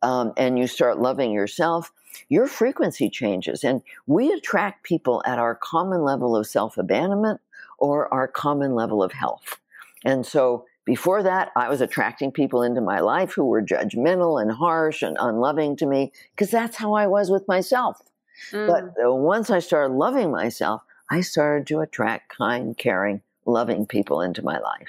um, 0.02 0.32
and 0.36 0.58
you 0.58 0.66
start 0.66 0.98
loving 0.98 1.32
yourself, 1.32 1.92
your 2.28 2.46
frequency 2.46 3.08
changes. 3.08 3.64
And 3.64 3.82
we 4.06 4.30
attract 4.32 4.82
people 4.82 5.22
at 5.26 5.38
our 5.38 5.54
common 5.54 6.02
level 6.02 6.36
of 6.36 6.46
self 6.46 6.76
abandonment 6.76 7.40
or 7.78 8.12
our 8.12 8.28
common 8.28 8.74
level 8.74 9.02
of 9.02 9.12
health. 9.12 9.58
And 10.04 10.26
so 10.26 10.66
before 10.90 11.22
that, 11.22 11.52
I 11.54 11.68
was 11.68 11.80
attracting 11.80 12.32
people 12.32 12.64
into 12.64 12.80
my 12.80 12.98
life 12.98 13.32
who 13.32 13.44
were 13.44 13.62
judgmental 13.62 14.42
and 14.42 14.50
harsh 14.50 15.02
and 15.02 15.16
unloving 15.20 15.76
to 15.76 15.86
me 15.86 16.10
because 16.34 16.50
that's 16.50 16.76
how 16.76 16.94
I 16.94 17.06
was 17.06 17.30
with 17.30 17.46
myself. 17.46 18.02
Mm. 18.50 18.66
But 18.66 19.14
once 19.14 19.50
I 19.50 19.60
started 19.60 19.94
loving 19.94 20.32
myself, 20.32 20.82
I 21.08 21.20
started 21.20 21.68
to 21.68 21.78
attract 21.78 22.36
kind, 22.36 22.76
caring, 22.76 23.22
loving 23.46 23.86
people 23.86 24.20
into 24.20 24.42
my 24.42 24.58
life. 24.58 24.88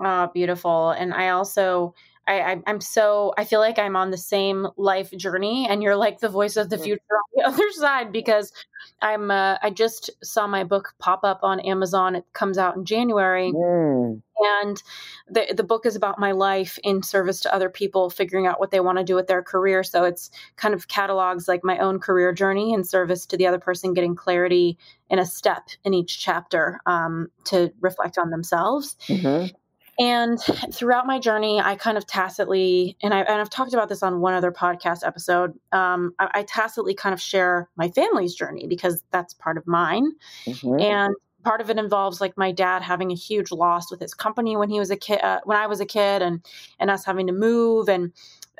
Oh, 0.00 0.28
beautiful. 0.34 0.90
And 0.90 1.14
I 1.14 1.28
also, 1.28 1.94
I, 2.28 2.52
I, 2.52 2.62
I'm 2.66 2.80
so, 2.80 3.32
I 3.38 3.44
feel 3.44 3.60
like 3.60 3.78
I'm 3.78 3.96
on 3.96 4.10
the 4.10 4.18
same 4.18 4.68
life 4.76 5.10
journey, 5.16 5.66
and 5.68 5.82
you're 5.82 5.96
like 5.96 6.20
the 6.20 6.28
voice 6.28 6.56
of 6.56 6.68
the 6.70 6.78
future 6.78 7.00
on 7.10 7.22
the 7.34 7.42
other 7.48 7.70
side 7.72 8.12
because 8.12 8.52
I'm, 9.00 9.30
uh, 9.30 9.56
I 9.62 9.70
just 9.70 10.10
saw 10.22 10.46
my 10.46 10.64
book 10.64 10.94
pop 10.98 11.20
up 11.24 11.40
on 11.42 11.60
Amazon. 11.60 12.14
It 12.14 12.24
comes 12.34 12.58
out 12.58 12.76
in 12.76 12.84
January, 12.84 13.52
Mm, 13.52 14.22
and 14.38 14.82
the 15.28 15.52
the 15.56 15.64
book 15.64 15.84
is 15.84 15.96
about 15.96 16.18
my 16.18 16.32
life 16.32 16.78
in 16.84 17.02
service 17.02 17.40
to 17.40 17.52
other 17.54 17.68
people, 17.68 18.08
figuring 18.10 18.46
out 18.46 18.60
what 18.60 18.70
they 18.70 18.80
want 18.80 18.98
to 18.98 19.04
do 19.04 19.14
with 19.14 19.26
their 19.26 19.42
career. 19.42 19.82
So 19.82 20.04
it's 20.04 20.30
kind 20.56 20.74
of 20.74 20.88
catalogs 20.88 21.48
like 21.48 21.64
my 21.64 21.78
own 21.78 21.98
career 21.98 22.32
journey 22.32 22.72
in 22.72 22.84
service 22.84 23.26
to 23.26 23.36
the 23.36 23.46
other 23.46 23.58
person, 23.58 23.94
getting 23.94 24.14
clarity 24.14 24.78
in 25.10 25.18
a 25.18 25.26
step 25.26 25.68
in 25.84 25.94
each 25.94 26.20
chapter 26.20 26.80
um, 26.86 27.28
to 27.44 27.72
reflect 27.80 28.18
on 28.18 28.30
themselves. 28.30 28.96
mhm, 29.08 29.52
And 29.98 30.38
throughout 30.72 31.06
my 31.06 31.18
journey, 31.18 31.60
I 31.60 31.74
kind 31.74 31.98
of 31.98 32.06
tacitly, 32.06 32.96
and, 33.02 33.12
I, 33.12 33.20
and 33.20 33.40
I've 33.40 33.50
talked 33.50 33.72
about 33.72 33.88
this 33.88 34.02
on 34.02 34.20
one 34.20 34.32
other 34.32 34.52
podcast 34.52 35.04
episode, 35.04 35.58
um, 35.72 36.14
I, 36.20 36.28
I 36.34 36.42
tacitly 36.44 36.94
kind 36.94 37.12
of 37.12 37.20
share 37.20 37.68
my 37.76 37.88
family's 37.88 38.34
journey 38.34 38.66
because 38.68 39.02
that's 39.10 39.34
part 39.34 39.58
of 39.58 39.66
mine. 39.66 40.12
mhm. 40.46 40.80
And 40.80 41.14
part 41.44 41.60
of 41.60 41.70
it 41.70 41.78
involves 41.78 42.20
like 42.20 42.36
my 42.36 42.52
dad 42.52 42.82
having 42.82 43.10
a 43.10 43.14
huge 43.16 43.50
loss 43.50 43.90
with 43.90 44.00
his 44.00 44.14
company 44.14 44.56
when 44.56 44.70
he 44.70 44.78
was 44.78 44.90
a 44.90 44.96
kid, 44.96 45.20
uh, 45.22 45.40
when 45.44 45.56
I 45.56 45.66
was 45.66 45.80
a 45.80 45.86
kid, 45.86 46.22
and 46.22 46.44
and 46.78 46.90
us 46.90 47.04
having 47.04 47.26
to 47.26 47.32
move. 47.32 47.88
And 47.88 48.12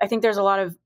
I 0.03 0.07
think 0.07 0.23
there's 0.23 0.37
a 0.39 0.43
lot 0.43 0.59
of 0.59 0.77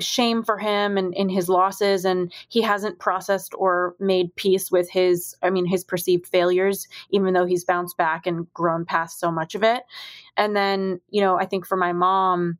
shame 0.00 0.42
for 0.42 0.58
him 0.58 0.96
and 0.96 1.14
in 1.14 1.28
his 1.28 1.48
losses 1.48 2.04
and 2.04 2.32
he 2.48 2.62
hasn't 2.62 2.98
processed 2.98 3.54
or 3.56 3.94
made 4.00 4.34
peace 4.36 4.70
with 4.70 4.90
his 4.90 5.34
i 5.42 5.50
mean 5.50 5.66
his 5.66 5.84
perceived 5.84 6.26
failures 6.26 6.88
even 7.10 7.34
though 7.34 7.46
he's 7.46 7.64
bounced 7.64 7.96
back 7.96 8.26
and 8.26 8.52
grown 8.52 8.84
past 8.84 9.18
so 9.20 9.30
much 9.30 9.54
of 9.54 9.62
it. 9.62 9.82
And 10.36 10.54
then 10.54 11.00
you 11.10 11.20
know 11.20 11.38
i 11.38 11.46
think 11.46 11.66
for 11.66 11.76
my 11.76 11.92
mom 11.92 12.58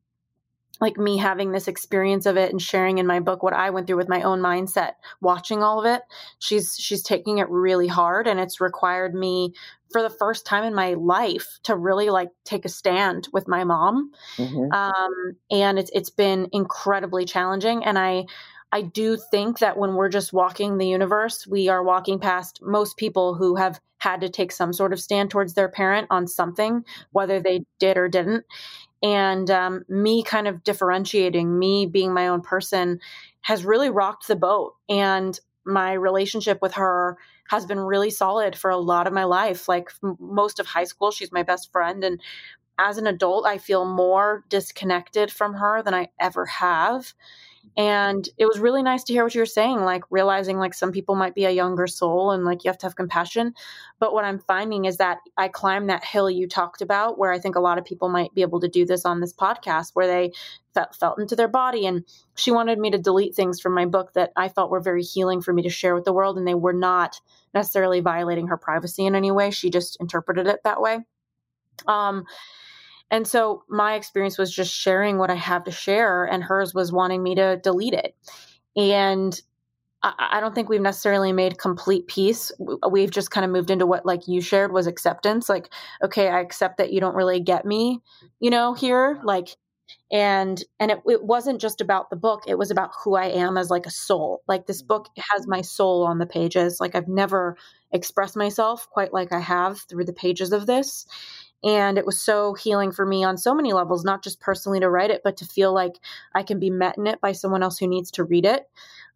like 0.80 0.96
me 0.96 1.16
having 1.16 1.52
this 1.52 1.68
experience 1.68 2.26
of 2.26 2.36
it 2.36 2.50
and 2.50 2.60
sharing 2.60 2.98
in 2.98 3.06
my 3.06 3.20
book 3.20 3.42
what 3.42 3.52
I 3.52 3.70
went 3.70 3.86
through 3.86 3.96
with 3.96 4.08
my 4.08 4.22
own 4.22 4.40
mindset 4.40 4.92
watching 5.20 5.62
all 5.62 5.78
of 5.80 5.86
it 5.86 6.02
she's 6.38 6.76
she's 6.78 7.02
taking 7.02 7.38
it 7.38 7.48
really 7.48 7.88
hard 7.88 8.26
and 8.26 8.38
it's 8.40 8.60
required 8.60 9.14
me 9.14 9.54
for 9.90 10.02
the 10.02 10.10
first 10.10 10.44
time 10.44 10.64
in 10.64 10.74
my 10.74 10.94
life 10.94 11.58
to 11.62 11.76
really 11.76 12.10
like 12.10 12.30
take 12.44 12.64
a 12.64 12.68
stand 12.68 13.28
with 13.32 13.46
my 13.48 13.64
mom 13.64 14.10
Mhm. 14.38 14.72
um, 14.74 15.36
and 15.50 15.78
it's 15.78 15.90
it's 15.94 16.10
been 16.10 16.48
incredibly 16.52 17.24
challenging. 17.24 17.84
And 17.84 17.98
I 17.98 18.24
I 18.72 18.82
do 18.82 19.16
think 19.16 19.60
that 19.60 19.78
when 19.78 19.94
we're 19.94 20.08
just 20.08 20.32
walking 20.32 20.76
the 20.76 20.88
universe, 20.88 21.46
we 21.46 21.68
are 21.68 21.82
walking 21.82 22.18
past 22.18 22.60
most 22.62 22.96
people 22.96 23.34
who 23.34 23.56
have 23.56 23.80
had 23.98 24.20
to 24.20 24.28
take 24.28 24.52
some 24.52 24.72
sort 24.72 24.92
of 24.92 25.00
stand 25.00 25.30
towards 25.30 25.54
their 25.54 25.68
parent 25.68 26.06
on 26.10 26.26
something, 26.26 26.84
whether 27.12 27.40
they 27.40 27.64
did 27.78 27.96
or 27.96 28.08
didn't. 28.08 28.44
And 29.02 29.50
um, 29.50 29.84
me 29.88 30.22
kind 30.22 30.48
of 30.48 30.64
differentiating, 30.64 31.58
me 31.58 31.86
being 31.86 32.12
my 32.12 32.28
own 32.28 32.40
person, 32.40 33.00
has 33.42 33.64
really 33.64 33.90
rocked 33.90 34.28
the 34.28 34.36
boat. 34.36 34.74
And 34.88 35.38
my 35.64 35.92
relationship 35.92 36.58
with 36.62 36.74
her 36.74 37.18
has 37.48 37.66
been 37.66 37.78
really 37.78 38.10
solid 38.10 38.56
for 38.56 38.70
a 38.70 38.76
lot 38.76 39.06
of 39.06 39.12
my 39.12 39.24
life. 39.24 39.68
Like 39.68 39.90
most 40.18 40.58
of 40.58 40.66
high 40.66 40.84
school, 40.84 41.10
she's 41.10 41.32
my 41.32 41.42
best 41.42 41.70
friend. 41.70 42.02
And 42.02 42.20
as 42.78 42.98
an 42.98 43.06
adult, 43.06 43.46
I 43.46 43.58
feel 43.58 43.84
more 43.84 44.44
disconnected 44.48 45.30
from 45.30 45.54
her 45.54 45.82
than 45.82 45.94
I 45.94 46.08
ever 46.20 46.46
have. 46.46 47.14
And 47.76 48.26
it 48.38 48.46
was 48.46 48.58
really 48.58 48.82
nice 48.82 49.04
to 49.04 49.12
hear 49.12 49.22
what 49.22 49.34
you 49.34 49.42
were 49.42 49.46
saying, 49.46 49.80
like 49.80 50.02
realizing 50.08 50.56
like 50.56 50.72
some 50.72 50.92
people 50.92 51.14
might 51.14 51.34
be 51.34 51.44
a 51.44 51.50
younger 51.50 51.86
soul 51.86 52.30
and 52.30 52.42
like 52.42 52.64
you 52.64 52.70
have 52.70 52.78
to 52.78 52.86
have 52.86 52.96
compassion. 52.96 53.52
But 53.98 54.14
what 54.14 54.24
I'm 54.24 54.38
finding 54.38 54.86
is 54.86 54.96
that 54.96 55.18
I 55.36 55.48
climbed 55.48 55.90
that 55.90 56.02
hill 56.02 56.30
you 56.30 56.48
talked 56.48 56.80
about, 56.80 57.18
where 57.18 57.30
I 57.30 57.38
think 57.38 57.54
a 57.54 57.60
lot 57.60 57.76
of 57.76 57.84
people 57.84 58.08
might 58.08 58.32
be 58.32 58.40
able 58.40 58.60
to 58.60 58.68
do 58.68 58.86
this 58.86 59.04
on 59.04 59.20
this 59.20 59.34
podcast, 59.34 59.90
where 59.92 60.06
they 60.06 60.32
felt, 60.72 60.94
felt 60.94 61.20
into 61.20 61.36
their 61.36 61.48
body. 61.48 61.86
And 61.86 62.04
she 62.34 62.50
wanted 62.50 62.78
me 62.78 62.90
to 62.92 62.98
delete 62.98 63.34
things 63.34 63.60
from 63.60 63.74
my 63.74 63.84
book 63.84 64.14
that 64.14 64.32
I 64.36 64.48
felt 64.48 64.70
were 64.70 64.80
very 64.80 65.02
healing 65.02 65.42
for 65.42 65.52
me 65.52 65.62
to 65.62 65.70
share 65.70 65.94
with 65.94 66.04
the 66.04 66.14
world. 66.14 66.38
And 66.38 66.48
they 66.48 66.54
were 66.54 66.72
not 66.72 67.20
necessarily 67.52 68.00
violating 68.00 68.46
her 68.46 68.56
privacy 68.56 69.04
in 69.04 69.14
any 69.14 69.30
way. 69.30 69.50
She 69.50 69.68
just 69.68 69.98
interpreted 70.00 70.46
it 70.46 70.60
that 70.64 70.80
way. 70.80 71.00
Um, 71.86 72.24
and 73.10 73.26
so 73.26 73.62
my 73.68 73.94
experience 73.94 74.38
was 74.38 74.54
just 74.54 74.74
sharing 74.74 75.18
what 75.18 75.30
I 75.30 75.34
have 75.34 75.64
to 75.64 75.70
share, 75.70 76.24
and 76.24 76.42
hers 76.42 76.74
was 76.74 76.92
wanting 76.92 77.22
me 77.22 77.34
to 77.36 77.58
delete 77.62 77.94
it. 77.94 78.14
And 78.76 79.40
I, 80.02 80.30
I 80.32 80.40
don't 80.40 80.54
think 80.54 80.68
we've 80.68 80.80
necessarily 80.80 81.32
made 81.32 81.58
complete 81.58 82.06
peace. 82.08 82.50
We've 82.90 83.10
just 83.10 83.30
kind 83.30 83.44
of 83.44 83.50
moved 83.50 83.70
into 83.70 83.86
what, 83.86 84.06
like 84.06 84.26
you 84.26 84.40
shared, 84.40 84.72
was 84.72 84.86
acceptance. 84.86 85.48
Like, 85.48 85.72
okay, 86.02 86.28
I 86.28 86.40
accept 86.40 86.78
that 86.78 86.92
you 86.92 87.00
don't 87.00 87.14
really 87.14 87.40
get 87.40 87.64
me, 87.64 88.00
you 88.40 88.50
know, 88.50 88.74
here. 88.74 89.20
Like, 89.22 89.56
and 90.10 90.62
and 90.78 90.90
it, 90.90 91.00
it 91.06 91.24
wasn't 91.24 91.60
just 91.60 91.80
about 91.80 92.10
the 92.10 92.16
book 92.16 92.42
it 92.46 92.58
was 92.58 92.70
about 92.70 92.90
who 93.02 93.14
i 93.14 93.26
am 93.26 93.56
as 93.56 93.70
like 93.70 93.86
a 93.86 93.90
soul 93.90 94.42
like 94.48 94.66
this 94.66 94.82
mm-hmm. 94.82 94.88
book 94.88 95.08
has 95.16 95.46
my 95.46 95.60
soul 95.60 96.04
on 96.04 96.18
the 96.18 96.26
pages 96.26 96.80
like 96.80 96.94
i've 96.94 97.08
never 97.08 97.56
expressed 97.92 98.36
myself 98.36 98.88
quite 98.90 99.12
like 99.12 99.32
i 99.32 99.40
have 99.40 99.80
through 99.88 100.04
the 100.04 100.12
pages 100.12 100.52
of 100.52 100.66
this 100.66 101.06
and 101.64 101.98
it 101.98 102.06
was 102.06 102.20
so 102.20 102.54
healing 102.54 102.92
for 102.92 103.06
me 103.06 103.24
on 103.24 103.36
so 103.36 103.54
many 103.54 103.72
levels 103.72 104.04
not 104.04 104.22
just 104.22 104.40
personally 104.40 104.80
to 104.80 104.90
write 104.90 105.10
it 105.10 105.22
but 105.24 105.36
to 105.36 105.44
feel 105.44 105.72
like 105.72 105.94
i 106.34 106.42
can 106.42 106.58
be 106.58 106.70
met 106.70 106.96
in 106.98 107.06
it 107.06 107.20
by 107.20 107.32
someone 107.32 107.62
else 107.62 107.78
who 107.78 107.86
needs 107.86 108.10
to 108.10 108.24
read 108.24 108.44
it. 108.44 108.68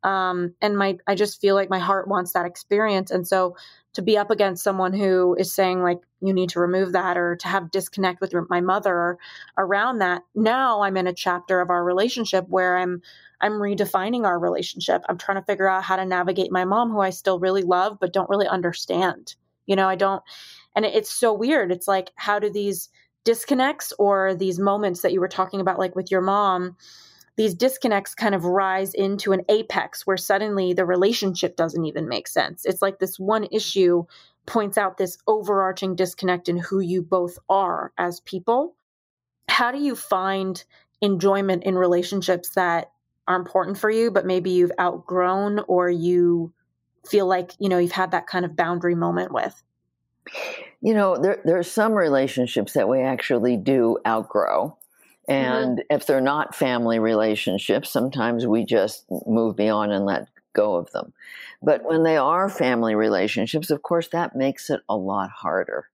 Um, 0.02 0.54
and 0.62 0.78
my 0.78 0.98
i 1.06 1.14
just 1.14 1.40
feel 1.40 1.54
like 1.54 1.68
my 1.68 1.78
heart 1.78 2.08
wants 2.08 2.32
that 2.32 2.46
experience. 2.46 3.10
And 3.10 3.26
so 3.26 3.56
to 3.92 4.02
be 4.02 4.16
up 4.16 4.30
against 4.30 4.62
someone 4.62 4.92
who 4.92 5.34
is 5.38 5.52
saying 5.52 5.82
like 5.82 5.98
you 6.20 6.32
need 6.32 6.50
to 6.50 6.60
remove 6.60 6.92
that 6.92 7.16
or 7.16 7.36
to 7.36 7.48
have 7.48 7.70
disconnect 7.70 8.20
with 8.20 8.34
my 8.48 8.60
mother 8.60 9.18
around 9.58 9.98
that 9.98 10.22
now 10.34 10.82
i'm 10.82 10.96
in 10.96 11.06
a 11.06 11.12
chapter 11.12 11.60
of 11.60 11.70
our 11.70 11.82
relationship 11.82 12.46
where 12.48 12.78
i'm 12.78 13.02
i'm 13.40 13.52
redefining 13.52 14.24
our 14.24 14.38
relationship. 14.38 15.02
I'm 15.08 15.18
trying 15.18 15.40
to 15.40 15.44
figure 15.44 15.68
out 15.68 15.82
how 15.82 15.96
to 15.96 16.04
navigate 16.04 16.52
my 16.52 16.64
mom 16.64 16.90
who 16.90 17.00
i 17.00 17.10
still 17.10 17.38
really 17.38 17.62
love 17.62 17.98
but 18.00 18.12
don't 18.12 18.30
really 18.30 18.48
understand. 18.48 19.34
You 19.66 19.76
know 19.76 19.88
i 19.88 19.96
don't 19.96 20.22
and 20.74 20.84
it, 20.84 20.94
it's 20.94 21.10
so 21.10 21.32
weird 21.32 21.72
it's 21.72 21.88
like 21.88 22.10
how 22.16 22.38
do 22.38 22.50
these 22.50 22.88
disconnects 23.24 23.92
or 23.98 24.34
these 24.34 24.58
moments 24.58 25.02
that 25.02 25.12
you 25.12 25.20
were 25.20 25.28
talking 25.28 25.60
about 25.60 25.78
like 25.78 25.94
with 25.94 26.10
your 26.10 26.22
mom 26.22 26.76
these 27.40 27.54
disconnects 27.54 28.14
kind 28.14 28.34
of 28.34 28.44
rise 28.44 28.92
into 28.92 29.32
an 29.32 29.40
apex 29.48 30.06
where 30.06 30.18
suddenly 30.18 30.74
the 30.74 30.84
relationship 30.84 31.56
doesn't 31.56 31.86
even 31.86 32.06
make 32.06 32.28
sense. 32.28 32.66
It's 32.66 32.82
like 32.82 32.98
this 32.98 33.18
one 33.18 33.46
issue 33.50 34.04
points 34.44 34.76
out 34.76 34.98
this 34.98 35.16
overarching 35.26 35.94
disconnect 35.94 36.50
in 36.50 36.58
who 36.58 36.80
you 36.80 37.00
both 37.00 37.38
are 37.48 37.92
as 37.96 38.20
people. 38.20 38.74
How 39.48 39.72
do 39.72 39.78
you 39.78 39.96
find 39.96 40.62
enjoyment 41.00 41.64
in 41.64 41.76
relationships 41.76 42.50
that 42.50 42.90
are 43.26 43.36
important 43.36 43.78
for 43.78 43.90
you, 43.90 44.10
but 44.10 44.26
maybe 44.26 44.50
you've 44.50 44.72
outgrown 44.78 45.60
or 45.60 45.88
you 45.88 46.52
feel 47.06 47.26
like, 47.26 47.52
you 47.58 47.70
know, 47.70 47.78
you've 47.78 47.92
had 47.92 48.10
that 48.10 48.26
kind 48.26 48.44
of 48.44 48.54
boundary 48.54 48.94
moment 48.94 49.32
with? 49.32 49.62
You 50.80 50.94
know, 50.94 51.16
there, 51.16 51.40
there 51.44 51.58
are 51.58 51.62
some 51.62 51.92
relationships 51.92 52.72
that 52.72 52.88
we 52.88 53.00
actually 53.00 53.56
do 53.56 53.98
outgrow. 54.06 54.76
Mm-hmm. 55.28 55.32
And 55.32 55.78
mm-hmm. 55.78 55.94
if 55.94 56.06
they're 56.06 56.20
not 56.20 56.54
family 56.54 56.98
relationships, 56.98 57.90
sometimes 57.90 58.46
we 58.46 58.64
just 58.64 59.04
move 59.26 59.56
beyond 59.56 59.92
and 59.92 60.06
let 60.06 60.28
go 60.52 60.76
of 60.76 60.90
them. 60.92 61.12
But 61.62 61.84
when 61.84 62.02
they 62.02 62.16
are 62.16 62.48
family 62.48 62.94
relationships, 62.94 63.70
of 63.70 63.82
course, 63.82 64.08
that 64.08 64.34
makes 64.34 64.70
it 64.70 64.80
a 64.88 64.96
lot 64.96 65.30
harder. 65.30 65.88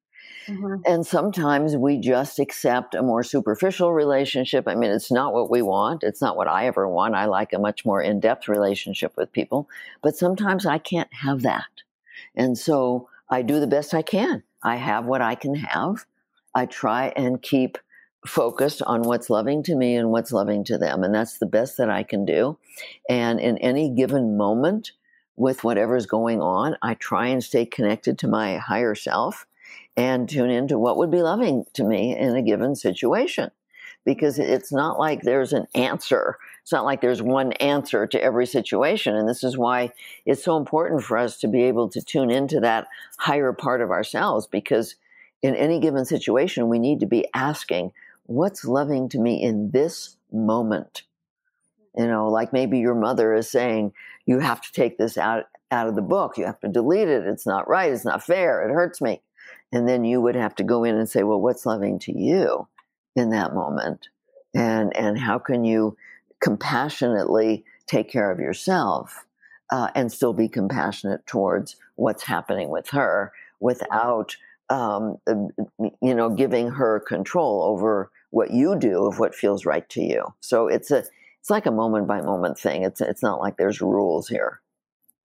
Mm-hmm. 0.47 0.83
And 0.87 1.05
sometimes 1.05 1.77
we 1.77 1.99
just 1.99 2.39
accept 2.39 2.95
a 2.95 3.03
more 3.03 3.25
superficial 3.25 3.93
relationship. 3.93 4.69
I 4.69 4.77
mean, 4.77 4.93
it's 4.93 5.11
not 5.11 5.33
what 5.33 5.51
we 5.51 5.61
want. 5.61 6.05
It's 6.05 6.23
not 6.23 6.37
what 6.37 6.47
I 6.47 6.67
ever 6.67 6.89
want. 6.89 7.17
I 7.17 7.25
like 7.25 7.53
a 7.53 7.59
much 7.59 7.85
more 7.85 8.01
in 8.01 8.21
depth 8.21 8.47
relationship 8.47 9.17
with 9.17 9.33
people. 9.33 9.69
But 10.03 10.17
sometimes 10.17 10.65
I 10.65 10.79
can't 10.79 11.13
have 11.13 11.43
that. 11.43 11.67
And 12.37 12.57
so 12.57 13.09
I 13.31 13.43
do 13.43 13.61
the 13.61 13.67
best 13.67 13.95
I 13.95 14.03
can. 14.03 14.43
I 14.63 14.77
have 14.77 15.05
what 15.05 15.21
I 15.21 15.35
can 15.35 15.55
have. 15.55 16.07
I 16.55 16.67
try 16.67 17.13
and 17.17 17.43
keep 17.43 17.79
focused 18.27 18.83
on 18.83 19.03
what's 19.03 19.31
loving 19.31 19.63
to 19.65 19.77
me 19.77 19.95
and 19.95 20.11
what's 20.11 20.33
loving 20.33 20.65
to 20.65 20.79
them. 20.79 21.05
And 21.05 21.15
that's 21.15 21.39
the 21.39 21.47
best 21.47 21.77
that 21.77 21.91
I 21.91 22.03
can 22.03 22.25
do. 22.25 22.59
And 23.09 23.39
in 23.41 23.59
any 23.59 23.91
given 23.91 24.37
moment, 24.37 24.93
with 25.37 25.65
whatever's 25.65 26.07
going 26.07 26.41
on, 26.41 26.77
I 26.83 26.95
try 26.95 27.29
and 27.29 27.45
stay 27.45 27.67
connected 27.67 28.19
to 28.19 28.29
my 28.29 28.57
higher 28.57 28.95
self 28.95 29.47
and 29.97 30.29
tune 30.29 30.51
into 30.51 30.79
what 30.79 30.97
would 30.97 31.11
be 31.11 31.23
loving 31.23 31.65
to 31.75 31.85
me 31.85 32.17
in 32.17 32.35
a 32.35 32.43
given 32.43 32.75
situation. 32.75 33.51
Because 34.05 34.39
it's 34.39 34.73
not 34.73 34.99
like 34.99 35.23
there's 35.23 35.53
an 35.53 35.67
answer. 35.75 36.39
It's 36.67 36.73
not 36.73 36.85
like 36.85 37.01
there's 37.01 37.23
one 37.23 37.53
answer 37.53 38.09
to 38.09 38.21
every 38.21 38.45
situation. 38.45 39.15
And 39.15 39.29
this 39.29 39.45
is 39.45 39.57
why 39.57 39.93
it's 40.25 40.43
so 40.43 40.57
important 40.57 41.05
for 41.05 41.17
us 41.17 41.39
to 41.39 41.47
be 41.47 41.63
able 41.63 41.89
to 41.91 42.03
tune 42.03 42.29
into 42.29 42.59
that 42.59 42.89
higher 43.19 43.53
part 43.53 43.81
of 43.81 43.93
ourselves. 43.93 44.49
Because 44.49 44.97
in 45.43 45.55
any 45.55 45.79
given 45.79 46.05
situation, 46.05 46.69
we 46.69 46.81
need 46.81 46.99
to 46.99 47.07
be 47.07 47.29
asking, 47.33 47.93
what's 48.25 48.65
loving 48.65 49.09
to 49.11 49.21
me 49.21 49.41
in 49.41 49.71
this 49.71 50.17
moment? 50.33 51.05
You 51.97 52.09
know, 52.09 52.27
like 52.31 52.53
maybe 52.53 52.81
your 52.81 52.97
mother 52.97 53.33
is 53.33 53.49
saying, 53.49 53.93
you 54.25 54.41
have 54.41 54.61
to 54.63 54.73
take 54.73 54.99
this 54.99 55.17
out, 55.17 55.45
out 55.71 55.87
of 55.87 55.95
the 55.95 56.03
book. 56.03 56.37
You 56.37 56.47
have 56.47 56.59
to 56.63 56.69
delete 56.69 57.07
it. 57.07 57.29
It's 57.29 57.47
not 57.47 57.69
right. 57.69 57.93
It's 57.93 58.05
not 58.05 58.25
fair. 58.25 58.69
It 58.69 58.73
hurts 58.73 59.01
me. 59.01 59.23
And 59.71 59.89
then 59.89 60.05
you 60.05 60.21
would 60.21 60.35
have 60.35 60.57
to 60.57 60.65
go 60.65 60.83
in 60.83 60.97
and 60.97 61.09
say, 61.09 61.23
well, 61.23 61.41
what's 61.41 61.65
loving 61.65 62.01
to 62.01 62.19
you 62.19 62.67
in 63.15 63.31
that 63.31 63.55
moment? 63.55 64.09
And, 64.53 64.97
and 64.97 65.17
how 65.17 65.39
can 65.39 65.65
you 65.65 65.97
compassionately 66.47 67.65
take 67.89 68.09
care 68.09 68.31
of 68.31 68.39
yourself 68.39 69.27
uh, 69.71 69.89
and 69.97 70.13
still 70.13 70.33
be 70.33 70.49
compassionate 70.49 71.27
towards 71.27 71.75
what's 71.97 72.23
happening 72.23 72.69
with 72.69 72.89
her 72.91 73.33
without, 73.59 74.37
um, 74.71 75.19
you 76.01 76.15
know, 76.15 76.31
giving 76.31 76.71
her 76.71 77.01
control 77.01 77.65
over 77.65 78.13
what 78.31 78.53
you 78.53 78.79
do 78.79 79.07
of 79.07 79.19
what 79.19 79.35
feels 79.35 79.67
right 79.67 79.89
to 79.89 80.01
you. 80.01 80.23
So 80.39 80.69
it's 80.69 80.93
a, 80.93 81.03
it's 81.41 81.51
like 81.51 81.67
a 81.67 81.73
moment 81.73 82.07
by 82.07 82.21
moment 82.21 82.61
thing. 82.61 82.85
It's 82.85 83.01
it's 83.01 83.25
not 83.25 83.41
like 83.41 83.57
there's 83.57 83.81
rules 83.81 84.29
here. 84.29 84.61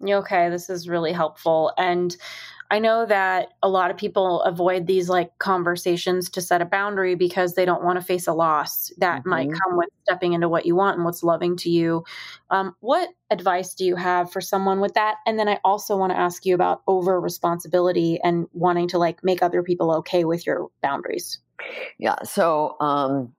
Okay, 0.04 0.50
this 0.50 0.70
is 0.70 0.90
really 0.90 1.12
helpful. 1.12 1.74
And 1.78 2.16
I 2.72 2.80
know 2.80 3.06
that 3.06 3.50
a 3.62 3.68
lot 3.68 3.92
of 3.92 3.98
people 3.98 4.42
avoid 4.44 4.88
these 4.88 5.10
like 5.10 5.38
conversations 5.40 6.30
to 6.30 6.42
set 6.42 6.62
a 6.62 6.66
boundary 6.66 7.16
because 7.16 7.54
they 7.54 7.66
don't 7.66 7.84
want 7.84 8.00
to 8.00 8.06
face 8.06 8.28
a 8.28 8.34
loss 8.34 8.94
that 8.98 9.20
mm-hmm. 9.20 9.30
might 9.30 9.50
come 9.52 9.78
with 9.78 9.90
stepping 10.04 10.32
into 10.32 10.48
what 10.48 10.66
you 10.66 10.74
want 10.74 10.96
and 10.96 11.04
what's 11.04 11.22
loving 11.22 11.58
to 11.58 11.70
you. 11.70 12.06
Um, 12.50 12.74
what 12.80 13.10
advice 13.30 13.74
do 13.74 13.84
you 13.84 13.98
have 13.98 14.32
for 14.32 14.40
someone 14.40 14.80
with 14.80 14.94
that? 14.94 15.16
And 15.28 15.38
then 15.38 15.50
I 15.50 15.60
also 15.66 15.98
want 15.98 16.14
to 16.14 16.18
ask 16.18 16.46
you 16.46 16.56
about 16.56 16.82
over 16.88 17.20
responsibility 17.20 18.22
and 18.24 18.48
wanting 18.54 18.88
to 18.90 18.98
like 18.98 19.22
make 19.22 19.44
other 19.44 19.64
people 19.64 19.92
okay 19.96 20.24
with 20.24 20.48
your 20.48 20.70
boundaries. 20.82 21.40
Yeah. 22.00 22.24
So, 22.24 22.78
um, 22.80 23.34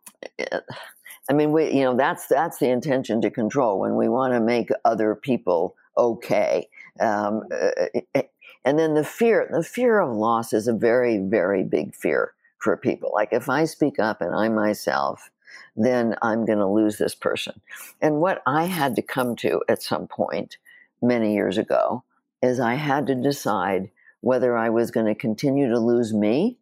I 1.30 1.32
mean, 1.32 1.52
we, 1.52 1.70
you 1.70 1.84
know, 1.84 1.96
that's 1.96 2.26
that's 2.26 2.58
the 2.58 2.68
intention 2.68 3.22
to 3.22 3.30
control 3.30 3.80
when 3.80 3.96
we 3.96 4.10
want 4.10 4.34
to 4.34 4.40
make 4.40 4.68
other 4.84 5.14
people 5.14 5.74
okay. 5.96 6.68
Um, 7.00 7.42
uh, 7.52 8.00
uh, 8.14 8.22
and 8.64 8.78
then 8.78 8.94
the 8.94 9.04
fear, 9.04 9.48
the 9.50 9.62
fear 9.62 10.00
of 10.00 10.14
loss 10.14 10.52
is 10.52 10.68
a 10.68 10.72
very, 10.72 11.18
very 11.18 11.64
big 11.64 11.94
fear 11.94 12.32
for 12.58 12.76
people. 12.76 13.10
Like 13.12 13.32
if 13.32 13.48
I 13.48 13.64
speak 13.64 13.98
up 13.98 14.20
and 14.20 14.34
I'm 14.34 14.54
myself, 14.54 15.30
then 15.76 16.14
I'm 16.22 16.44
going 16.44 16.58
to 16.58 16.66
lose 16.66 16.98
this 16.98 17.14
person. 17.14 17.60
And 18.00 18.20
what 18.20 18.42
I 18.46 18.64
had 18.64 18.96
to 18.96 19.02
come 19.02 19.36
to 19.36 19.62
at 19.68 19.82
some 19.82 20.06
point 20.06 20.58
many 21.00 21.34
years 21.34 21.58
ago 21.58 22.04
is 22.42 22.60
I 22.60 22.74
had 22.74 23.06
to 23.08 23.14
decide 23.14 23.90
whether 24.20 24.56
I 24.56 24.70
was 24.70 24.90
going 24.90 25.06
to 25.06 25.14
continue 25.14 25.68
to 25.68 25.78
lose 25.78 26.14
me 26.14 26.58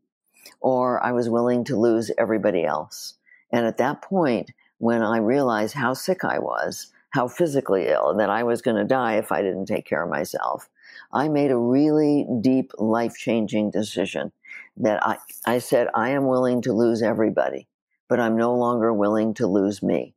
or 0.60 1.02
I 1.04 1.12
was 1.12 1.28
willing 1.28 1.64
to 1.64 1.76
lose 1.76 2.10
everybody 2.16 2.64
else. 2.64 3.14
And 3.52 3.66
at 3.66 3.76
that 3.78 4.00
point, 4.02 4.50
when 4.78 5.02
I 5.02 5.18
realized 5.18 5.74
how 5.74 5.92
sick 5.92 6.24
I 6.24 6.38
was, 6.38 6.92
how 7.10 7.28
physically 7.28 7.86
ill, 7.88 8.14
that 8.16 8.30
I 8.30 8.42
was 8.42 8.62
going 8.62 8.76
to 8.76 8.84
die 8.84 9.16
if 9.16 9.32
I 9.32 9.42
didn't 9.42 9.66
take 9.66 9.86
care 9.86 10.02
of 10.02 10.10
myself, 10.10 10.68
I 11.12 11.28
made 11.28 11.50
a 11.50 11.56
really 11.56 12.26
deep, 12.40 12.72
life 12.78 13.16
changing 13.16 13.70
decision 13.70 14.32
that 14.76 15.04
I, 15.04 15.18
I 15.44 15.58
said, 15.58 15.88
I 15.94 16.10
am 16.10 16.26
willing 16.26 16.62
to 16.62 16.72
lose 16.72 17.02
everybody, 17.02 17.68
but 18.08 18.20
I'm 18.20 18.36
no 18.36 18.54
longer 18.54 18.92
willing 18.92 19.34
to 19.34 19.46
lose 19.46 19.82
me. 19.82 20.14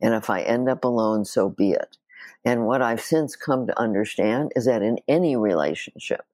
And 0.00 0.14
if 0.14 0.30
I 0.30 0.42
end 0.42 0.68
up 0.68 0.84
alone, 0.84 1.24
so 1.24 1.48
be 1.48 1.72
it. 1.72 1.96
And 2.44 2.66
what 2.66 2.82
I've 2.82 3.00
since 3.00 3.34
come 3.34 3.66
to 3.66 3.78
understand 3.78 4.52
is 4.54 4.66
that 4.66 4.82
in 4.82 4.98
any 5.08 5.36
relationship, 5.36 6.24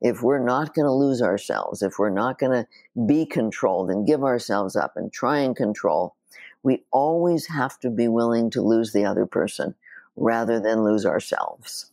if 0.00 0.22
we're 0.22 0.44
not 0.44 0.74
going 0.74 0.86
to 0.86 0.92
lose 0.92 1.22
ourselves, 1.22 1.82
if 1.82 1.98
we're 1.98 2.10
not 2.10 2.38
going 2.38 2.52
to 2.64 3.06
be 3.06 3.26
controlled 3.26 3.90
and 3.90 4.06
give 4.06 4.24
ourselves 4.24 4.74
up 4.74 4.94
and 4.96 5.12
try 5.12 5.38
and 5.38 5.54
control, 5.54 6.16
we 6.62 6.84
always 6.90 7.46
have 7.46 7.78
to 7.80 7.90
be 7.90 8.08
willing 8.08 8.50
to 8.50 8.62
lose 8.62 8.92
the 8.92 9.04
other 9.04 9.26
person 9.26 9.74
rather 10.16 10.60
than 10.60 10.84
lose 10.84 11.06
ourselves. 11.06 11.90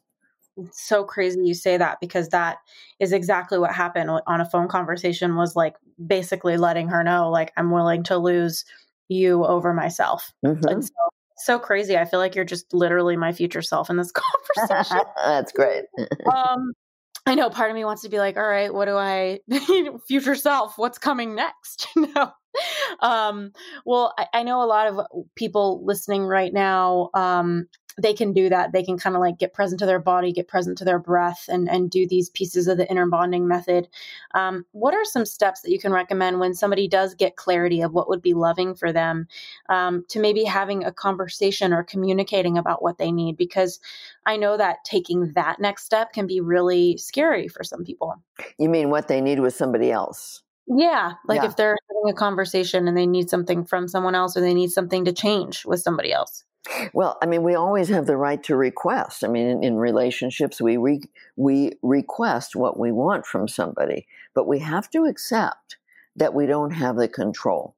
It's 0.58 0.88
so 0.88 1.04
crazy 1.04 1.40
you 1.44 1.54
say 1.54 1.78
that 1.78 2.00
because 2.02 2.30
that 2.30 2.58
is 3.00 3.14
exactly 3.14 3.60
what 3.60 3.74
happened 3.74 4.10
on 4.10 4.42
a 4.42 4.50
phone 4.50 4.68
conversation 4.68 5.36
was 5.36 5.56
like 5.56 5.76
basically 6.06 6.58
letting 6.58 6.88
her 6.88 7.04
know 7.04 7.30
like 7.30 7.54
I'm 7.58 7.70
willing 7.70 8.04
to 8.04 8.18
lose 8.18 8.66
you 9.08 9.46
over 9.46 9.74
myself. 9.74 10.32
Mm-hmm. 10.44 10.68
And 10.68 10.84
so 10.84 10.92
so 11.38 11.60
crazy. 11.60 11.98
I 11.98 12.06
feel 12.06 12.20
like 12.20 12.36
you're 12.36 12.46
just 12.46 12.74
literally 12.74 13.16
my 13.16 13.32
future 13.32 13.62
self 13.62 13.90
in 13.90 13.98
this 13.98 14.12
conversation. 14.58 15.02
That's 15.24 15.52
great. 15.52 15.86
um, 16.34 16.74
I 17.26 17.36
know 17.36 17.50
part 17.50 17.70
of 17.70 17.76
me 17.76 17.86
wants 17.86 18.02
to 18.04 18.10
be 18.10 18.20
like, 18.20 18.38
all 18.38 18.48
right, 18.48 18.74
what 18.74 18.86
do 18.86 18.96
I, 18.96 19.40
future 20.08 20.36
self, 20.36 20.78
what's 20.78 20.98
coming 20.98 21.36
next? 21.36 21.88
you 21.96 22.12
know? 22.14 22.32
Um, 23.00 23.52
well, 23.86 24.14
I, 24.18 24.28
I, 24.34 24.44
know 24.44 24.64
a 24.64 24.66
lot 24.66 24.88
of 24.88 25.00
people 25.36 25.84
listening 25.86 26.24
right 26.24 26.54
now 26.54 27.10
um, 27.14 27.68
they 28.00 28.14
can 28.14 28.32
do 28.32 28.50
that. 28.50 28.72
They 28.72 28.84
can 28.84 28.98
kind 28.98 29.16
of 29.16 29.22
like 29.22 29.40
get 29.40 29.54
present 29.54 29.80
to 29.80 29.86
their 29.86 30.00
body, 30.00 30.32
get 30.32 30.48
present 30.48 30.78
to 30.78 30.86
their 30.86 31.00
breath, 31.00 31.46
and 31.48 31.68
and 31.68 31.90
do 31.90 32.08
these 32.08 32.30
pieces 32.30 32.68
of 32.68 32.78
the 32.78 32.90
inner 32.90 33.08
bonding 33.08 33.48
method. 33.48 33.88
Um, 34.34 34.66
what 34.72 34.94
are 34.94 35.04
some 35.04 35.26
steps 35.26 35.62
that 35.62 35.72
you 35.72 35.80
can 35.80 35.92
recommend 35.92 36.40
when 36.40 36.54
somebody 36.54 36.88
does 36.88 37.16
get 37.16 37.36
clarity 37.36 37.82
of 37.82 37.94
what 37.94 38.08
would 38.08 38.22
be 38.22 38.34
loving 38.34 38.76
for 38.76 38.92
them 38.92 39.28
um, 39.70 40.06
to 40.10 40.20
maybe 40.20 40.44
having 40.44 40.84
a 40.84 40.92
conversation 40.92 41.74
or 41.74 41.84
communicating 41.84 42.58
about 42.58 42.84
what 42.84 43.00
they 43.00 43.12
need? 43.12 43.36
Because 43.36 43.80
I 44.26 44.38
know 44.38 44.58
that 44.58 44.84
taking 44.84 45.34
that 45.34 45.60
next 45.60 45.86
step 45.86 46.14
can 46.14 46.28
be 46.28 46.40
really 46.40 46.98
scary 46.98 47.48
for 47.48 47.64
some 47.64 47.84
people. 47.84 48.16
You 48.60 48.70
mean 48.70 48.90
what 48.90 49.08
they 49.08 49.22
need 49.22 49.40
with 49.40 49.56
somebody 49.56 49.92
else? 49.92 50.44
Yeah. 50.68 51.14
Like 51.28 51.42
yeah. 51.42 51.48
if 51.48 51.56
they're 51.56 51.78
having 51.90 52.10
a 52.10 52.18
conversation 52.18 52.88
and 52.88 52.98
they 52.98 53.08
need 53.08 53.30
something 53.30 53.66
from 53.66 53.88
someone 53.88 54.16
else 54.16 54.36
or 54.36 54.42
they 54.42 54.54
need 54.54 54.72
something 54.72 55.06
to 55.06 55.14
change 55.14 55.66
with 55.66 55.82
somebody 55.82 56.12
else. 56.12 56.44
Well, 56.94 57.18
I 57.22 57.26
mean, 57.26 57.44
we 57.44 57.56
always 57.56 57.88
have 57.90 58.08
the 58.08 58.18
right 58.18 58.44
to 58.44 58.58
request. 58.58 59.24
I 59.24 59.30
mean, 59.30 59.48
in, 59.48 59.64
in 59.64 59.78
relationships, 59.78 60.62
we 60.62 60.76
re, 60.76 61.02
we 61.38 61.72
request 61.82 62.58
what 62.58 62.78
we 62.78 62.92
want 62.92 63.26
from 63.26 63.48
somebody, 63.48 64.06
but 64.34 64.48
we 64.48 64.60
have 64.60 64.90
to 64.90 65.06
accept 65.06 65.78
that 66.18 66.34
we 66.34 66.46
don't 66.46 66.72
have 66.72 66.98
the 66.98 67.08
control. 67.08 67.77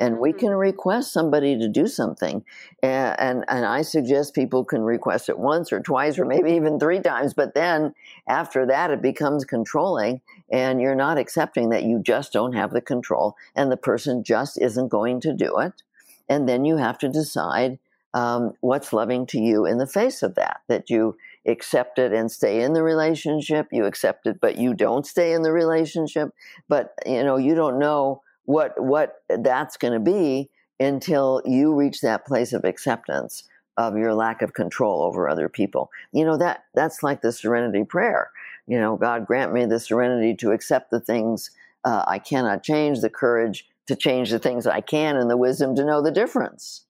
And 0.00 0.18
we 0.18 0.30
mm-hmm. 0.30 0.38
can 0.40 0.50
request 0.50 1.12
somebody 1.12 1.56
to 1.58 1.68
do 1.68 1.86
something, 1.86 2.44
and, 2.82 3.20
and 3.20 3.44
and 3.48 3.64
I 3.66 3.82
suggest 3.82 4.34
people 4.34 4.64
can 4.64 4.82
request 4.82 5.28
it 5.28 5.38
once 5.38 5.72
or 5.72 5.80
twice 5.80 6.18
or 6.18 6.24
maybe 6.24 6.52
even 6.52 6.80
three 6.80 7.00
times. 7.00 7.34
But 7.34 7.54
then 7.54 7.94
after 8.26 8.66
that, 8.66 8.90
it 8.90 9.02
becomes 9.02 9.44
controlling, 9.44 10.22
and 10.50 10.80
you're 10.80 10.96
not 10.96 11.18
accepting 11.18 11.68
that 11.68 11.84
you 11.84 12.00
just 12.00 12.32
don't 12.32 12.54
have 12.54 12.72
the 12.72 12.80
control, 12.80 13.36
and 13.54 13.70
the 13.70 13.76
person 13.76 14.24
just 14.24 14.60
isn't 14.60 14.88
going 14.88 15.20
to 15.20 15.32
do 15.32 15.58
it. 15.58 15.82
And 16.28 16.48
then 16.48 16.64
you 16.64 16.76
have 16.78 16.98
to 16.98 17.08
decide 17.08 17.78
um, 18.14 18.54
what's 18.60 18.92
loving 18.92 19.26
to 19.26 19.38
you 19.38 19.66
in 19.66 19.78
the 19.78 19.86
face 19.86 20.22
of 20.22 20.34
that, 20.34 20.62
that 20.68 20.90
you 20.90 21.16
accept 21.46 21.98
it 21.98 22.12
and 22.12 22.30
stay 22.30 22.62
in 22.62 22.72
the 22.72 22.82
relationship, 22.82 23.68
you 23.70 23.84
accept 23.84 24.26
it, 24.26 24.40
but 24.40 24.56
you 24.56 24.74
don't 24.74 25.06
stay 25.06 25.32
in 25.32 25.42
the 25.42 25.52
relationship, 25.52 26.30
but 26.68 26.94
you 27.06 27.22
know, 27.22 27.36
you 27.36 27.54
don't 27.54 27.78
know 27.78 28.22
what, 28.44 28.80
what 28.82 29.22
that's 29.28 29.76
going 29.76 29.92
to 29.92 30.00
be 30.00 30.50
until 30.78 31.42
you 31.44 31.74
reach 31.74 32.00
that 32.00 32.26
place 32.26 32.52
of 32.52 32.64
acceptance 32.64 33.44
of 33.76 33.96
your 33.96 34.14
lack 34.14 34.42
of 34.42 34.52
control 34.52 35.02
over 35.02 35.28
other 35.28 35.48
people. 35.48 35.90
You 36.12 36.24
know, 36.24 36.36
that, 36.38 36.64
that's 36.74 37.02
like 37.02 37.22
the 37.22 37.32
serenity 37.32 37.84
prayer. 37.84 38.30
You 38.66 38.78
know, 38.78 38.96
God 38.96 39.26
grant 39.26 39.52
me 39.52 39.64
the 39.64 39.80
serenity 39.80 40.34
to 40.36 40.52
accept 40.52 40.90
the 40.90 41.00
things 41.00 41.50
uh, 41.84 42.04
I 42.06 42.18
cannot 42.18 42.62
change, 42.62 43.00
the 43.00 43.10
courage 43.10 43.66
to 43.86 43.96
change 43.96 44.30
the 44.30 44.38
things 44.38 44.66
I 44.66 44.80
can, 44.80 45.16
and 45.16 45.30
the 45.30 45.36
wisdom 45.36 45.74
to 45.76 45.84
know 45.84 46.02
the 46.02 46.10
difference. 46.10 46.84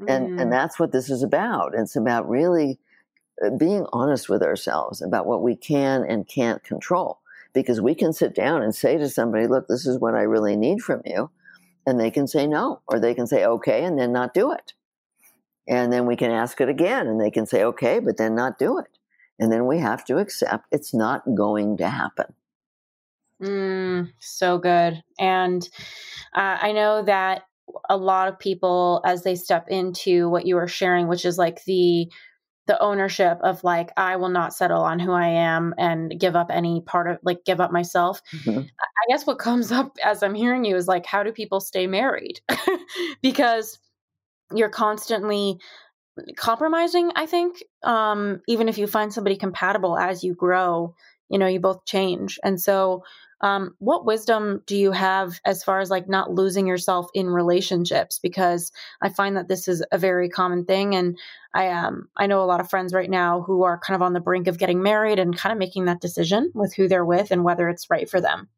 Mm. 0.00 0.14
And, 0.14 0.40
and 0.40 0.48
mm. 0.48 0.50
that's 0.50 0.78
what 0.78 0.92
this 0.92 1.10
is 1.10 1.22
about. 1.22 1.74
It's 1.74 1.96
about 1.96 2.28
really 2.28 2.78
uh, 3.44 3.50
being 3.50 3.86
honest 3.92 4.28
with 4.28 4.42
ourselves 4.42 5.00
about 5.00 5.26
what 5.26 5.42
we 5.42 5.56
can 5.56 6.04
and 6.04 6.26
can't 6.26 6.62
control. 6.62 7.20
Because 7.54 7.80
we 7.80 7.94
can 7.94 8.12
sit 8.12 8.34
down 8.34 8.62
and 8.62 8.74
say 8.74 8.96
to 8.96 9.08
somebody, 9.08 9.46
look, 9.46 9.68
this 9.68 9.86
is 9.86 9.98
what 9.98 10.14
I 10.14 10.22
really 10.22 10.56
need 10.56 10.80
from 10.80 11.02
you. 11.04 11.30
And 11.86 11.98
they 11.98 12.10
can 12.10 12.26
say 12.26 12.46
no, 12.46 12.80
or 12.86 12.98
they 12.98 13.14
can 13.14 13.26
say 13.26 13.44
okay 13.44 13.84
and 13.84 13.98
then 13.98 14.12
not 14.12 14.34
do 14.34 14.52
it. 14.52 14.72
And 15.68 15.92
then 15.92 16.06
we 16.06 16.16
can 16.16 16.30
ask 16.30 16.60
it 16.60 16.68
again 16.68 17.06
and 17.06 17.20
they 17.20 17.30
can 17.30 17.46
say 17.46 17.64
okay, 17.64 17.98
but 17.98 18.16
then 18.16 18.34
not 18.34 18.58
do 18.58 18.78
it. 18.78 18.98
And 19.38 19.52
then 19.52 19.66
we 19.66 19.78
have 19.78 20.04
to 20.06 20.18
accept 20.18 20.66
it's 20.70 20.94
not 20.94 21.22
going 21.34 21.76
to 21.78 21.88
happen. 21.88 22.32
Mm, 23.42 24.12
so 24.20 24.58
good. 24.58 25.02
And 25.18 25.68
uh, 26.34 26.58
I 26.60 26.72
know 26.72 27.02
that 27.02 27.42
a 27.88 27.96
lot 27.96 28.28
of 28.28 28.38
people, 28.38 29.00
as 29.04 29.22
they 29.22 29.34
step 29.34 29.66
into 29.68 30.28
what 30.28 30.46
you 30.46 30.56
are 30.58 30.68
sharing, 30.68 31.08
which 31.08 31.24
is 31.24 31.38
like 31.38 31.64
the 31.64 32.10
the 32.66 32.80
ownership 32.80 33.38
of 33.42 33.64
like 33.64 33.90
I 33.96 34.16
will 34.16 34.28
not 34.28 34.54
settle 34.54 34.82
on 34.82 34.98
who 34.98 35.12
I 35.12 35.26
am 35.26 35.74
and 35.78 36.18
give 36.18 36.36
up 36.36 36.48
any 36.50 36.80
part 36.80 37.10
of 37.10 37.18
like 37.22 37.44
give 37.44 37.60
up 37.60 37.72
myself. 37.72 38.20
Mm-hmm. 38.32 38.60
I 38.60 39.04
guess 39.08 39.26
what 39.26 39.38
comes 39.38 39.72
up 39.72 39.96
as 40.04 40.22
I'm 40.22 40.34
hearing 40.34 40.64
you 40.64 40.76
is 40.76 40.86
like 40.86 41.04
how 41.04 41.22
do 41.22 41.32
people 41.32 41.60
stay 41.60 41.86
married? 41.86 42.40
because 43.22 43.78
you're 44.54 44.68
constantly 44.68 45.58
compromising, 46.36 47.10
I 47.16 47.26
think. 47.26 47.62
Um 47.82 48.40
even 48.46 48.68
if 48.68 48.78
you 48.78 48.86
find 48.86 49.12
somebody 49.12 49.36
compatible 49.36 49.98
as 49.98 50.22
you 50.22 50.34
grow, 50.34 50.94
you 51.28 51.38
know, 51.38 51.48
you 51.48 51.58
both 51.58 51.84
change. 51.84 52.38
And 52.44 52.60
so 52.60 53.02
um, 53.42 53.74
what 53.78 54.06
wisdom 54.06 54.62
do 54.66 54.76
you 54.76 54.92
have 54.92 55.40
as 55.44 55.64
far 55.64 55.80
as 55.80 55.90
like 55.90 56.08
not 56.08 56.30
losing 56.30 56.66
yourself 56.66 57.08
in 57.12 57.28
relationships? 57.28 58.18
Because 58.18 58.70
I 59.02 59.08
find 59.08 59.36
that 59.36 59.48
this 59.48 59.66
is 59.66 59.84
a 59.90 59.98
very 59.98 60.28
common 60.28 60.64
thing, 60.64 60.94
and 60.94 61.18
I 61.54 61.68
um 61.68 62.08
I 62.16 62.26
know 62.26 62.42
a 62.42 62.46
lot 62.46 62.60
of 62.60 62.70
friends 62.70 62.94
right 62.94 63.10
now 63.10 63.42
who 63.42 63.64
are 63.64 63.78
kind 63.78 63.96
of 63.96 64.02
on 64.02 64.12
the 64.12 64.20
brink 64.20 64.46
of 64.46 64.58
getting 64.58 64.82
married 64.82 65.18
and 65.18 65.36
kind 65.36 65.52
of 65.52 65.58
making 65.58 65.86
that 65.86 66.00
decision 66.00 66.52
with 66.54 66.74
who 66.74 66.88
they're 66.88 67.04
with 67.04 67.30
and 67.30 67.44
whether 67.44 67.68
it's 67.68 67.90
right 67.90 68.08
for 68.08 68.20
them. 68.20 68.48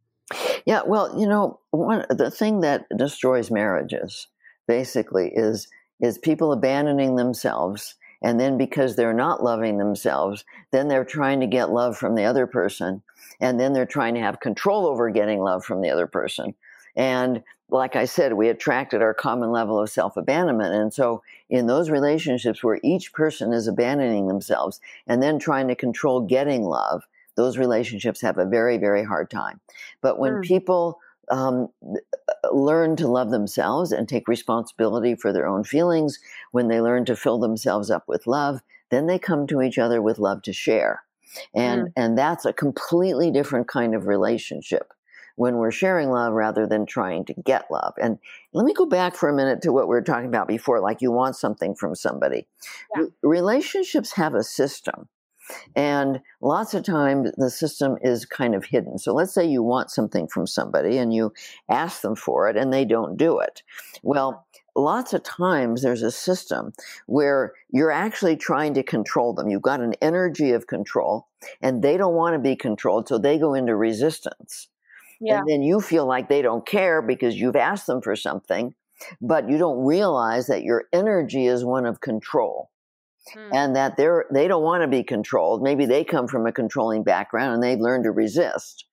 Yeah, 0.67 0.83
well, 0.87 1.19
you 1.19 1.27
know, 1.27 1.61
one 1.71 2.07
the 2.11 2.31
thing 2.31 2.61
that 2.61 2.87
destroys 2.97 3.51
marriages 3.51 4.29
basically 4.69 5.31
is 5.35 5.69
is 6.01 6.19
people 6.19 6.53
abandoning 6.53 7.17
themselves 7.17 7.95
and 8.25 8.41
then 8.41 8.59
because 8.59 8.97
they're 8.97 9.15
not 9.15 9.45
loving 9.45 9.79
themselves 9.79 10.45
then 10.73 10.89
they're 10.89 11.05
trying 11.05 11.39
to 11.39 11.47
get 11.47 11.71
love 11.71 11.97
from 11.97 12.17
the 12.17 12.25
other 12.25 12.47
person 12.49 13.01
and 13.41 13.59
then 13.59 13.73
they're 13.73 13.87
trying 13.87 14.15
to 14.15 14.21
have 14.21 14.41
control 14.41 14.87
over 14.87 15.11
getting 15.11 15.41
love 15.41 15.65
from 15.65 15.81
the 15.81 15.91
other 15.91 16.07
person. 16.07 16.55
And 16.97 17.43
like 17.71 17.97
I 17.97 18.05
said, 18.05 18.35
we 18.35 18.49
attracted 18.49 19.03
our 19.03 19.15
common 19.15 19.51
level 19.51 19.81
of 19.81 19.91
self 19.91 20.17
abandonment. 20.17 20.75
And 20.75 20.93
so, 20.93 21.23
in 21.51 21.67
those 21.67 21.91
relationships 21.91 22.63
where 22.63 22.81
each 22.83 23.13
person 23.13 23.53
is 23.53 23.67
abandoning 23.67 24.29
themselves 24.29 24.81
and 25.07 25.23
then 25.23 25.39
trying 25.39 25.69
to 25.69 25.75
control 25.75 26.21
getting 26.21 26.63
love, 26.63 27.05
those 27.35 27.59
relationships 27.59 28.21
have 28.21 28.39
a 28.39 28.47
very, 28.47 28.79
very 28.79 29.03
hard 29.05 29.31
time. 29.31 29.61
But 30.01 30.19
when 30.19 30.35
mm. 30.35 30.43
people 30.43 31.01
um, 31.31 31.69
learn 32.53 32.97
to 32.97 33.09
love 33.09 33.31
themselves 33.31 33.93
and 33.93 34.09
take 34.09 34.29
responsibility 34.29 35.15
for 35.15 35.33
their 35.33 35.47
own 35.47 35.65
feelings, 35.65 36.19
when 36.53 36.69
they 36.69 36.81
learn 36.81 37.05
to 37.07 37.17
fill 37.17 37.39
themselves 37.39 37.91
up 37.91 38.05
with 38.09 38.27
love, 38.27 38.61
then 38.91 39.07
they 39.07 39.19
come 39.19 39.47
to 39.47 39.63
each 39.63 39.79
other 39.79 40.03
with 40.03 40.19
love 40.19 40.43
to 40.43 40.53
share 40.53 41.03
and 41.55 41.89
mm. 41.89 41.93
and 41.97 42.17
that's 42.17 42.45
a 42.45 42.53
completely 42.53 43.31
different 43.31 43.69
kind 43.69 43.95
of 43.95 44.07
relationship 44.07 44.93
when 45.37 45.57
we're 45.57 45.73
sharing 45.73 46.11
love 46.11 46.33
rather 46.33 46.65
than 46.65 46.87
trying 46.87 47.25
to 47.25 47.35
get 47.45 47.69
love. 47.69 47.93
And 48.01 48.19
let 48.53 48.65
me 48.65 48.73
go 48.73 48.87
back 48.87 49.17
for 49.17 49.29
a 49.29 49.35
minute 49.35 49.63
to 49.63 49.73
what 49.73 49.89
we 49.89 49.95
were 49.97 50.03
talking 50.03 50.29
about 50.29 50.47
before 50.47 50.81
like 50.81 51.03
you 51.03 51.11
want 51.11 51.35
something 51.35 51.75
from 51.75 51.97
somebody. 51.97 52.47
Yeah. 52.97 53.07
relationships 53.23 54.13
have 54.13 54.35
a 54.35 54.45
system. 54.45 55.09
And 55.77 56.21
lots 56.41 56.75
of 56.75 56.85
times 56.85 57.31
the 57.37 57.51
system 57.51 57.97
is 58.03 58.25
kind 58.25 58.55
of 58.55 58.65
hidden. 58.65 58.99
So 58.99 59.13
let's 59.13 59.33
say 59.33 59.45
you 59.45 59.63
want 59.63 59.91
something 59.91 60.29
from 60.29 60.47
somebody 60.47 60.99
and 60.99 61.13
you 61.13 61.33
ask 61.69 62.03
them 62.03 62.17
for 62.17 62.49
it 62.49 62.57
and 62.57 62.73
they 62.73 62.85
don't 62.85 63.17
do 63.17 63.39
it. 63.39 63.63
Well, 64.03 64.47
lots 64.77 65.13
of 65.13 65.23
times 65.23 65.83
there's 65.83 66.03
a 66.03 66.11
system 66.11 66.73
where 67.07 67.53
you're 67.71 67.93
actually 67.93 68.37
trying 68.37 68.75
to 68.75 68.83
control 68.83 69.33
them. 69.33 69.49
You've 69.49 69.63
got 69.63 69.81
an 69.81 69.95
energy 70.03 70.53
of 70.53 70.67
control 70.67 71.29
and 71.61 71.83
they 71.83 71.97
don't 71.97 72.15
want 72.15 72.35
to 72.35 72.39
be 72.39 72.57
controlled, 72.57 73.09
so 73.09 73.19
they 73.19 73.39
go 73.39 73.55
into 73.55 73.77
resistance. 73.77 74.69
Yeah. 75.21 75.39
And 75.39 75.49
then 75.49 75.63
you 75.63 75.81
feel 75.81 76.07
like 76.07 76.29
they 76.29 76.43
don't 76.43 76.67
care 76.67 77.01
because 77.01 77.41
you've 77.41 77.57
asked 77.57 77.87
them 77.87 78.03
for 78.03 78.17
something, 78.17 78.75
but 79.21 79.49
you 79.49 79.59
don't 79.59 79.85
realize 79.85 80.49
that 80.49 80.65
your 80.65 80.85
energy 80.93 81.47
is 81.47 81.65
one 81.65 81.87
of 81.87 82.01
control. 82.01 82.71
Hmm. 83.33 83.51
And 83.53 83.77
that 83.77 83.97
they're 83.97 84.27
they 84.31 84.49
don't 84.49 84.63
want 84.63 84.83
to 84.83 84.89
be 84.89 85.03
controlled. 85.03 85.63
Maybe 85.63 85.87
they 85.87 86.05
come 86.05 86.29
from 86.29 86.47
a 86.47 86.53
controlling 86.53 87.03
background 87.03 87.55
and 87.55 87.63
they've 87.63 87.81
learned 87.81 88.05
to 88.05 88.11
resist. 88.11 88.85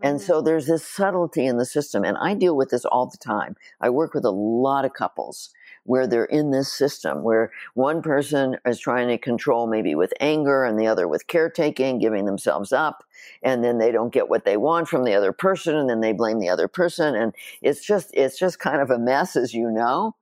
And 0.00 0.18
mm-hmm. 0.18 0.26
so 0.26 0.42
there's 0.42 0.66
this 0.66 0.86
subtlety 0.86 1.46
in 1.46 1.56
the 1.56 1.64
system. 1.64 2.04
And 2.04 2.16
I 2.18 2.34
deal 2.34 2.56
with 2.56 2.70
this 2.70 2.84
all 2.84 3.06
the 3.06 3.18
time. 3.18 3.56
I 3.80 3.90
work 3.90 4.14
with 4.14 4.24
a 4.24 4.30
lot 4.30 4.84
of 4.84 4.92
couples 4.92 5.50
where 5.84 6.06
they're 6.06 6.26
in 6.26 6.50
this 6.50 6.70
system 6.70 7.22
where 7.22 7.50
one 7.72 8.02
person 8.02 8.58
is 8.66 8.78
trying 8.78 9.08
to 9.08 9.16
control 9.16 9.66
maybe 9.66 9.94
with 9.94 10.12
anger 10.20 10.64
and 10.64 10.78
the 10.78 10.86
other 10.86 11.08
with 11.08 11.26
caretaking, 11.26 11.98
giving 11.98 12.26
themselves 12.26 12.72
up. 12.72 13.04
And 13.42 13.64
then 13.64 13.78
they 13.78 13.90
don't 13.90 14.12
get 14.12 14.28
what 14.28 14.44
they 14.44 14.58
want 14.58 14.88
from 14.88 15.04
the 15.04 15.14
other 15.14 15.32
person. 15.32 15.76
And 15.76 15.88
then 15.88 16.00
they 16.00 16.12
blame 16.12 16.40
the 16.40 16.50
other 16.50 16.68
person. 16.68 17.14
And 17.14 17.34
it's 17.62 17.84
just, 17.84 18.10
it's 18.12 18.38
just 18.38 18.58
kind 18.58 18.82
of 18.82 18.90
a 18.90 18.98
mess, 18.98 19.34
as 19.34 19.54
you 19.54 19.70
know. 19.70 20.14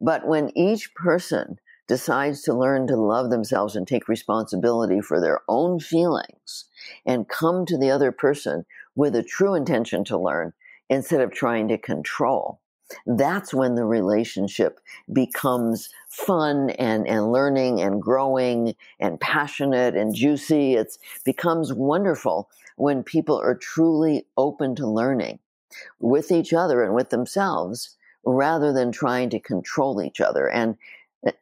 But 0.00 0.26
when 0.26 0.56
each 0.56 0.94
person 0.94 1.58
decides 1.90 2.42
to 2.42 2.54
learn 2.54 2.86
to 2.86 2.94
love 2.94 3.30
themselves 3.30 3.74
and 3.74 3.84
take 3.84 4.06
responsibility 4.06 5.00
for 5.00 5.20
their 5.20 5.40
own 5.48 5.80
feelings 5.80 6.66
and 7.04 7.28
come 7.28 7.66
to 7.66 7.76
the 7.76 7.90
other 7.90 8.12
person 8.12 8.64
with 8.94 9.16
a 9.16 9.24
true 9.24 9.56
intention 9.56 10.04
to 10.04 10.16
learn 10.16 10.52
instead 10.88 11.20
of 11.20 11.32
trying 11.32 11.66
to 11.66 11.76
control. 11.76 12.60
That's 13.06 13.52
when 13.52 13.74
the 13.74 13.84
relationship 13.84 14.78
becomes 15.12 15.88
fun 16.08 16.70
and, 16.70 17.08
and 17.08 17.32
learning 17.32 17.80
and 17.80 18.00
growing 18.00 18.76
and 19.00 19.18
passionate 19.18 19.96
and 19.96 20.14
juicy. 20.14 20.74
It 20.74 20.96
becomes 21.24 21.72
wonderful 21.72 22.50
when 22.76 23.02
people 23.02 23.36
are 23.40 23.56
truly 23.56 24.28
open 24.36 24.76
to 24.76 24.86
learning 24.86 25.40
with 25.98 26.30
each 26.30 26.52
other 26.52 26.84
and 26.84 26.94
with 26.94 27.10
themselves 27.10 27.96
rather 28.24 28.72
than 28.72 28.92
trying 28.92 29.30
to 29.30 29.40
control 29.40 30.00
each 30.00 30.20
other. 30.20 30.48
And, 30.48 30.76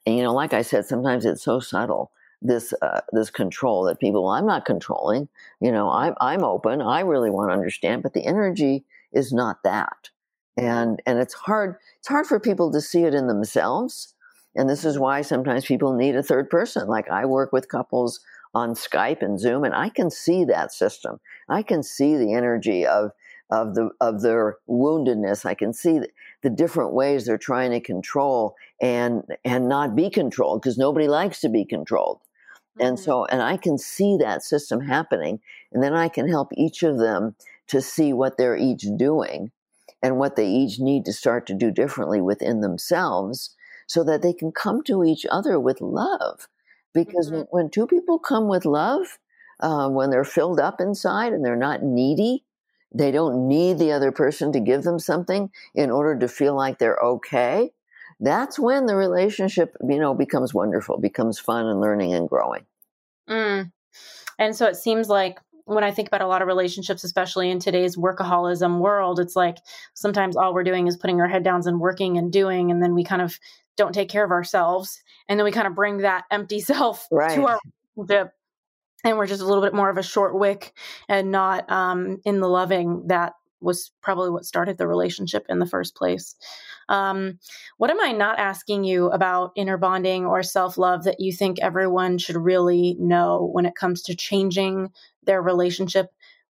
you 0.06 0.22
know, 0.22 0.32
like 0.34 0.52
I 0.52 0.62
said, 0.62 0.86
sometimes 0.86 1.24
it's 1.24 1.42
so 1.42 1.60
subtle 1.60 2.10
this 2.40 2.72
uh, 2.82 3.00
this 3.12 3.30
control 3.30 3.84
that 3.84 3.98
people 3.98 4.24
well, 4.24 4.32
I'm 4.32 4.46
not 4.46 4.64
controlling 4.64 5.28
you 5.60 5.72
know 5.72 5.90
I'm 5.90 6.14
I'm 6.20 6.44
open 6.44 6.80
I 6.80 7.00
really 7.00 7.30
want 7.30 7.50
to 7.50 7.54
understand 7.54 8.02
but 8.02 8.12
the 8.12 8.24
energy 8.24 8.84
is 9.12 9.32
not 9.32 9.62
that. 9.64 10.10
And 10.56 11.02
and 11.06 11.18
it's 11.18 11.34
hard 11.34 11.76
it's 11.98 12.08
hard 12.08 12.26
for 12.26 12.38
people 12.38 12.70
to 12.72 12.80
see 12.80 13.02
it 13.02 13.14
in 13.14 13.26
themselves 13.26 14.14
and 14.54 14.68
this 14.68 14.84
is 14.84 14.98
why 14.98 15.22
sometimes 15.22 15.66
people 15.66 15.94
need 15.94 16.16
a 16.16 16.22
third 16.22 16.50
person. 16.50 16.88
Like 16.88 17.08
I 17.10 17.26
work 17.26 17.52
with 17.52 17.68
couples 17.68 18.20
on 18.54 18.74
Skype 18.74 19.22
and 19.22 19.38
Zoom 19.38 19.64
and 19.64 19.74
I 19.74 19.88
can 19.88 20.10
see 20.10 20.44
that 20.44 20.72
system. 20.72 21.20
I 21.48 21.62
can 21.62 21.82
see 21.82 22.16
the 22.16 22.34
energy 22.34 22.86
of 22.86 23.10
of 23.50 23.74
the 23.74 23.90
of 24.00 24.22
their 24.22 24.58
woundedness. 24.68 25.44
I 25.44 25.54
can 25.54 25.72
see 25.72 26.00
the 26.42 26.50
different 26.50 26.92
ways 26.92 27.26
they're 27.26 27.38
trying 27.38 27.70
to 27.72 27.80
control 27.80 28.54
and 28.80 29.24
and 29.44 29.68
not 29.68 29.96
be 29.96 30.08
controlled 30.10 30.62
because 30.62 30.78
nobody 30.78 31.08
likes 31.08 31.40
to 31.40 31.48
be 31.48 31.64
controlled 31.64 32.20
and 32.80 32.96
mm-hmm. 32.96 33.04
so, 33.04 33.24
and 33.26 33.42
I 33.42 33.56
can 33.56 33.78
see 33.78 34.16
that 34.18 34.42
system 34.42 34.80
happening, 34.80 35.40
and 35.72 35.82
then 35.82 35.94
I 35.94 36.08
can 36.08 36.28
help 36.28 36.50
each 36.54 36.82
of 36.82 36.98
them 36.98 37.34
to 37.68 37.82
see 37.82 38.12
what 38.12 38.38
they're 38.38 38.56
each 38.56 38.86
doing 38.96 39.50
and 40.02 40.16
what 40.16 40.36
they 40.36 40.48
each 40.48 40.78
need 40.78 41.04
to 41.04 41.12
start 41.12 41.46
to 41.46 41.54
do 41.54 41.70
differently 41.70 42.20
within 42.20 42.60
themselves 42.60 43.54
so 43.86 44.04
that 44.04 44.22
they 44.22 44.32
can 44.32 44.52
come 44.52 44.82
to 44.84 45.04
each 45.04 45.26
other 45.30 45.58
with 45.58 45.80
love. 45.80 46.48
Because 46.94 47.28
mm-hmm. 47.28 47.36
when, 47.36 47.64
when, 47.64 47.70
two 47.70 47.86
people 47.86 48.18
come 48.18 48.48
with 48.48 48.64
love, 48.64 49.18
uh, 49.60 49.88
when 49.88 50.10
they're 50.10 50.24
filled 50.24 50.60
up 50.60 50.80
inside 50.80 51.32
and 51.32 51.44
they're 51.44 51.56
not 51.56 51.82
needy, 51.82 52.44
they 52.92 53.10
don't 53.10 53.46
need 53.48 53.78
the 53.78 53.92
other 53.92 54.12
person 54.12 54.52
to 54.52 54.60
give 54.60 54.82
them 54.82 54.98
something 54.98 55.50
in 55.74 55.90
order 55.90 56.18
to 56.18 56.28
feel 56.28 56.54
like 56.54 56.78
they're 56.78 56.98
okay. 56.98 57.70
that's 58.20 58.58
when 58.58 58.86
the 58.86 58.96
relationship, 58.96 59.76
you 59.88 59.98
know, 59.98 60.12
becomes 60.12 60.52
wonderful, 60.52 60.98
becomes 60.98 61.38
fun 61.38 61.66
and 61.66 61.80
learning 61.80 62.12
and 62.14 62.28
growing. 62.28 62.66
Mm. 63.28 63.70
And 64.38 64.56
so 64.56 64.66
it 64.66 64.76
seems 64.76 65.08
like 65.08 65.38
when 65.66 65.84
I 65.84 65.90
think 65.90 66.08
about 66.08 66.22
a 66.22 66.26
lot 66.26 66.40
of 66.40 66.48
relationships, 66.48 67.04
especially 67.04 67.50
in 67.50 67.58
today's 67.58 67.96
workaholism 67.96 68.78
world, 68.78 69.20
it's 69.20 69.36
like 69.36 69.58
sometimes 69.94 70.34
all 70.34 70.54
we're 70.54 70.64
doing 70.64 70.86
is 70.86 70.96
putting 70.96 71.20
our 71.20 71.28
head 71.28 71.44
downs 71.44 71.66
and 71.66 71.78
working 71.78 72.16
and 72.16 72.32
doing, 72.32 72.70
and 72.70 72.82
then 72.82 72.94
we 72.94 73.04
kind 73.04 73.20
of 73.20 73.38
don't 73.76 73.92
take 73.92 74.08
care 74.08 74.24
of 74.24 74.30
ourselves. 74.30 75.02
And 75.28 75.38
then 75.38 75.44
we 75.44 75.52
kind 75.52 75.66
of 75.66 75.74
bring 75.74 75.98
that 75.98 76.24
empty 76.30 76.60
self 76.72 77.06
right. 77.10 77.34
to 77.34 77.46
our 77.46 77.60
relationship. 77.96 78.32
And 79.04 79.16
we're 79.16 79.26
just 79.26 79.42
a 79.42 79.46
little 79.46 79.62
bit 79.62 79.74
more 79.74 79.90
of 79.90 79.98
a 79.98 80.02
short 80.02 80.38
wick 80.38 80.72
and 81.08 81.30
not 81.30 81.70
um, 81.70 82.18
in 82.24 82.40
the 82.40 82.48
loving 82.48 83.04
that 83.06 83.34
was 83.60 83.92
probably 84.02 84.30
what 84.30 84.44
started 84.44 84.78
the 84.78 84.86
relationship 84.86 85.44
in 85.48 85.58
the 85.58 85.66
first 85.66 85.96
place. 85.96 86.36
Um, 86.88 87.38
what 87.76 87.90
am 87.90 88.00
I 88.00 88.12
not 88.12 88.38
asking 88.38 88.84
you 88.84 89.06
about 89.10 89.52
inner 89.56 89.76
bonding 89.76 90.24
or 90.26 90.42
self 90.42 90.78
love 90.78 91.04
that 91.04 91.20
you 91.20 91.32
think 91.32 91.58
everyone 91.60 92.18
should 92.18 92.36
really 92.36 92.96
know 92.98 93.50
when 93.52 93.66
it 93.66 93.74
comes 93.74 94.02
to 94.02 94.16
changing 94.16 94.90
their 95.24 95.42
relationship 95.42 96.06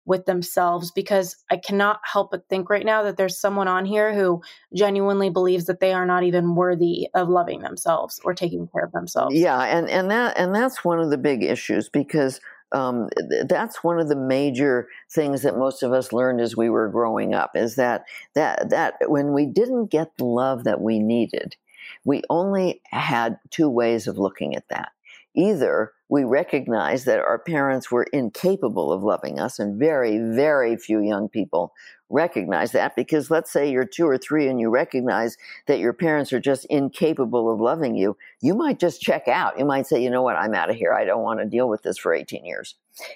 with 0.08 0.24
themselves? 0.24 0.90
Because 0.90 1.36
I 1.50 1.58
cannot 1.58 2.00
help 2.02 2.32
but 2.32 2.48
think 2.48 2.70
right 2.70 2.84
now 2.84 3.02
that 3.04 3.16
there's 3.16 3.38
someone 3.38 3.68
on 3.68 3.84
here 3.84 4.14
who 4.14 4.42
genuinely 4.74 5.30
believes 5.30 5.66
that 5.66 5.80
they 5.80 5.92
are 5.92 6.06
not 6.06 6.24
even 6.24 6.54
worthy 6.56 7.08
of 7.14 7.28
loving 7.28 7.60
themselves 7.60 8.18
or 8.24 8.34
taking 8.34 8.66
care 8.66 8.82
of 8.84 8.92
themselves. 8.92 9.36
Yeah, 9.36 9.60
and 9.60 9.88
and 9.88 10.10
that 10.10 10.36
and 10.38 10.54
that's 10.54 10.84
one 10.84 10.98
of 10.98 11.10
the 11.10 11.18
big 11.18 11.44
issues 11.44 11.88
because 11.88 12.40
um, 12.72 13.08
that's 13.46 13.84
one 13.84 14.00
of 14.00 14.08
the 14.08 14.16
major 14.16 14.88
things 15.10 15.42
that 15.42 15.56
most 15.56 15.82
of 15.82 15.92
us 15.92 16.12
learned 16.12 16.40
as 16.40 16.56
we 16.56 16.68
were 16.68 16.88
growing 16.88 17.34
up 17.34 17.52
is 17.54 17.76
that 17.76 18.04
that 18.34 18.70
that 18.70 18.94
when 19.06 19.32
we 19.32 19.46
didn't 19.46 19.86
get 19.86 20.16
the 20.16 20.24
love 20.24 20.64
that 20.64 20.80
we 20.80 20.98
needed, 20.98 21.56
we 22.04 22.22
only 22.30 22.80
had 22.86 23.38
two 23.50 23.68
ways 23.68 24.06
of 24.06 24.18
looking 24.18 24.56
at 24.56 24.68
that. 24.70 24.90
Either 25.38 25.92
we 26.08 26.24
recognize 26.24 27.04
that 27.04 27.20
our 27.20 27.38
parents 27.38 27.92
were 27.92 28.08
incapable 28.12 28.92
of 28.92 29.04
loving 29.04 29.38
us, 29.38 29.60
and 29.60 29.78
very, 29.78 30.18
very 30.18 30.76
few 30.76 31.00
young 31.00 31.28
people 31.28 31.72
recognize 32.10 32.72
that 32.72 32.96
because 32.96 33.30
let's 33.30 33.52
say 33.52 33.70
you're 33.70 33.84
two 33.84 34.06
or 34.06 34.18
three 34.18 34.48
and 34.48 34.58
you 34.58 34.68
recognize 34.68 35.36
that 35.66 35.78
your 35.78 35.92
parents 35.92 36.32
are 36.32 36.40
just 36.40 36.64
incapable 36.64 37.52
of 37.52 37.60
loving 37.60 37.94
you, 37.94 38.16
you 38.40 38.52
might 38.52 38.80
just 38.80 39.00
check 39.00 39.28
out. 39.28 39.56
You 39.56 39.64
might 39.64 39.86
say, 39.86 40.02
you 40.02 40.10
know 40.10 40.22
what, 40.22 40.34
I'm 40.34 40.54
out 40.54 40.70
of 40.70 40.76
here. 40.76 40.92
I 40.92 41.04
don't 41.04 41.22
want 41.22 41.38
to 41.38 41.46
deal 41.46 41.68
with 41.68 41.82
this 41.82 41.98
for 41.98 42.12
18 42.12 42.44
years. 42.44 42.74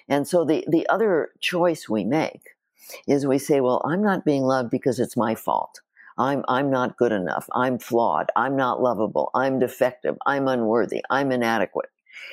And 0.09 0.29
so 0.29 0.45
the, 0.45 0.64
the 0.68 0.89
other 0.89 1.33
choice 1.41 1.89
we 1.89 2.05
make 2.05 2.51
is 3.09 3.27
we 3.27 3.39
say, 3.39 3.61
well, 3.61 3.83
I'm 3.85 4.03
not 4.03 4.25
being 4.25 4.45
loved 4.45 4.70
because 4.70 5.01
it's 5.01 5.16
my 5.16 5.35
fault. 5.35 5.81
I'm, 6.18 6.45
I'm 6.47 6.70
not 6.70 6.99
good 6.99 7.11
enough. 7.11 7.49
I'm 7.53 7.79
flawed. 7.79 8.31
I'm 8.37 8.55
not 8.55 8.81
lovable. 8.81 9.31
I'm 9.35 9.59
defective. 9.59 10.16
I'm 10.27 10.47
unworthy. 10.47 11.03
I'm 11.11 11.33
inadequate. 11.33 11.91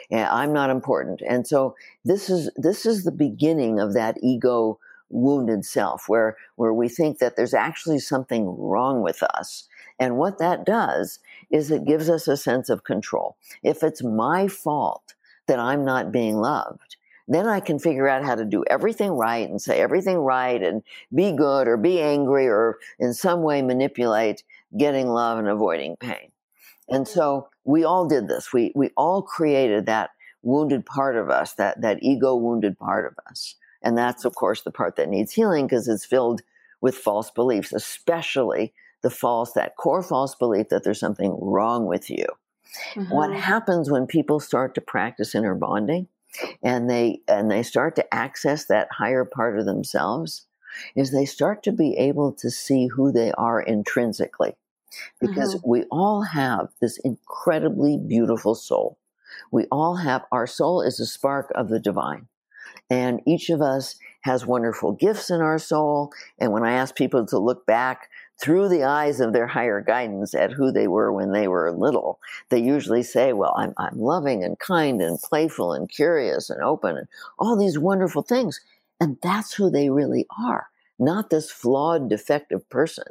Yeah, 0.09 0.31
I'm 0.31 0.53
not 0.53 0.69
important. 0.69 1.21
And 1.27 1.45
so 1.47 1.75
this 2.05 2.29
is 2.29 2.49
this 2.55 2.85
is 2.85 3.03
the 3.03 3.11
beginning 3.11 3.79
of 3.79 3.93
that 3.93 4.17
ego 4.21 4.79
wounded 5.09 5.65
self 5.65 6.07
where 6.07 6.37
where 6.55 6.73
we 6.73 6.87
think 6.87 7.19
that 7.19 7.35
there's 7.35 7.53
actually 7.53 7.99
something 7.99 8.55
wrong 8.57 9.01
with 9.01 9.23
us. 9.23 9.67
And 9.99 10.17
what 10.17 10.37
that 10.39 10.65
does 10.65 11.19
is 11.51 11.71
it 11.71 11.85
gives 11.85 12.09
us 12.09 12.27
a 12.27 12.37
sense 12.37 12.69
of 12.69 12.83
control. 12.83 13.35
If 13.63 13.83
it's 13.83 14.03
my 14.03 14.47
fault 14.47 15.15
that 15.47 15.59
I'm 15.59 15.83
not 15.83 16.11
being 16.11 16.37
loved, 16.37 16.95
then 17.27 17.47
I 17.47 17.59
can 17.59 17.79
figure 17.79 18.07
out 18.07 18.23
how 18.23 18.35
to 18.35 18.45
do 18.45 18.63
everything 18.69 19.11
right 19.11 19.47
and 19.47 19.61
say 19.61 19.79
everything 19.79 20.17
right 20.17 20.61
and 20.61 20.83
be 21.13 21.31
good 21.31 21.67
or 21.67 21.77
be 21.77 22.01
angry 22.01 22.47
or 22.47 22.77
in 22.97 23.13
some 23.13 23.43
way 23.43 23.61
manipulate 23.61 24.43
getting 24.77 25.07
love 25.09 25.37
and 25.37 25.47
avoiding 25.47 25.95
pain. 25.97 26.31
And 26.89 27.07
so 27.07 27.49
we 27.63 27.83
all 27.83 28.07
did 28.07 28.27
this. 28.27 28.51
We, 28.53 28.71
we 28.75 28.89
all 28.97 29.21
created 29.21 29.85
that 29.85 30.11
wounded 30.41 30.85
part 30.85 31.15
of 31.15 31.29
us, 31.29 31.53
that, 31.53 31.81
that 31.81 32.01
ego 32.01 32.35
wounded 32.35 32.77
part 32.77 33.05
of 33.05 33.13
us. 33.29 33.55
And 33.81 33.97
that's, 33.97 34.25
of 34.25 34.35
course, 34.35 34.61
the 34.61 34.71
part 34.71 34.95
that 34.95 35.09
needs 35.09 35.31
healing 35.33 35.67
because 35.67 35.87
it's 35.87 36.05
filled 36.05 36.41
with 36.81 36.95
false 36.95 37.31
beliefs, 37.31 37.73
especially 37.73 38.73
the 39.01 39.09
false, 39.09 39.53
that 39.53 39.77
core 39.77 40.03
false 40.03 40.35
belief 40.35 40.69
that 40.69 40.83
there's 40.83 40.99
something 40.99 41.37
wrong 41.41 41.85
with 41.85 42.09
you. 42.09 42.25
Mm-hmm. 42.95 43.13
What 43.13 43.33
happens 43.33 43.89
when 43.89 44.07
people 44.07 44.39
start 44.39 44.75
to 44.75 44.81
practice 44.81 45.33
inner 45.33 45.55
bonding 45.55 46.07
and 46.61 46.89
they, 46.89 47.21
and 47.27 47.49
they 47.49 47.63
start 47.63 47.95
to 47.95 48.13
access 48.13 48.65
that 48.65 48.89
higher 48.91 49.25
part 49.25 49.57
of 49.57 49.65
themselves 49.65 50.45
is 50.95 51.11
they 51.11 51.25
start 51.25 51.63
to 51.63 51.71
be 51.71 51.97
able 51.97 52.31
to 52.33 52.49
see 52.49 52.87
who 52.87 53.11
they 53.11 53.31
are 53.33 53.61
intrinsically 53.61 54.55
because 55.19 55.55
mm-hmm. 55.55 55.69
we 55.69 55.83
all 55.91 56.23
have 56.23 56.69
this 56.81 56.97
incredibly 56.99 57.97
beautiful 57.97 58.55
soul. 58.55 58.97
We 59.51 59.65
all 59.71 59.95
have, 59.97 60.25
our 60.31 60.47
soul 60.47 60.81
is 60.81 60.99
a 60.99 61.05
spark 61.05 61.51
of 61.55 61.69
the 61.69 61.79
divine. 61.79 62.27
And 62.89 63.21
each 63.25 63.49
of 63.49 63.61
us 63.61 63.95
has 64.21 64.45
wonderful 64.45 64.93
gifts 64.93 65.29
in 65.29 65.41
our 65.41 65.59
soul. 65.59 66.11
And 66.39 66.51
when 66.51 66.63
I 66.63 66.73
ask 66.73 66.95
people 66.95 67.25
to 67.27 67.37
look 67.37 67.65
back 67.65 68.09
through 68.41 68.69
the 68.69 68.83
eyes 68.83 69.19
of 69.19 69.33
their 69.33 69.47
higher 69.47 69.81
guidance 69.81 70.33
at 70.33 70.53
who 70.53 70.71
they 70.71 70.87
were 70.87 71.11
when 71.11 71.31
they 71.31 71.47
were 71.47 71.71
little, 71.71 72.19
they 72.49 72.59
usually 72.59 73.03
say, 73.03 73.33
Well, 73.33 73.53
I'm, 73.57 73.73
I'm 73.77 73.99
loving 73.99 74.43
and 74.43 74.57
kind 74.59 75.01
and 75.01 75.19
playful 75.19 75.73
and 75.73 75.89
curious 75.89 76.49
and 76.49 76.61
open 76.61 76.97
and 76.97 77.07
all 77.37 77.55
these 77.55 77.77
wonderful 77.77 78.23
things. 78.23 78.59
And 78.99 79.17
that's 79.21 79.53
who 79.53 79.69
they 79.69 79.89
really 79.89 80.25
are, 80.37 80.67
not 80.97 81.29
this 81.29 81.51
flawed, 81.51 82.09
defective 82.09 82.69
person 82.69 83.05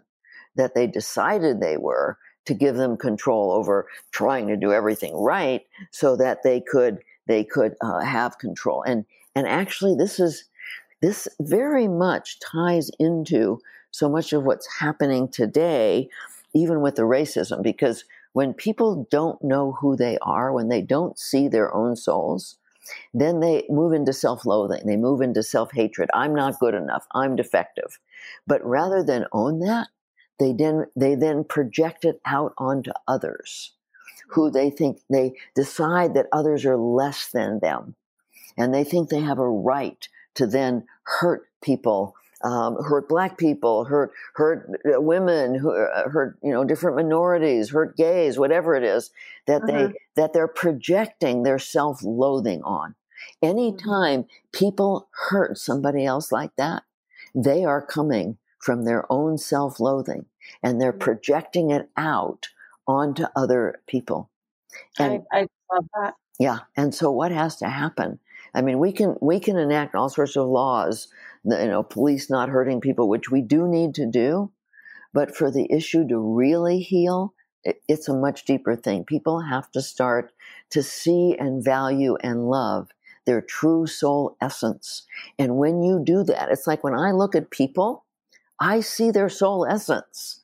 that 0.58 0.74
they 0.74 0.86
decided 0.86 1.60
they 1.60 1.78
were 1.78 2.18
to 2.44 2.52
give 2.52 2.76
them 2.76 2.96
control 2.96 3.50
over 3.52 3.86
trying 4.10 4.46
to 4.48 4.56
do 4.56 4.72
everything 4.72 5.14
right 5.16 5.62
so 5.90 6.16
that 6.16 6.42
they 6.42 6.60
could 6.60 6.98
they 7.26 7.44
could 7.44 7.74
uh, 7.80 8.00
have 8.00 8.38
control. 8.38 8.82
And 8.82 9.06
and 9.34 9.46
actually 9.46 9.94
this 9.94 10.20
is 10.20 10.44
this 11.00 11.28
very 11.40 11.88
much 11.88 12.38
ties 12.40 12.90
into 12.98 13.60
so 13.90 14.08
much 14.08 14.32
of 14.32 14.44
what's 14.44 14.78
happening 14.78 15.28
today 15.28 16.10
even 16.54 16.80
with 16.80 16.96
the 16.96 17.02
racism 17.02 17.62
because 17.62 18.04
when 18.32 18.52
people 18.52 19.06
don't 19.10 19.42
know 19.42 19.72
who 19.72 19.96
they 19.96 20.18
are 20.22 20.52
when 20.52 20.68
they 20.68 20.82
don't 20.82 21.18
see 21.18 21.48
their 21.48 21.72
own 21.74 21.96
souls 21.96 22.58
then 23.12 23.40
they 23.40 23.66
move 23.68 23.92
into 23.92 24.12
self-loathing. 24.12 24.86
They 24.86 24.96
move 24.96 25.20
into 25.20 25.42
self-hatred. 25.42 26.08
I'm 26.14 26.34
not 26.34 26.58
good 26.58 26.74
enough. 26.74 27.06
I'm 27.14 27.36
defective. 27.36 27.98
But 28.46 28.64
rather 28.64 29.02
than 29.02 29.26
own 29.32 29.58
that 29.60 29.88
they 30.38 30.52
then 30.52 30.86
they 30.96 31.14
then 31.14 31.44
project 31.44 32.04
it 32.04 32.20
out 32.24 32.52
onto 32.58 32.92
others 33.06 33.72
who 34.30 34.50
they 34.50 34.70
think 34.70 35.00
they 35.08 35.32
decide 35.54 36.14
that 36.14 36.26
others 36.32 36.64
are 36.64 36.76
less 36.76 37.30
than 37.32 37.60
them 37.60 37.94
and 38.56 38.74
they 38.74 38.84
think 38.84 39.08
they 39.08 39.20
have 39.20 39.38
a 39.38 39.48
right 39.48 40.08
to 40.34 40.46
then 40.46 40.84
hurt 41.04 41.48
people 41.62 42.14
um, 42.44 42.76
hurt 42.84 43.08
black 43.08 43.36
people 43.36 43.84
hurt 43.84 44.12
hurt 44.34 44.70
uh, 44.86 45.00
women 45.00 45.56
uh, 45.56 46.08
hurt 46.08 46.38
you 46.42 46.52
know 46.52 46.64
different 46.64 46.96
minorities 46.96 47.70
hurt 47.70 47.96
gays 47.96 48.38
whatever 48.38 48.76
it 48.76 48.84
is 48.84 49.10
that 49.46 49.66
they 49.66 49.72
mm-hmm. 49.72 49.92
that 50.14 50.32
they're 50.32 50.46
projecting 50.46 51.42
their 51.42 51.58
self-loathing 51.58 52.62
on 52.62 52.90
mm-hmm. 52.90 53.48
anytime 53.48 54.24
people 54.52 55.08
hurt 55.30 55.58
somebody 55.58 56.04
else 56.04 56.30
like 56.30 56.54
that 56.56 56.84
they 57.34 57.64
are 57.64 57.84
coming 57.84 58.38
from 58.58 58.84
their 58.84 59.10
own 59.10 59.38
self 59.38 59.80
loathing 59.80 60.26
and 60.62 60.80
they're 60.80 60.92
mm-hmm. 60.92 61.00
projecting 61.00 61.70
it 61.70 61.88
out 61.96 62.48
onto 62.86 63.24
other 63.36 63.80
people. 63.86 64.30
And, 64.98 65.24
I, 65.32 65.40
I 65.40 65.46
love 65.72 65.86
that. 66.00 66.14
Yeah. 66.38 66.60
And 66.76 66.94
so 66.94 67.10
what 67.10 67.32
has 67.32 67.56
to 67.56 67.68
happen? 67.68 68.20
I 68.54 68.62
mean, 68.62 68.78
we 68.78 68.92
can 68.92 69.16
we 69.20 69.40
can 69.40 69.56
enact 69.56 69.94
all 69.94 70.08
sorts 70.08 70.36
of 70.36 70.48
laws, 70.48 71.08
you 71.44 71.66
know, 71.66 71.82
police 71.82 72.30
not 72.30 72.48
hurting 72.48 72.80
people, 72.80 73.08
which 73.08 73.30
we 73.30 73.42
do 73.42 73.68
need 73.68 73.94
to 73.96 74.06
do. 74.06 74.50
But 75.12 75.34
for 75.34 75.50
the 75.50 75.70
issue 75.70 76.06
to 76.08 76.18
really 76.18 76.80
heal, 76.80 77.34
it's 77.64 78.08
a 78.08 78.14
much 78.16 78.44
deeper 78.44 78.76
thing. 78.76 79.04
People 79.04 79.40
have 79.40 79.70
to 79.72 79.82
start 79.82 80.32
to 80.70 80.82
see 80.82 81.36
and 81.38 81.64
value 81.64 82.16
and 82.22 82.48
love 82.48 82.90
their 83.26 83.40
true 83.42 83.86
soul 83.86 84.36
essence. 84.40 85.06
And 85.38 85.56
when 85.56 85.82
you 85.82 86.00
do 86.02 86.24
that, 86.24 86.50
it's 86.50 86.66
like 86.66 86.82
when 86.82 86.94
I 86.94 87.10
look 87.12 87.34
at 87.34 87.50
people, 87.50 88.04
I 88.60 88.80
see 88.80 89.10
their 89.10 89.28
soul 89.28 89.66
essence. 89.66 90.42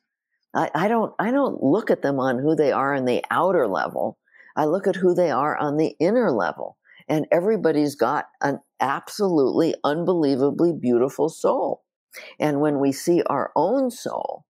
I, 0.53 0.71
I 0.73 0.87
don't 0.87 1.13
I 1.19 1.31
don't 1.31 1.61
look 1.61 1.91
at 1.91 2.01
them 2.01 2.19
on 2.19 2.39
who 2.39 2.55
they 2.55 2.71
are 2.71 2.95
on 2.95 3.05
the 3.05 3.23
outer 3.29 3.67
level. 3.67 4.17
I 4.55 4.65
look 4.65 4.87
at 4.87 4.95
who 4.95 5.13
they 5.13 5.31
are 5.31 5.57
on 5.57 5.77
the 5.77 5.95
inner 5.99 6.31
level. 6.31 6.77
And 7.07 7.27
everybody's 7.31 7.95
got 7.95 8.29
an 8.41 8.61
absolutely 8.79 9.75
unbelievably 9.83 10.73
beautiful 10.73 11.29
soul. 11.29 11.83
And 12.39 12.61
when 12.61 12.79
we 12.79 12.91
see 12.91 13.21
our 13.23 13.51
own 13.55 13.91
soul, 13.91 14.45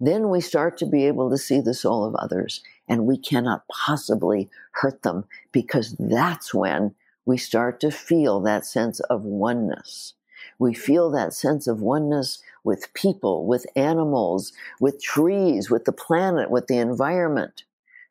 then 0.00 0.28
we 0.28 0.40
start 0.40 0.76
to 0.78 0.86
be 0.86 1.06
able 1.06 1.30
to 1.30 1.38
see 1.38 1.60
the 1.60 1.74
soul 1.74 2.04
of 2.04 2.14
others. 2.14 2.62
And 2.88 3.06
we 3.06 3.18
cannot 3.18 3.66
possibly 3.68 4.48
hurt 4.72 5.02
them 5.02 5.24
because 5.52 5.94
that's 5.98 6.54
when 6.54 6.94
we 7.26 7.36
start 7.36 7.80
to 7.80 7.90
feel 7.90 8.40
that 8.40 8.64
sense 8.64 9.00
of 9.00 9.22
oneness. 9.22 10.14
We 10.58 10.72
feel 10.72 11.10
that 11.10 11.34
sense 11.34 11.66
of 11.66 11.82
oneness 11.82 12.42
with 12.68 12.92
people, 12.92 13.46
with 13.46 13.64
animals, 13.74 14.52
with 14.78 15.02
trees, 15.02 15.70
with 15.70 15.86
the 15.86 15.92
planet, 15.92 16.50
with 16.50 16.66
the 16.66 16.76
environment. 16.76 17.64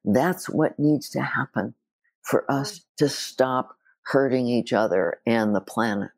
That's 0.03 0.49
what 0.49 0.79
needs 0.79 1.09
to 1.11 1.21
happen 1.21 1.75
for 2.23 2.43
us 2.51 2.79
mm. 2.79 2.83
to 2.97 3.09
stop 3.09 3.77
hurting 4.01 4.47
each 4.47 4.73
other 4.73 5.21
and 5.27 5.53
the 5.53 5.61
planet. 5.61 6.09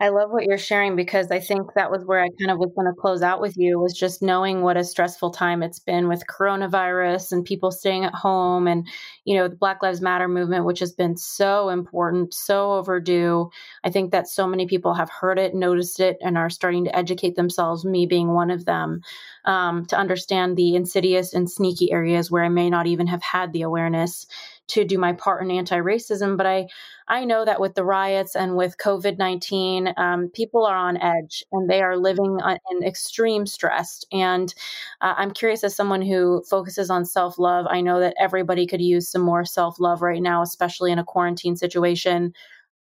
I 0.00 0.08
love 0.08 0.30
what 0.30 0.44
you're 0.44 0.58
sharing 0.58 0.96
because 0.96 1.30
I 1.30 1.38
think 1.38 1.74
that 1.74 1.90
was 1.90 2.04
where 2.04 2.22
I 2.22 2.28
kind 2.38 2.50
of 2.50 2.58
was 2.58 2.72
going 2.74 2.86
to 2.86 3.00
close 3.00 3.22
out 3.22 3.40
with 3.40 3.56
you 3.56 3.78
was 3.78 3.92
just 3.92 4.22
knowing 4.22 4.62
what 4.62 4.76
a 4.76 4.84
stressful 4.84 5.30
time 5.30 5.62
it's 5.62 5.78
been 5.78 6.08
with 6.08 6.26
coronavirus 6.26 7.32
and 7.32 7.44
people 7.44 7.70
staying 7.70 8.04
at 8.04 8.14
home 8.14 8.66
and 8.66 8.86
you 9.24 9.36
know 9.36 9.48
the 9.48 9.56
Black 9.56 9.82
Lives 9.82 10.00
Matter 10.00 10.28
movement 10.28 10.64
which 10.64 10.80
has 10.80 10.92
been 10.92 11.16
so 11.16 11.68
important, 11.68 12.34
so 12.34 12.72
overdue. 12.72 13.50
I 13.84 13.90
think 13.90 14.10
that 14.12 14.28
so 14.28 14.46
many 14.46 14.66
people 14.66 14.94
have 14.94 15.10
heard 15.10 15.38
it, 15.38 15.54
noticed 15.54 16.00
it 16.00 16.16
and 16.22 16.38
are 16.38 16.50
starting 16.50 16.84
to 16.84 16.96
educate 16.96 17.36
themselves, 17.36 17.84
me 17.84 18.06
being 18.06 18.28
one 18.28 18.50
of 18.50 18.64
them, 18.64 19.02
um, 19.44 19.86
to 19.86 19.96
understand 19.96 20.56
the 20.56 20.74
insidious 20.74 21.34
and 21.34 21.50
sneaky 21.50 21.92
areas 21.92 22.30
where 22.30 22.44
I 22.44 22.48
may 22.48 22.70
not 22.70 22.86
even 22.86 23.06
have 23.06 23.22
had 23.22 23.52
the 23.52 23.62
awareness 23.62 24.26
to 24.72 24.84
do 24.84 24.98
my 24.98 25.12
part 25.12 25.42
in 25.42 25.50
anti-racism 25.50 26.36
but 26.36 26.46
i 26.46 26.66
i 27.08 27.24
know 27.24 27.44
that 27.44 27.60
with 27.60 27.74
the 27.74 27.84
riots 27.84 28.36
and 28.36 28.56
with 28.56 28.76
covid-19 28.78 29.96
um, 29.98 30.28
people 30.34 30.64
are 30.64 30.76
on 30.76 30.96
edge 30.98 31.44
and 31.52 31.68
they 31.68 31.82
are 31.82 31.96
living 31.96 32.38
in 32.70 32.82
extreme 32.84 33.46
stress. 33.46 34.04
And 34.12 34.54
uh, 35.00 35.14
i'm 35.16 35.32
curious 35.32 35.64
as 35.64 35.74
someone 35.74 36.02
who 36.02 36.42
focuses 36.48 36.90
on 36.90 37.04
self-love 37.04 37.66
i 37.68 37.80
know 37.80 38.00
that 38.00 38.14
everybody 38.20 38.66
could 38.66 38.82
use 38.82 39.08
some 39.08 39.22
more 39.22 39.44
self-love 39.44 40.02
right 40.02 40.22
now 40.22 40.42
especially 40.42 40.92
in 40.92 40.98
a 40.98 41.04
quarantine 41.04 41.56
situation. 41.56 42.32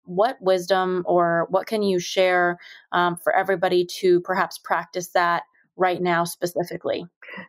What 0.05 0.37
wisdom 0.41 1.05
or 1.07 1.47
what 1.51 1.67
can 1.67 1.83
you 1.83 1.99
share 2.01 2.59
um, 2.91 3.17
for 3.17 3.35
everybody 3.35 3.85
to 4.01 4.21
perhaps 4.21 4.59
practice 4.59 5.09
that 5.09 5.45
right 5.83 6.01
now 6.01 6.25
specifically 6.25 7.05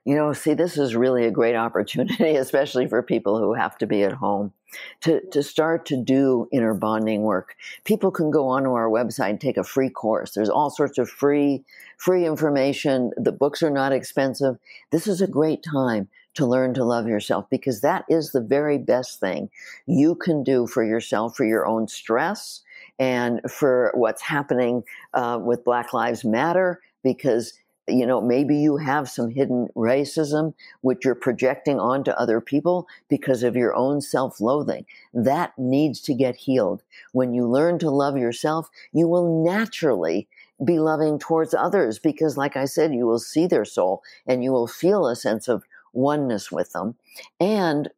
you 0.06 0.16
know, 0.16 0.34
see, 0.34 0.54
this 0.54 0.78
is 0.78 0.96
really 0.96 1.26
a 1.26 1.32
great 1.32 1.56
opportunity, 1.68 2.36
especially 2.36 2.88
for 2.88 3.02
people 3.02 3.40
who 3.40 3.54
have 3.54 3.78
to 3.80 3.88
be 3.88 4.04
at 4.04 4.14
home, 4.14 4.54
to, 5.02 5.22
to 5.32 5.44
start 5.44 5.86
to 5.88 5.98
do 5.98 6.48
inner 6.52 6.74
bonding 6.74 7.24
work. 7.24 7.56
People 7.84 8.12
can 8.12 8.32
go 8.32 8.48
onto 8.48 8.72
our 8.72 8.90
website 8.90 9.40
take 9.40 9.58
a 9.58 9.64
free 9.64 9.90
course. 9.90 10.32
There's 10.32 10.50
all 10.50 10.70
sorts 10.70 10.98
of 10.98 11.10
free, 11.10 11.64
free 11.98 12.26
information. 12.26 13.12
The 13.18 13.32
books 13.32 13.64
are 13.64 13.70
not 13.70 13.92
expensive. 13.92 14.58
This 14.92 15.08
is 15.08 15.22
a 15.22 15.28
great 15.28 15.64
time 15.64 16.08
to 16.36 16.46
learn 16.48 16.74
to 16.74 16.84
love 16.84 17.08
yourself 17.08 17.48
because 17.50 17.82
that 17.82 18.06
is 18.10 18.32
the 18.32 18.42
very 18.42 18.80
best 18.80 19.20
thing 19.20 19.50
you 19.86 20.16
can 20.16 20.44
do 20.44 20.66
for 20.66 20.84
yourself, 20.84 21.36
for 21.36 21.46
your 21.46 21.68
own 21.68 21.88
stress, 21.88 22.62
and 22.98 23.40
for 23.50 23.92
what's 23.94 24.22
happening 24.22 24.84
uh, 25.14 25.40
with 25.42 25.64
Black 25.64 25.94
Lives 25.94 26.26
Matter 26.26 26.82
because 27.04 27.54
you 27.88 28.06
know, 28.06 28.22
maybe 28.22 28.56
you 28.56 28.78
have 28.78 29.10
some 29.10 29.30
hidden 29.30 29.68
racism 29.76 30.54
which 30.82 31.04
you're 31.04 31.16
projecting 31.16 31.80
onto 31.80 32.12
other 32.12 32.40
people 32.40 32.88
because 33.10 33.44
of 33.44 33.56
your 33.56 33.76
own 33.76 34.00
self 34.00 34.40
loathing. 34.40 34.86
That 35.14 35.54
needs 35.58 36.00
to 36.02 36.14
get 36.14 36.36
healed. 36.36 36.84
When 37.12 37.34
you 37.34 37.48
learn 37.48 37.80
to 37.80 37.90
love 37.90 38.18
yourself, 38.18 38.70
you 38.94 39.08
will 39.08 39.44
naturally 39.44 40.28
be 40.64 40.80
loving 40.80 41.20
towards 41.20 41.54
others 41.54 42.00
because, 42.00 42.38
like 42.38 42.56
I 42.56 42.66
said, 42.66 42.94
you 42.94 43.06
will 43.06 43.20
see 43.20 43.48
their 43.48 43.66
soul 43.66 44.02
and 44.28 44.44
you 44.44 44.52
will 44.52 44.68
feel 44.68 45.08
a 45.08 45.16
sense 45.16 45.48
of 45.48 45.64
oneness 45.92 46.52
with 46.52 46.72
them. 46.72 46.96
And 47.40 47.90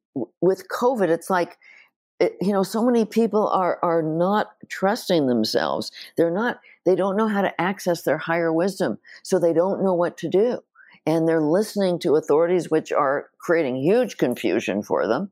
with 0.42 0.68
COVID, 0.70 1.10
it's 1.10 1.30
like, 1.30 1.58
it, 2.20 2.36
you 2.42 2.54
know, 2.54 2.64
so 2.64 2.84
many 2.84 3.06
people 3.06 3.48
are 3.50 3.78
are 3.84 4.02
not 4.02 4.54
trusting 4.70 5.28
themselves. 5.28 5.92
They're 6.18 6.32
not. 6.32 6.60
They 6.86 6.96
don't 6.96 7.18
know 7.18 7.28
how 7.28 7.42
to 7.42 7.60
access 7.60 8.04
their 8.04 8.18
higher 8.18 8.54
wisdom, 8.54 9.00
so 9.24 9.40
they 9.40 9.54
don't 9.54 9.84
know 9.84 9.94
what 9.94 10.18
to 10.18 10.30
do, 10.30 10.60
and 11.06 11.28
they're 11.28 11.42
listening 11.42 12.00
to 12.00 12.16
authorities 12.16 12.70
which 12.70 12.92
are 12.92 13.30
creating 13.40 13.78
huge 13.78 14.18
confusion 14.18 14.84
for 14.84 15.08
them. 15.08 15.32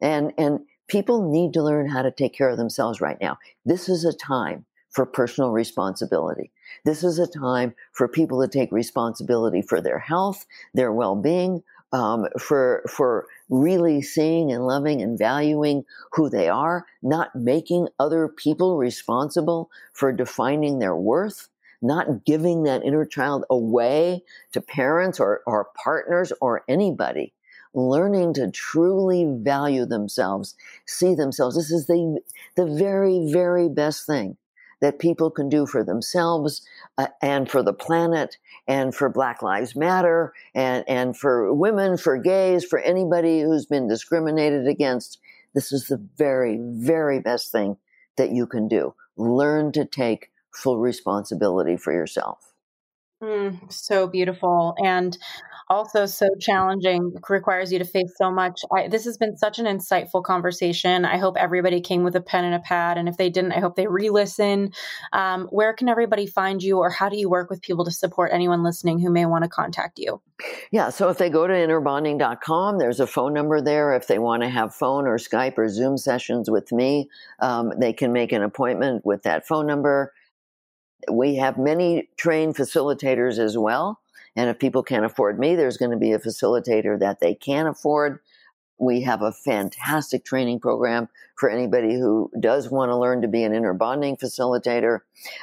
And 0.00 0.32
and 0.36 0.60
people 0.88 1.30
need 1.30 1.52
to 1.54 1.62
learn 1.62 1.88
how 1.88 2.02
to 2.02 2.10
take 2.10 2.34
care 2.34 2.48
of 2.48 2.58
themselves 2.58 3.00
right 3.00 3.18
now. 3.20 3.38
This 3.64 3.88
is 3.88 4.04
a 4.04 4.12
time 4.12 4.66
for 4.90 5.06
personal 5.06 5.50
responsibility. 5.50 6.50
This 6.84 7.04
is 7.04 7.18
a 7.18 7.26
time 7.26 7.74
for 7.92 8.08
people 8.08 8.42
to 8.42 8.48
take 8.48 8.72
responsibility 8.72 9.62
for 9.62 9.80
their 9.80 10.00
health, 10.00 10.46
their 10.74 10.92
well-being, 10.92 11.62
um, 11.92 12.26
for 12.38 12.82
for 12.88 13.26
really 13.50 14.00
seeing 14.00 14.52
and 14.52 14.66
loving 14.66 15.02
and 15.02 15.18
valuing 15.18 15.84
who 16.12 16.30
they 16.30 16.48
are, 16.48 16.86
not 17.02 17.34
making 17.34 17.88
other 17.98 18.28
people 18.28 18.78
responsible 18.78 19.70
for 19.92 20.12
defining 20.12 20.78
their 20.78 20.96
worth, 20.96 21.48
not 21.82 22.24
giving 22.24 22.62
that 22.62 22.84
inner 22.84 23.04
child 23.04 23.44
away 23.50 24.22
to 24.52 24.60
parents 24.60 25.20
or, 25.20 25.42
or 25.46 25.68
partners 25.74 26.32
or 26.40 26.62
anybody. 26.68 27.34
Learning 27.72 28.34
to 28.34 28.50
truly 28.50 29.24
value 29.28 29.86
themselves, 29.86 30.56
see 30.86 31.14
themselves. 31.14 31.56
This 31.56 31.70
is 31.70 31.86
the, 31.86 32.18
the 32.56 32.66
very, 32.66 33.30
very 33.32 33.68
best 33.68 34.06
thing 34.06 34.36
that 34.80 34.98
people 34.98 35.30
can 35.30 35.48
do 35.48 35.66
for 35.66 35.84
themselves 35.84 36.62
uh, 36.98 37.08
and 37.22 37.50
for 37.50 37.62
the 37.62 37.72
planet 37.72 38.36
and 38.66 38.94
for 38.94 39.08
Black 39.08 39.42
Lives 39.42 39.76
Matter 39.76 40.32
and, 40.54 40.84
and 40.88 41.16
for 41.16 41.52
women, 41.52 41.96
for 41.96 42.18
gays, 42.18 42.64
for 42.64 42.78
anybody 42.80 43.40
who's 43.40 43.66
been 43.66 43.88
discriminated 43.88 44.66
against. 44.66 45.18
This 45.54 45.72
is 45.72 45.86
the 45.86 46.00
very, 46.16 46.58
very 46.60 47.20
best 47.20 47.52
thing 47.52 47.76
that 48.16 48.30
you 48.30 48.46
can 48.46 48.68
do. 48.68 48.94
Learn 49.16 49.72
to 49.72 49.84
take 49.84 50.30
full 50.54 50.78
responsibility 50.78 51.76
for 51.76 51.92
yourself. 51.92 52.52
Mm, 53.22 53.70
so 53.70 54.06
beautiful. 54.06 54.74
And 54.82 55.16
also 55.70 56.04
so 56.04 56.26
challenging, 56.40 57.14
requires 57.28 57.72
you 57.72 57.78
to 57.78 57.84
face 57.84 58.12
so 58.16 58.30
much. 58.30 58.60
I, 58.74 58.88
this 58.88 59.04
has 59.04 59.16
been 59.16 59.36
such 59.36 59.60
an 59.60 59.66
insightful 59.66 60.22
conversation. 60.22 61.04
I 61.04 61.16
hope 61.16 61.36
everybody 61.38 61.80
came 61.80 62.02
with 62.02 62.16
a 62.16 62.20
pen 62.20 62.44
and 62.44 62.56
a 62.56 62.58
pad. 62.58 62.98
And 62.98 63.08
if 63.08 63.16
they 63.16 63.30
didn't, 63.30 63.52
I 63.52 63.60
hope 63.60 63.76
they 63.76 63.86
re 63.86 64.10
listen. 64.10 64.72
Um, 65.12 65.46
where 65.46 65.72
can 65.72 65.88
everybody 65.88 66.26
find 66.26 66.60
you, 66.60 66.78
or 66.78 66.90
how 66.90 67.08
do 67.08 67.16
you 67.16 67.30
work 67.30 67.48
with 67.48 67.62
people 67.62 67.84
to 67.84 67.92
support 67.92 68.32
anyone 68.34 68.64
listening 68.64 68.98
who 68.98 69.10
may 69.10 69.24
want 69.26 69.44
to 69.44 69.48
contact 69.48 70.00
you? 70.00 70.20
Yeah, 70.72 70.90
so 70.90 71.08
if 71.08 71.18
they 71.18 71.30
go 71.30 71.46
to 71.46 71.54
innerbonding.com, 71.54 72.78
there's 72.78 72.98
a 72.98 73.06
phone 73.06 73.32
number 73.32 73.60
there. 73.60 73.94
If 73.94 74.08
they 74.08 74.18
want 74.18 74.42
to 74.42 74.48
have 74.48 74.74
phone 74.74 75.06
or 75.06 75.18
Skype 75.18 75.56
or 75.56 75.68
Zoom 75.68 75.96
sessions 75.96 76.50
with 76.50 76.72
me, 76.72 77.08
um, 77.38 77.72
they 77.78 77.92
can 77.92 78.12
make 78.12 78.32
an 78.32 78.42
appointment 78.42 79.06
with 79.06 79.22
that 79.22 79.46
phone 79.46 79.68
number. 79.68 80.12
We 81.10 81.36
have 81.36 81.58
many 81.58 82.08
trained 82.16 82.56
facilitators 82.56 83.38
as 83.38 83.56
well. 83.56 83.99
And 84.36 84.48
if 84.48 84.58
people 84.58 84.82
can't 84.82 85.04
afford 85.04 85.38
me, 85.38 85.56
there's 85.56 85.76
going 85.76 85.90
to 85.90 85.96
be 85.96 86.12
a 86.12 86.18
facilitator 86.18 86.98
that 86.98 87.20
they 87.20 87.34
can 87.34 87.66
afford. 87.66 88.20
We 88.78 89.02
have 89.02 89.22
a 89.22 89.32
fantastic 89.32 90.24
training 90.24 90.60
program 90.60 91.08
for 91.36 91.50
anybody 91.50 91.94
who 91.94 92.30
does 92.40 92.70
want 92.70 92.90
to 92.90 92.96
learn 92.96 93.22
to 93.22 93.28
be 93.28 93.42
an 93.44 93.54
inner 93.54 93.74
bonding 93.74 94.16
facilitator. 94.16 95.00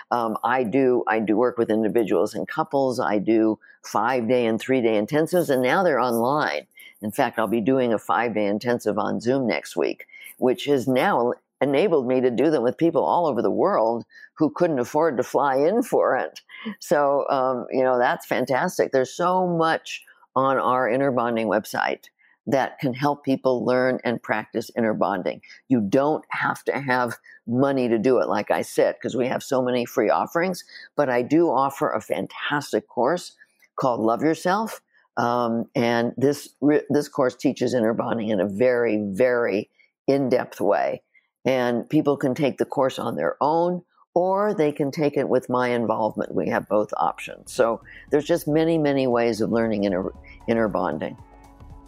Um, 0.10 0.38
I 0.44 0.64
do 0.64 1.04
I 1.08 1.20
do 1.20 1.38
work 1.38 1.58
with 1.58 1.70
individuals 1.70 2.34
and 2.34 2.48
couples. 2.48 3.00
I 3.00 3.20
do 3.20 3.60
five 3.84 4.28
day 4.28 4.46
and 4.46 4.60
three 4.60 4.82
day 4.82 5.00
intensives, 5.00 5.50
and 5.50 5.62
now 5.62 5.84
they're 5.84 6.00
online. 6.00 6.66
In 7.02 7.12
fact, 7.12 7.38
I'll 7.38 7.48
be 7.48 7.62
doing 7.62 7.94
a 7.94 8.00
five 8.00 8.34
day 8.34 8.48
intensive 8.48 8.98
on 8.98 9.20
Zoom 9.20 9.46
next 9.46 9.76
week, 9.76 10.08
which 10.40 10.66
has 10.66 10.88
now 10.88 11.34
enabled 11.62 12.08
me 12.08 12.22
to 12.22 12.32
do 12.32 12.50
them 12.50 12.64
with 12.64 12.78
people 12.78 13.04
all 13.04 13.28
over 13.28 13.42
the 13.42 13.52
world 13.52 14.06
who 14.36 14.50
couldn't 14.50 14.80
afford 14.80 15.18
to 15.18 15.24
fly 15.24 15.58
in 15.58 15.82
for 15.82 16.16
it. 16.16 16.42
So, 16.80 17.28
um, 17.30 17.66
you 17.72 17.84
know, 17.84 17.98
that's 17.98 18.26
fantastic. 18.26 18.92
There's 18.92 19.14
so 19.14 19.48
much 19.48 20.04
on 20.36 20.58
our 20.58 20.90
inner 20.90 21.12
bonding 21.12 21.48
website 21.48 22.06
that 22.48 22.80
can 22.80 22.94
help 22.94 23.26
people 23.26 23.66
learn 23.66 24.00
and 24.06 24.24
practice 24.24 24.72
inner 24.78 24.94
bonding. 24.94 25.42
You 25.68 25.82
don't 25.82 26.24
have 26.30 26.64
to 26.64 26.80
have 26.80 27.18
money 27.46 27.90
to 27.90 27.98
do 27.98 28.20
it, 28.20 28.30
like 28.30 28.52
I 28.52 28.62
said, 28.62 28.96
because 28.96 29.16
we 29.16 29.28
have 29.28 29.44
so 29.44 29.62
many 29.62 29.86
free 29.86 30.10
offerings. 30.10 30.64
But 30.96 31.10
I 31.10 31.22
do 31.24 31.50
offer 31.50 31.92
a 31.92 32.02
fantastic 32.02 32.88
course 32.88 33.36
called 33.78 34.00
Love 34.00 34.22
Yourself. 34.22 34.82
Um, 35.18 35.66
and 35.76 36.14
this 36.16 36.50
this 36.90 37.08
course 37.10 37.36
teaches 37.36 37.74
inner 37.74 37.94
bonding 37.94 38.30
in 38.30 38.40
a 38.40 38.48
very, 38.48 39.04
very 39.12 39.70
in 40.08 40.30
depth 40.30 40.62
way. 40.62 41.02
And 41.44 41.90
people 41.90 42.18
can 42.18 42.34
take 42.34 42.58
the 42.58 42.66
course 42.66 43.00
on 43.00 43.16
their 43.16 43.36
own 43.42 43.82
or 44.18 44.52
they 44.52 44.72
can 44.72 44.90
take 44.90 45.16
it 45.16 45.30
with 45.30 45.48
my 45.48 45.68
involvement. 45.68 46.34
We 46.34 46.50
have 46.50 46.68
both 46.68 46.92
options. 46.98 47.54
So 47.54 47.82
there's 48.10 48.26
just 48.26 48.48
many, 48.48 48.76
many 48.80 49.06
ways 49.06 49.42
of 49.42 49.52
learning 49.52 49.84
inner, 49.84 50.12
inner 50.48 50.68
bonding. 50.68 51.16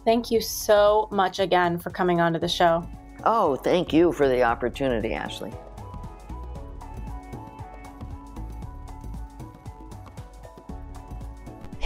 Thank 0.04 0.30
you 0.30 0.40
so 0.40 1.08
much 1.10 1.40
again 1.40 1.76
for 1.76 1.90
coming 1.90 2.20
onto 2.20 2.38
the 2.38 2.46
show. 2.46 2.88
Oh, 3.24 3.56
thank 3.56 3.92
you 3.92 4.12
for 4.12 4.28
the 4.28 4.44
opportunity, 4.44 5.12
Ashley. 5.12 5.52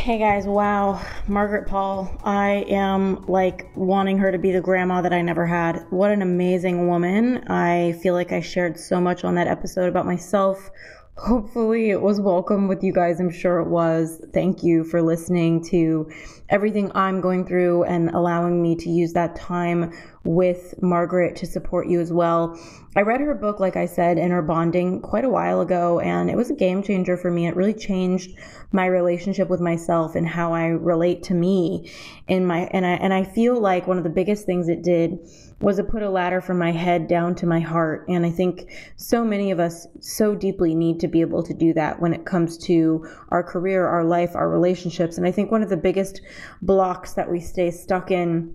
Hey 0.05 0.19
guys, 0.19 0.47
wow. 0.47 1.01
Margaret 1.29 1.67
Paul, 1.67 2.15
I 2.23 2.67
am 2.69 3.25
like 3.25 3.75
wanting 3.75 4.19
her 4.19 4.31
to 4.31 4.37
be 4.37 4.53
the 4.53 4.61
grandma 4.61 5.01
that 5.01 5.15
I 5.15 5.23
never 5.23 5.47
had. 5.47 5.87
What 5.89 6.11
an 6.11 6.21
amazing 6.21 6.89
woman. 6.89 7.43
I 7.49 7.93
feel 8.03 8.13
like 8.13 8.31
I 8.31 8.43
shared 8.43 8.79
so 8.79 9.01
much 9.01 9.25
on 9.25 9.35
that 9.37 9.47
episode 9.47 9.89
about 9.89 10.05
myself, 10.05 10.71
Hopefully, 11.17 11.91
it 11.91 12.03
was 12.03 12.21
welcome 12.21 12.67
with 12.67 12.83
you 12.83 12.93
guys. 12.93 13.21
I'm 13.21 13.31
sure 13.31 13.61
it 13.61 13.69
was. 13.69 14.21
Thank 14.33 14.65
you 14.65 14.83
for 14.83 15.01
listening 15.01 15.63
to 15.67 16.11
everything 16.49 16.91
I'm 16.93 17.21
going 17.21 17.47
through 17.47 17.85
and 17.85 18.11
allowing 18.11 18.61
me 18.61 18.75
to 18.75 18.91
use 18.91 19.13
that 19.13 19.37
time 19.37 19.93
with 20.25 20.75
Margaret 20.83 21.37
to 21.37 21.47
support 21.47 21.87
you 21.87 22.01
as 22.01 22.13
well. 22.13 22.59
I 22.97 23.03
read 23.03 23.21
her 23.21 23.35
book, 23.35 23.61
like 23.61 23.77
I 23.77 23.87
said, 23.87 24.19
Inner 24.19 24.41
Bonding 24.41 25.01
quite 25.01 25.25
a 25.25 25.29
while 25.29 25.61
ago, 25.61 26.01
and 26.01 26.31
it 26.31 26.37
was 26.37 26.51
a 26.51 26.55
game 26.55 26.83
changer 26.83 27.17
for 27.17 27.31
me. 27.31 27.47
It 27.47 27.57
really 27.57 27.75
changed 27.75 28.39
my 28.73 28.87
relationship 28.87 29.49
with 29.49 29.61
myself 29.61 30.15
and 30.15 30.27
how 30.27 30.53
I 30.55 30.67
relate 30.67 31.25
to 31.25 31.35
me 31.35 31.91
in 32.29 32.47
my 32.47 32.69
and 32.73 32.87
I 32.87 32.93
and 32.93 33.13
I 33.13 33.25
feel 33.25 33.61
like 33.61 33.87
one 33.87 33.99
of 33.99 34.05
the 34.05 34.11
biggest 34.11 34.47
things 34.47 34.69
it 34.69 34.83
did 34.83 35.19
was 35.61 35.79
it 35.79 35.89
put 35.89 36.03
a 36.03 36.11
ladder 36.11 36.41
from 36.41 36.59
my 36.59 36.73
head 36.73 37.09
down 37.09 37.35
to 37.37 37.47
my 37.47 37.61
heart. 37.61 38.07
And 38.09 38.25
I 38.25 38.31
think 38.31 38.71
so 38.97 39.25
many 39.25 39.51
of 39.51 39.61
us 39.61 39.87
so 40.01 40.35
deeply 40.35 40.75
need 40.75 41.01
to 41.01 41.09
be 41.09 41.21
able 41.21 41.43
to 41.43 41.55
do 41.55 41.73
that 41.75 42.01
when 42.01 42.13
it 42.13 42.27
comes 42.27 42.59
to 42.67 43.07
our 43.31 43.43
career, 43.43 43.87
our 43.87 44.05
life, 44.05 44.35
our 44.35 44.49
relationships. 44.49 45.17
And 45.17 45.27
I 45.27 45.31
think 45.31 45.51
one 45.51 45.63
of 45.63 45.71
the 45.71 45.77
biggest 45.77 46.21
blocks 46.63 47.15
that 47.15 47.31
we 47.31 47.41
stay 47.41 47.71
stuck 47.71 48.11
in 48.11 48.55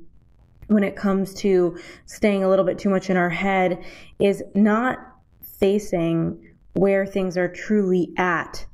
when 0.69 0.83
it 0.83 0.95
comes 0.95 1.33
to 1.33 1.77
staying 2.05 2.43
a 2.43 2.49
little 2.49 2.65
bit 2.65 2.79
too 2.79 2.89
much 2.89 3.09
in 3.09 3.17
our 3.17 3.29
head 3.29 3.83
is 4.19 4.43
not 4.55 4.97
facing 5.41 6.53
where 6.73 7.05
things 7.05 7.37
are 7.37 7.47
truly 7.47 8.13
at 8.17 8.65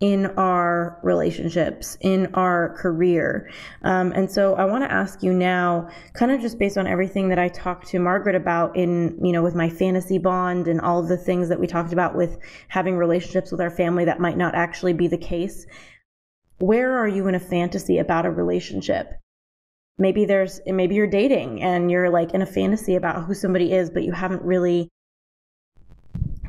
in 0.00 0.26
our 0.36 0.98
relationships, 1.02 1.96
in 2.00 2.26
our 2.34 2.76
career. 2.76 3.48
Um, 3.82 4.12
and 4.12 4.30
so 4.30 4.54
I 4.54 4.64
want 4.64 4.82
to 4.84 4.92
ask 4.92 5.22
you 5.22 5.32
now, 5.32 5.88
kind 6.12 6.32
of 6.32 6.40
just 6.40 6.58
based 6.58 6.76
on 6.76 6.86
everything 6.86 7.28
that 7.28 7.38
I 7.38 7.48
talked 7.48 7.86
to 7.88 8.00
Margaret 8.00 8.34
about 8.34 8.76
in, 8.76 9.18
you 9.24 9.32
know, 9.32 9.42
with 9.42 9.54
my 9.54 9.70
fantasy 9.70 10.18
bond 10.18 10.66
and 10.66 10.80
all 10.80 11.00
of 11.00 11.08
the 11.08 11.16
things 11.16 11.48
that 11.48 11.60
we 11.60 11.68
talked 11.68 11.92
about 11.92 12.16
with 12.16 12.36
having 12.68 12.96
relationships 12.96 13.52
with 13.52 13.60
our 13.60 13.70
family 13.70 14.04
that 14.04 14.20
might 14.20 14.36
not 14.36 14.54
actually 14.54 14.92
be 14.92 15.06
the 15.06 15.16
case. 15.16 15.66
Where 16.58 16.98
are 16.98 17.08
you 17.08 17.28
in 17.28 17.36
a 17.36 17.40
fantasy 17.40 17.98
about 17.98 18.26
a 18.26 18.30
relationship? 18.30 19.12
Maybe 19.98 20.24
there's, 20.24 20.60
maybe 20.66 20.94
you're 20.94 21.06
dating 21.06 21.62
and 21.62 21.90
you're 21.90 22.10
like 22.10 22.34
in 22.34 22.42
a 22.42 22.46
fantasy 22.46 22.96
about 22.96 23.24
who 23.24 23.34
somebody 23.34 23.72
is, 23.72 23.90
but 23.90 24.02
you 24.02 24.12
haven't 24.12 24.42
really 24.42 24.88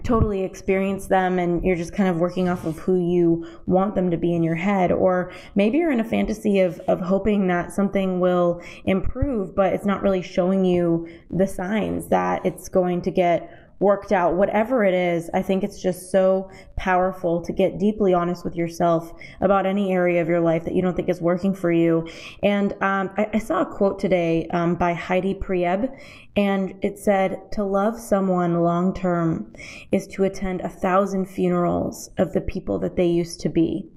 totally 0.06 0.44
experienced 0.44 1.10
them 1.10 1.40
and 1.40 1.64
you're 1.64 1.76
just 1.76 1.94
kind 1.94 2.08
of 2.08 2.18
working 2.18 2.48
off 2.48 2.64
of 2.64 2.78
who 2.78 2.96
you 2.96 3.46
want 3.66 3.96
them 3.96 4.12
to 4.12 4.18
be 4.18 4.34
in 4.34 4.44
your 4.44 4.56
head. 4.56 4.92
Or 4.92 5.32
maybe 5.56 5.80
you're 5.80 5.92
in 5.92 6.00
a 6.00 6.06
fantasy 6.06 6.60
of 6.60 6.80
of 6.82 7.02
hoping 7.02 7.48
that 7.48 7.72
something 7.72 8.20
will 8.20 8.62
improve 8.86 9.56
but 9.56 9.74
it's 9.74 9.86
not 9.86 10.04
really 10.04 10.22
showing 10.22 10.64
you 10.64 11.08
the 11.32 11.48
signs 11.48 12.08
that 12.10 12.46
it's 12.46 12.70
going 12.70 13.02
to 13.02 13.12
get 13.12 13.65
worked 13.80 14.12
out, 14.12 14.36
whatever 14.36 14.84
it 14.86 14.94
is, 14.94 15.30
I 15.34 15.42
think 15.42 15.64
it's 15.64 15.82
just 15.82 16.12
so 16.12 16.50
powerful 16.78 17.42
to 17.42 17.52
get 17.52 17.78
deeply 17.78 18.14
honest 18.14 18.46
with 18.46 18.56
yourself 18.56 19.12
about 19.42 19.66
any 19.66 19.92
area 19.92 20.22
of 20.22 20.30
your 20.30 20.40
life 20.40 20.64
that 20.64 20.74
you 20.74 20.82
don't 20.82 20.96
think 20.96 21.10
is 21.10 21.22
working 21.22 21.54
for 21.54 21.72
you. 21.72 22.08
And 22.42 22.74
um, 22.82 23.12
I, 23.18 23.30
I, 23.34 23.40
saw 23.40 23.62
a 23.62 23.66
quote 23.66 24.00
today 24.00 24.48
um, 24.52 24.76
by 24.76 24.94
Heidi 24.94 25.34
Priebe, 25.34 25.90
and 26.36 26.74
it 26.82 26.98
said, 26.98 27.52
To 27.54 27.64
love 27.64 28.00
someone 28.00 28.62
long 28.62 28.94
term 28.94 29.54
is 29.92 30.08
to 30.08 30.24
attend 30.24 30.62
a 30.62 30.70
thousand 30.70 31.26
funerals 31.26 32.10
of 32.18 32.34
the 32.34 32.42
people 32.42 32.80
that 32.80 32.96
they 32.96 33.08
used 33.08 33.42
to 33.42 33.50
be. 33.50 33.90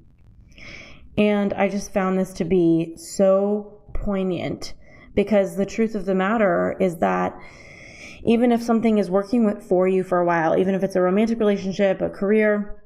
And 1.17 1.53
I 1.55 1.69
just 1.69 1.93
found 1.93 2.19
this 2.19 2.33
to 2.35 2.45
be 2.45 2.97
so 2.97 3.81
poignant 3.93 4.75
because 5.15 5.57
the 5.57 5.67
truth 5.67 5.97
of 5.97 6.05
the 6.05 6.15
matter 6.15 6.77
is 6.79 6.99
that 6.99 7.37
even 8.29 8.53
if 8.53 8.63
something 8.63 8.99
is 8.99 9.11
working 9.11 9.47
with, 9.47 9.63
for 9.63 9.89
you 9.89 10.05
for 10.05 10.19
a 10.19 10.25
while, 10.25 10.57
even 10.57 10.75
if 10.75 10.83
it's 10.83 10.97
a 10.97 11.01
romantic 11.01 11.39
relationship, 11.39 12.03
a 12.03 12.11
career, 12.11 12.79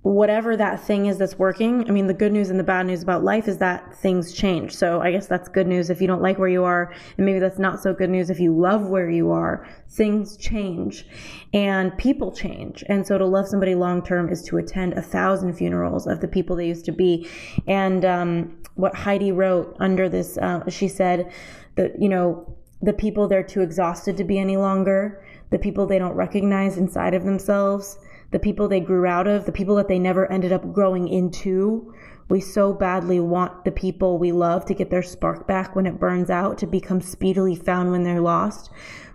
whatever 0.00 0.56
that 0.56 0.80
thing 0.80 1.04
is 1.04 1.18
that's 1.18 1.38
working. 1.38 1.86
I 1.86 1.92
mean, 1.92 2.06
the 2.06 2.14
good 2.14 2.32
news 2.32 2.48
and 2.48 2.58
the 2.58 2.64
bad 2.64 2.86
news 2.86 3.02
about 3.02 3.22
life 3.22 3.46
is 3.46 3.58
that 3.58 3.94
things 3.96 4.32
change. 4.32 4.74
So 4.74 5.02
I 5.02 5.12
guess 5.12 5.26
that's 5.26 5.48
good 5.48 5.66
news 5.66 5.90
if 5.90 6.00
you 6.00 6.06
don't 6.06 6.22
like 6.22 6.38
where 6.38 6.48
you 6.48 6.64
are. 6.64 6.94
And 7.18 7.26
maybe 7.26 7.40
that's 7.40 7.58
not 7.58 7.82
so 7.82 7.92
good 7.92 8.08
news 8.08 8.30
if 8.30 8.40
you 8.40 8.56
love 8.56 8.88
where 8.88 9.10
you 9.10 9.30
are. 9.30 9.68
Things 9.90 10.38
change 10.38 11.06
and 11.52 11.96
people 11.98 12.32
change. 12.32 12.82
And 12.88 13.06
so 13.06 13.18
to 13.18 13.26
love 13.26 13.46
somebody 13.46 13.74
long 13.74 14.02
term 14.02 14.30
is 14.30 14.42
to 14.44 14.56
attend 14.56 14.94
a 14.94 15.02
thousand 15.02 15.54
funerals 15.54 16.06
of 16.06 16.20
the 16.20 16.28
people 16.28 16.56
they 16.56 16.68
used 16.68 16.86
to 16.86 16.92
be. 16.92 17.28
And 17.66 18.04
um, 18.06 18.62
what 18.76 18.94
Heidi 18.94 19.30
wrote 19.30 19.76
under 19.78 20.08
this, 20.08 20.38
uh, 20.38 20.68
she 20.70 20.88
said 20.88 21.30
that, 21.76 22.00
you 22.00 22.08
know, 22.08 22.56
the 22.82 22.92
people 22.92 23.28
they're 23.28 23.42
too 23.42 23.62
exhausted 23.62 24.16
to 24.16 24.24
be 24.24 24.38
any 24.38 24.56
longer, 24.56 25.24
the 25.50 25.58
people 25.58 25.86
they 25.86 25.98
don't 25.98 26.14
recognize 26.14 26.76
inside 26.76 27.14
of 27.14 27.24
themselves, 27.24 27.98
the 28.30 28.38
people 28.38 28.68
they 28.68 28.80
grew 28.80 29.06
out 29.06 29.26
of, 29.26 29.46
the 29.46 29.52
people 29.52 29.76
that 29.76 29.88
they 29.88 29.98
never 29.98 30.30
ended 30.30 30.52
up 30.52 30.72
growing 30.72 31.08
into. 31.08 31.94
We 32.28 32.40
so 32.40 32.72
badly 32.72 33.20
want 33.20 33.64
the 33.64 33.70
people 33.70 34.18
we 34.18 34.32
love 34.32 34.64
to 34.66 34.74
get 34.74 34.90
their 34.90 35.02
spark 35.02 35.46
back 35.46 35.76
when 35.76 35.86
it 35.86 36.00
burns 36.00 36.30
out, 36.30 36.58
to 36.58 36.66
become 36.66 37.00
speedily 37.00 37.54
found 37.54 37.90
when 37.90 38.02
they're 38.02 38.20
lost. 38.20 38.70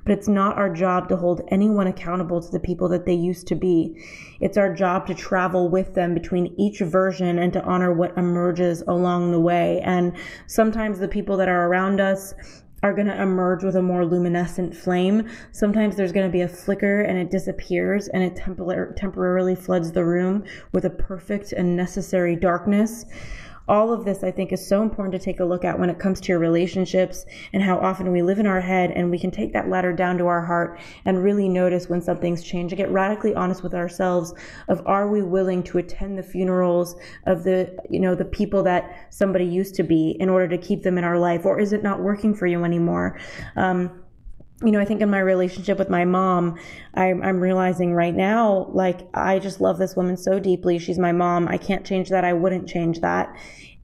But 0.06 0.18
it's 0.18 0.28
not 0.28 0.58
our 0.58 0.74
job 0.74 1.10
to 1.10 1.18
hold 1.18 1.42
anyone 1.50 1.88
accountable 1.88 2.42
to 2.42 2.52
the 2.52 2.60
people 2.60 2.88
that 2.90 3.06
they 3.06 3.14
used 3.14 3.48
to 3.48 3.56
be. 3.56 4.02
It's 4.40 4.58
our 4.58 4.74
job 4.74 5.06
to 5.08 5.14
travel 5.14 5.70
with 5.70 5.94
them 5.96 6.14
between 6.14 6.54
each 6.58 6.80
version 6.80 7.38
and 7.38 7.52
to 7.54 7.64
honor 7.64 7.92
what 7.92 8.18
emerges 8.18 8.82
along 8.88 9.32
the 9.32 9.40
way. 9.40 9.82
And 9.82 10.14
sometimes 10.48 11.00
the 11.00 11.08
people 11.08 11.36
that 11.38 11.50
are 11.50 11.68
around 11.68 12.00
us 12.00 12.34
are 12.84 12.94
going 12.94 13.08
to 13.08 13.22
emerge 13.22 13.64
with 13.64 13.76
a 13.76 13.82
more 13.82 14.06
luminescent 14.06 14.76
flame. 14.76 15.28
Sometimes 15.52 15.96
there's 15.96 16.12
going 16.12 16.28
to 16.28 16.32
be 16.32 16.42
a 16.42 16.48
flicker 16.48 17.02
and 17.02 17.18
it 17.18 17.32
disappears 17.32 18.08
and 18.10 18.24
it 18.24 18.36
tempor- 18.36 18.96
temporarily 18.96 19.56
floods 19.56 19.92
the 19.92 20.06
room 20.06 20.44
with 20.72 20.86
a 20.86 20.90
perfect 20.90 21.52
and 21.52 21.76
necessary 21.76 22.36
darkness 22.36 23.06
all 23.70 23.94
of 23.94 24.04
this 24.04 24.24
I 24.24 24.32
think 24.32 24.52
is 24.52 24.68
so 24.68 24.82
important 24.82 25.14
to 25.14 25.20
take 25.20 25.40
a 25.40 25.46
look 25.46 25.64
at 25.64 25.80
when 25.80 25.90
it 25.90 26.00
comes 26.00 26.20
to 26.22 26.28
your 26.30 26.40
relationships 26.40 27.26
and 27.54 27.62
how 27.62 27.78
often 27.78 28.12
we 28.12 28.22
live 28.22 28.40
in 28.40 28.48
our 28.48 28.60
head 28.60 28.92
and 28.92 29.12
we 29.12 29.20
can 29.20 29.32
take 29.32 29.54
that 29.54 29.70
ladder 29.70 29.94
down 29.94 30.18
to 30.18 30.26
our 30.26 30.44
heart 30.44 30.80
and 31.06 31.24
really 31.24 31.48
notice 31.48 31.88
when 31.88 32.02
something's 32.02 32.44
changed. 32.44 32.74
And 32.74 32.78
get 32.78 32.92
radically 32.92 33.36
honest 33.36 33.64
with 33.64 33.74
ourselves 33.74 34.34
of 34.68 34.82
are 34.86 35.08
we 35.08 35.22
willing 35.22 35.64
to 35.64 35.78
attend 35.78 36.18
the 36.18 36.24
funerals 36.24 36.96
of 37.28 37.44
the 37.44 37.78
you 37.90 38.00
know 38.00 38.16
the 38.16 38.26
people 38.26 38.64
that 38.64 39.08
somebody 39.12 39.46
used 39.46 39.76
to 39.76 39.84
be 39.84 40.18
in 40.20 40.30
order 40.30 40.48
to 40.48 40.58
keep 40.58 40.84
them 40.84 40.98
in 40.98 41.04
our 41.04 41.20
life? 41.20 41.46
Or 41.46 41.60
is 41.60 41.72
it 41.72 41.84
not 41.84 42.02
working 42.02 42.34
for 42.34 42.48
you 42.48 42.64
anymore? 42.64 43.20
Um, 43.56 44.04
you 44.64 44.72
know, 44.72 44.80
I 44.80 44.86
think 44.86 45.02
in 45.02 45.10
my 45.10 45.20
relationship 45.20 45.78
with 45.80 45.90
my 45.90 46.04
mom, 46.04 46.60
I'm, 46.94 47.22
I'm, 47.24 47.40
realizing 47.40 47.94
right 47.94 48.14
now, 48.14 48.70
like, 48.74 49.08
I 49.14 49.40
just 49.40 49.62
love 49.62 49.78
this 49.78 49.96
woman 49.96 50.18
so 50.18 50.38
deeply. 50.38 50.80
She's 50.80 51.00
my 51.00 51.14
mom. 51.14 51.48
I 51.48 51.58
can't 51.58 51.86
change 51.86 52.10
that. 52.10 52.26
I 52.26 52.34
wouldn't 52.34 52.68
change 52.68 53.00
that. 53.00 53.34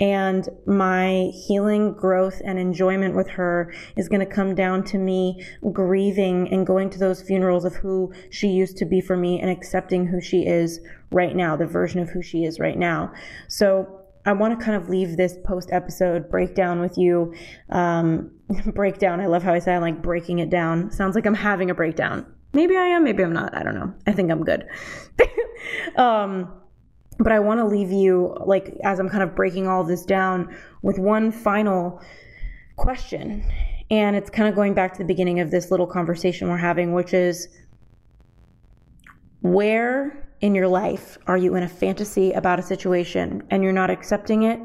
And 0.02 0.50
my 0.66 1.32
healing, 1.48 1.94
growth, 1.94 2.42
and 2.44 2.60
enjoyment 2.60 3.16
with 3.16 3.30
her 3.30 3.74
is 3.96 4.10
going 4.10 4.20
to 4.20 4.26
come 4.26 4.54
down 4.54 4.84
to 4.86 4.98
me 4.98 5.46
grieving 5.72 6.52
and 6.52 6.68
going 6.68 6.90
to 6.90 7.00
those 7.00 7.22
funerals 7.22 7.64
of 7.64 7.76
who 7.76 8.14
she 8.30 8.50
used 8.50 8.76
to 8.78 8.86
be 8.86 9.00
for 9.00 9.16
me 9.16 9.40
and 9.40 9.50
accepting 9.50 10.08
who 10.08 10.20
she 10.20 10.46
is 10.46 10.82
right 11.12 11.36
now, 11.36 11.56
the 11.56 11.66
version 11.66 12.02
of 12.02 12.10
who 12.10 12.22
she 12.22 12.44
is 12.44 12.60
right 12.60 12.78
now. 12.78 13.14
So 13.48 13.95
I 14.26 14.34
want 14.34 14.58
to 14.58 14.64
kind 14.64 14.76
of 14.76 14.90
leave 14.90 15.18
this 15.18 15.38
post 15.46 15.70
episode 15.72 16.30
breakdown 16.30 16.82
with 16.82 16.98
you. 16.98 17.34
Um, 17.70 18.32
breakdown. 18.74 19.20
I 19.22 19.28
love 19.28 19.44
how 19.44 19.54
I 19.54 19.60
say 19.60 19.76
I'm 19.76 19.82
like 19.82 20.02
breaking 20.02 20.40
it 20.40 20.50
down. 20.50 20.92
Sounds 20.92 21.16
like 21.16 21.26
I'm 21.26 21.36
having 21.36 21.70
a 21.70 21.76
breakdown. 21.76 22.26
Maybe 22.54 22.76
I 22.78 22.86
am. 22.86 23.04
Maybe 23.04 23.24
I'm 23.24 23.34
not. 23.34 23.56
I 23.56 23.64
don't 23.64 23.76
know. 23.76 23.94
I 24.08 24.12
think 24.12 24.32
I'm 24.32 24.44
good. 24.44 24.68
um, 25.98 26.52
but 27.20 27.32
I 27.32 27.40
want 27.40 27.60
to 27.60 27.66
leave 27.66 27.92
you 27.92 28.36
like 28.46 28.78
as 28.84 29.00
I'm 29.00 29.10
kind 29.10 29.24
of 29.24 29.36
breaking 29.36 29.68
all 29.68 29.82
of 29.82 29.88
this 29.88 30.06
down 30.06 30.56
with 30.82 30.98
one 31.00 31.32
final 31.32 32.02
question. 32.76 33.44
And 33.92 34.16
it's 34.16 34.30
kind 34.30 34.50
of 34.50 34.56
going 34.56 34.74
back 34.74 34.94
to 34.94 35.00
the 35.00 35.06
beginning 35.06 35.40
of 35.40 35.52
this 35.52 35.70
little 35.70 35.88
conversation 35.88 36.50
we're 36.50 36.58
having, 36.58 36.94
which 36.94 37.14
is 37.14 37.48
where 39.42 40.25
in 40.42 40.56
your 40.56 40.68
life 40.68 41.18
are 41.28 41.38
you 41.38 41.56
in 41.56 41.64
a 41.64 41.68
fantasy 41.68 42.32
about 42.34 42.60
a 42.60 42.64
situation 42.64 43.44
and 43.50 43.64
you're 43.64 43.74
not 43.74 43.90
accepting 43.90 44.44
it 44.44 44.60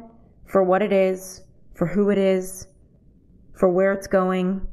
for 0.47 0.63
what 0.63 0.83
it 0.83 0.93
is, 0.93 1.43
for 1.75 1.87
who 1.87 2.11
it 2.11 2.19
is, 2.19 2.67
for 3.55 3.69
where 3.69 3.93
it's 3.93 4.07
going? 4.07 4.67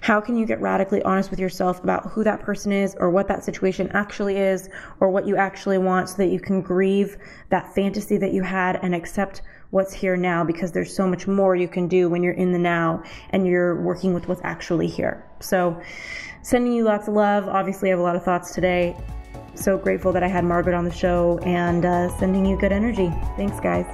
How 0.00 0.20
can 0.20 0.36
you 0.36 0.46
get 0.46 0.60
radically 0.60 1.02
honest 1.02 1.30
with 1.30 1.38
yourself 1.38 1.82
about 1.82 2.10
who 2.10 2.24
that 2.24 2.40
person 2.40 2.72
is 2.72 2.96
or 2.98 3.10
what 3.10 3.28
that 3.28 3.44
situation 3.44 3.90
actually 3.92 4.36
is 4.36 4.70
or 5.00 5.10
what 5.10 5.26
you 5.26 5.36
actually 5.36 5.78
want 5.78 6.08
so 6.08 6.16
that 6.16 6.28
you 6.28 6.40
can 6.40 6.62
grieve 6.62 7.16
that 7.50 7.74
fantasy 7.74 8.16
that 8.16 8.32
you 8.32 8.42
had 8.42 8.76
and 8.82 8.94
accept 8.94 9.42
what's 9.70 9.92
here 9.92 10.16
now 10.16 10.44
because 10.44 10.72
there's 10.72 10.94
so 10.94 11.06
much 11.06 11.26
more 11.26 11.56
you 11.56 11.68
can 11.68 11.88
do 11.88 12.08
when 12.08 12.22
you're 12.22 12.32
in 12.32 12.52
the 12.52 12.58
now 12.58 13.02
and 13.30 13.46
you're 13.46 13.82
working 13.82 14.14
with 14.14 14.28
what's 14.28 14.40
actually 14.44 14.86
here. 14.86 15.28
So, 15.40 15.78
sending 16.42 16.72
you 16.72 16.84
lots 16.84 17.08
of 17.08 17.14
love. 17.14 17.48
Obviously, 17.48 17.88
I 17.88 17.90
have 17.90 17.98
a 17.98 18.02
lot 18.02 18.16
of 18.16 18.22
thoughts 18.22 18.54
today 18.54 18.96
so 19.56 19.78
grateful 19.78 20.12
that 20.12 20.22
I 20.22 20.28
had 20.28 20.44
Margaret 20.44 20.74
on 20.74 20.84
the 20.84 20.92
show 20.92 21.38
and 21.42 21.84
uh, 21.84 22.08
sending 22.18 22.44
you 22.44 22.58
good 22.58 22.72
energy. 22.72 23.12
Thanks, 23.36 23.58
guys. 23.60 23.86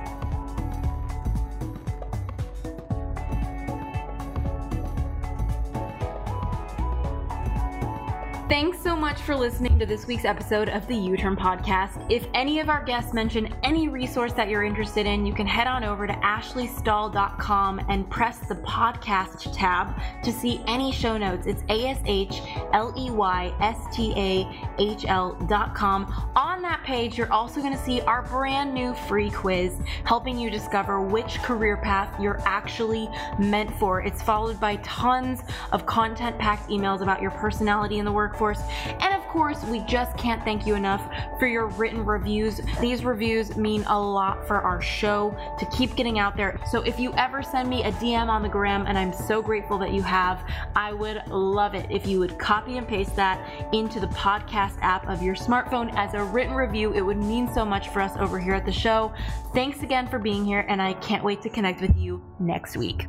Thanks 8.48 8.81
so 8.92 8.96
much 8.96 9.22
for 9.22 9.34
listening 9.34 9.78
to 9.78 9.86
this 9.86 10.06
week's 10.06 10.26
episode 10.26 10.68
of 10.68 10.86
the 10.86 10.94
You 10.94 11.16
Turn 11.16 11.34
Podcast. 11.34 12.04
If 12.10 12.26
any 12.34 12.60
of 12.60 12.68
our 12.68 12.84
guests 12.84 13.14
mention 13.14 13.48
any 13.62 13.88
resource 13.88 14.34
that 14.34 14.50
you're 14.50 14.64
interested 14.64 15.06
in, 15.06 15.24
you 15.24 15.32
can 15.32 15.46
head 15.46 15.66
on 15.66 15.82
over 15.82 16.06
to 16.06 16.12
ashleystahl.com 16.12 17.86
and 17.88 18.10
press 18.10 18.40
the 18.40 18.56
podcast 18.56 19.50
tab 19.56 19.94
to 20.22 20.30
see 20.30 20.62
any 20.66 20.92
show 20.92 21.16
notes. 21.16 21.46
It's 21.46 21.62
A 21.70 21.86
S 21.86 22.00
H 22.04 22.42
L 22.74 22.92
E 22.98 23.10
Y 23.10 23.54
S 23.62 23.78
T 23.96 24.12
A 24.14 24.46
H 24.78 25.06
L.com. 25.08 26.30
On 26.36 26.60
that 26.60 26.82
page, 26.84 27.16
you're 27.16 27.32
also 27.32 27.62
going 27.62 27.72
to 27.72 27.82
see 27.82 28.02
our 28.02 28.20
brand 28.20 28.74
new 28.74 28.92
free 28.92 29.30
quiz 29.30 29.72
helping 30.04 30.38
you 30.38 30.50
discover 30.50 31.00
which 31.00 31.38
career 31.38 31.78
path 31.78 32.20
you're 32.20 32.42
actually 32.44 33.08
meant 33.38 33.74
for. 33.78 34.02
It's 34.02 34.22
followed 34.22 34.60
by 34.60 34.76
tons 34.82 35.40
of 35.72 35.86
content 35.86 36.38
packed 36.38 36.68
emails 36.68 37.00
about 37.00 37.22
your 37.22 37.30
personality 37.30 37.98
in 37.98 38.04
the 38.04 38.12
workforce. 38.12 38.60
And 38.86 39.14
of 39.14 39.22
course, 39.28 39.62
we 39.64 39.80
just 39.80 40.16
can't 40.16 40.42
thank 40.44 40.66
you 40.66 40.74
enough 40.74 41.02
for 41.38 41.46
your 41.46 41.66
written 41.66 42.04
reviews. 42.04 42.60
These 42.80 43.04
reviews 43.04 43.56
mean 43.56 43.84
a 43.84 44.00
lot 44.00 44.46
for 44.46 44.60
our 44.60 44.80
show 44.80 45.36
to 45.58 45.66
keep 45.66 45.94
getting 45.96 46.18
out 46.18 46.36
there. 46.36 46.60
So 46.70 46.82
if 46.82 46.98
you 46.98 47.12
ever 47.14 47.42
send 47.42 47.68
me 47.68 47.84
a 47.84 47.92
DM 47.92 48.28
on 48.28 48.42
the 48.42 48.48
gram, 48.48 48.86
and 48.86 48.98
I'm 48.98 49.12
so 49.12 49.42
grateful 49.42 49.78
that 49.78 49.92
you 49.92 50.02
have, 50.02 50.44
I 50.76 50.92
would 50.92 51.22
love 51.28 51.74
it 51.74 51.86
if 51.90 52.06
you 52.06 52.18
would 52.18 52.38
copy 52.38 52.76
and 52.76 52.86
paste 52.86 53.16
that 53.16 53.72
into 53.72 54.00
the 54.00 54.08
podcast 54.08 54.78
app 54.80 55.08
of 55.08 55.22
your 55.22 55.34
smartphone 55.34 55.92
as 55.96 56.14
a 56.14 56.24
written 56.24 56.54
review. 56.54 56.92
It 56.92 57.02
would 57.02 57.18
mean 57.18 57.52
so 57.52 57.64
much 57.64 57.88
for 57.88 58.00
us 58.00 58.16
over 58.18 58.38
here 58.38 58.54
at 58.54 58.64
the 58.64 58.72
show. 58.72 59.12
Thanks 59.54 59.82
again 59.82 60.08
for 60.08 60.18
being 60.18 60.44
here, 60.44 60.64
and 60.68 60.80
I 60.80 60.94
can't 60.94 61.24
wait 61.24 61.42
to 61.42 61.48
connect 61.48 61.80
with 61.80 61.96
you 61.96 62.22
next 62.38 62.76
week. 62.76 63.06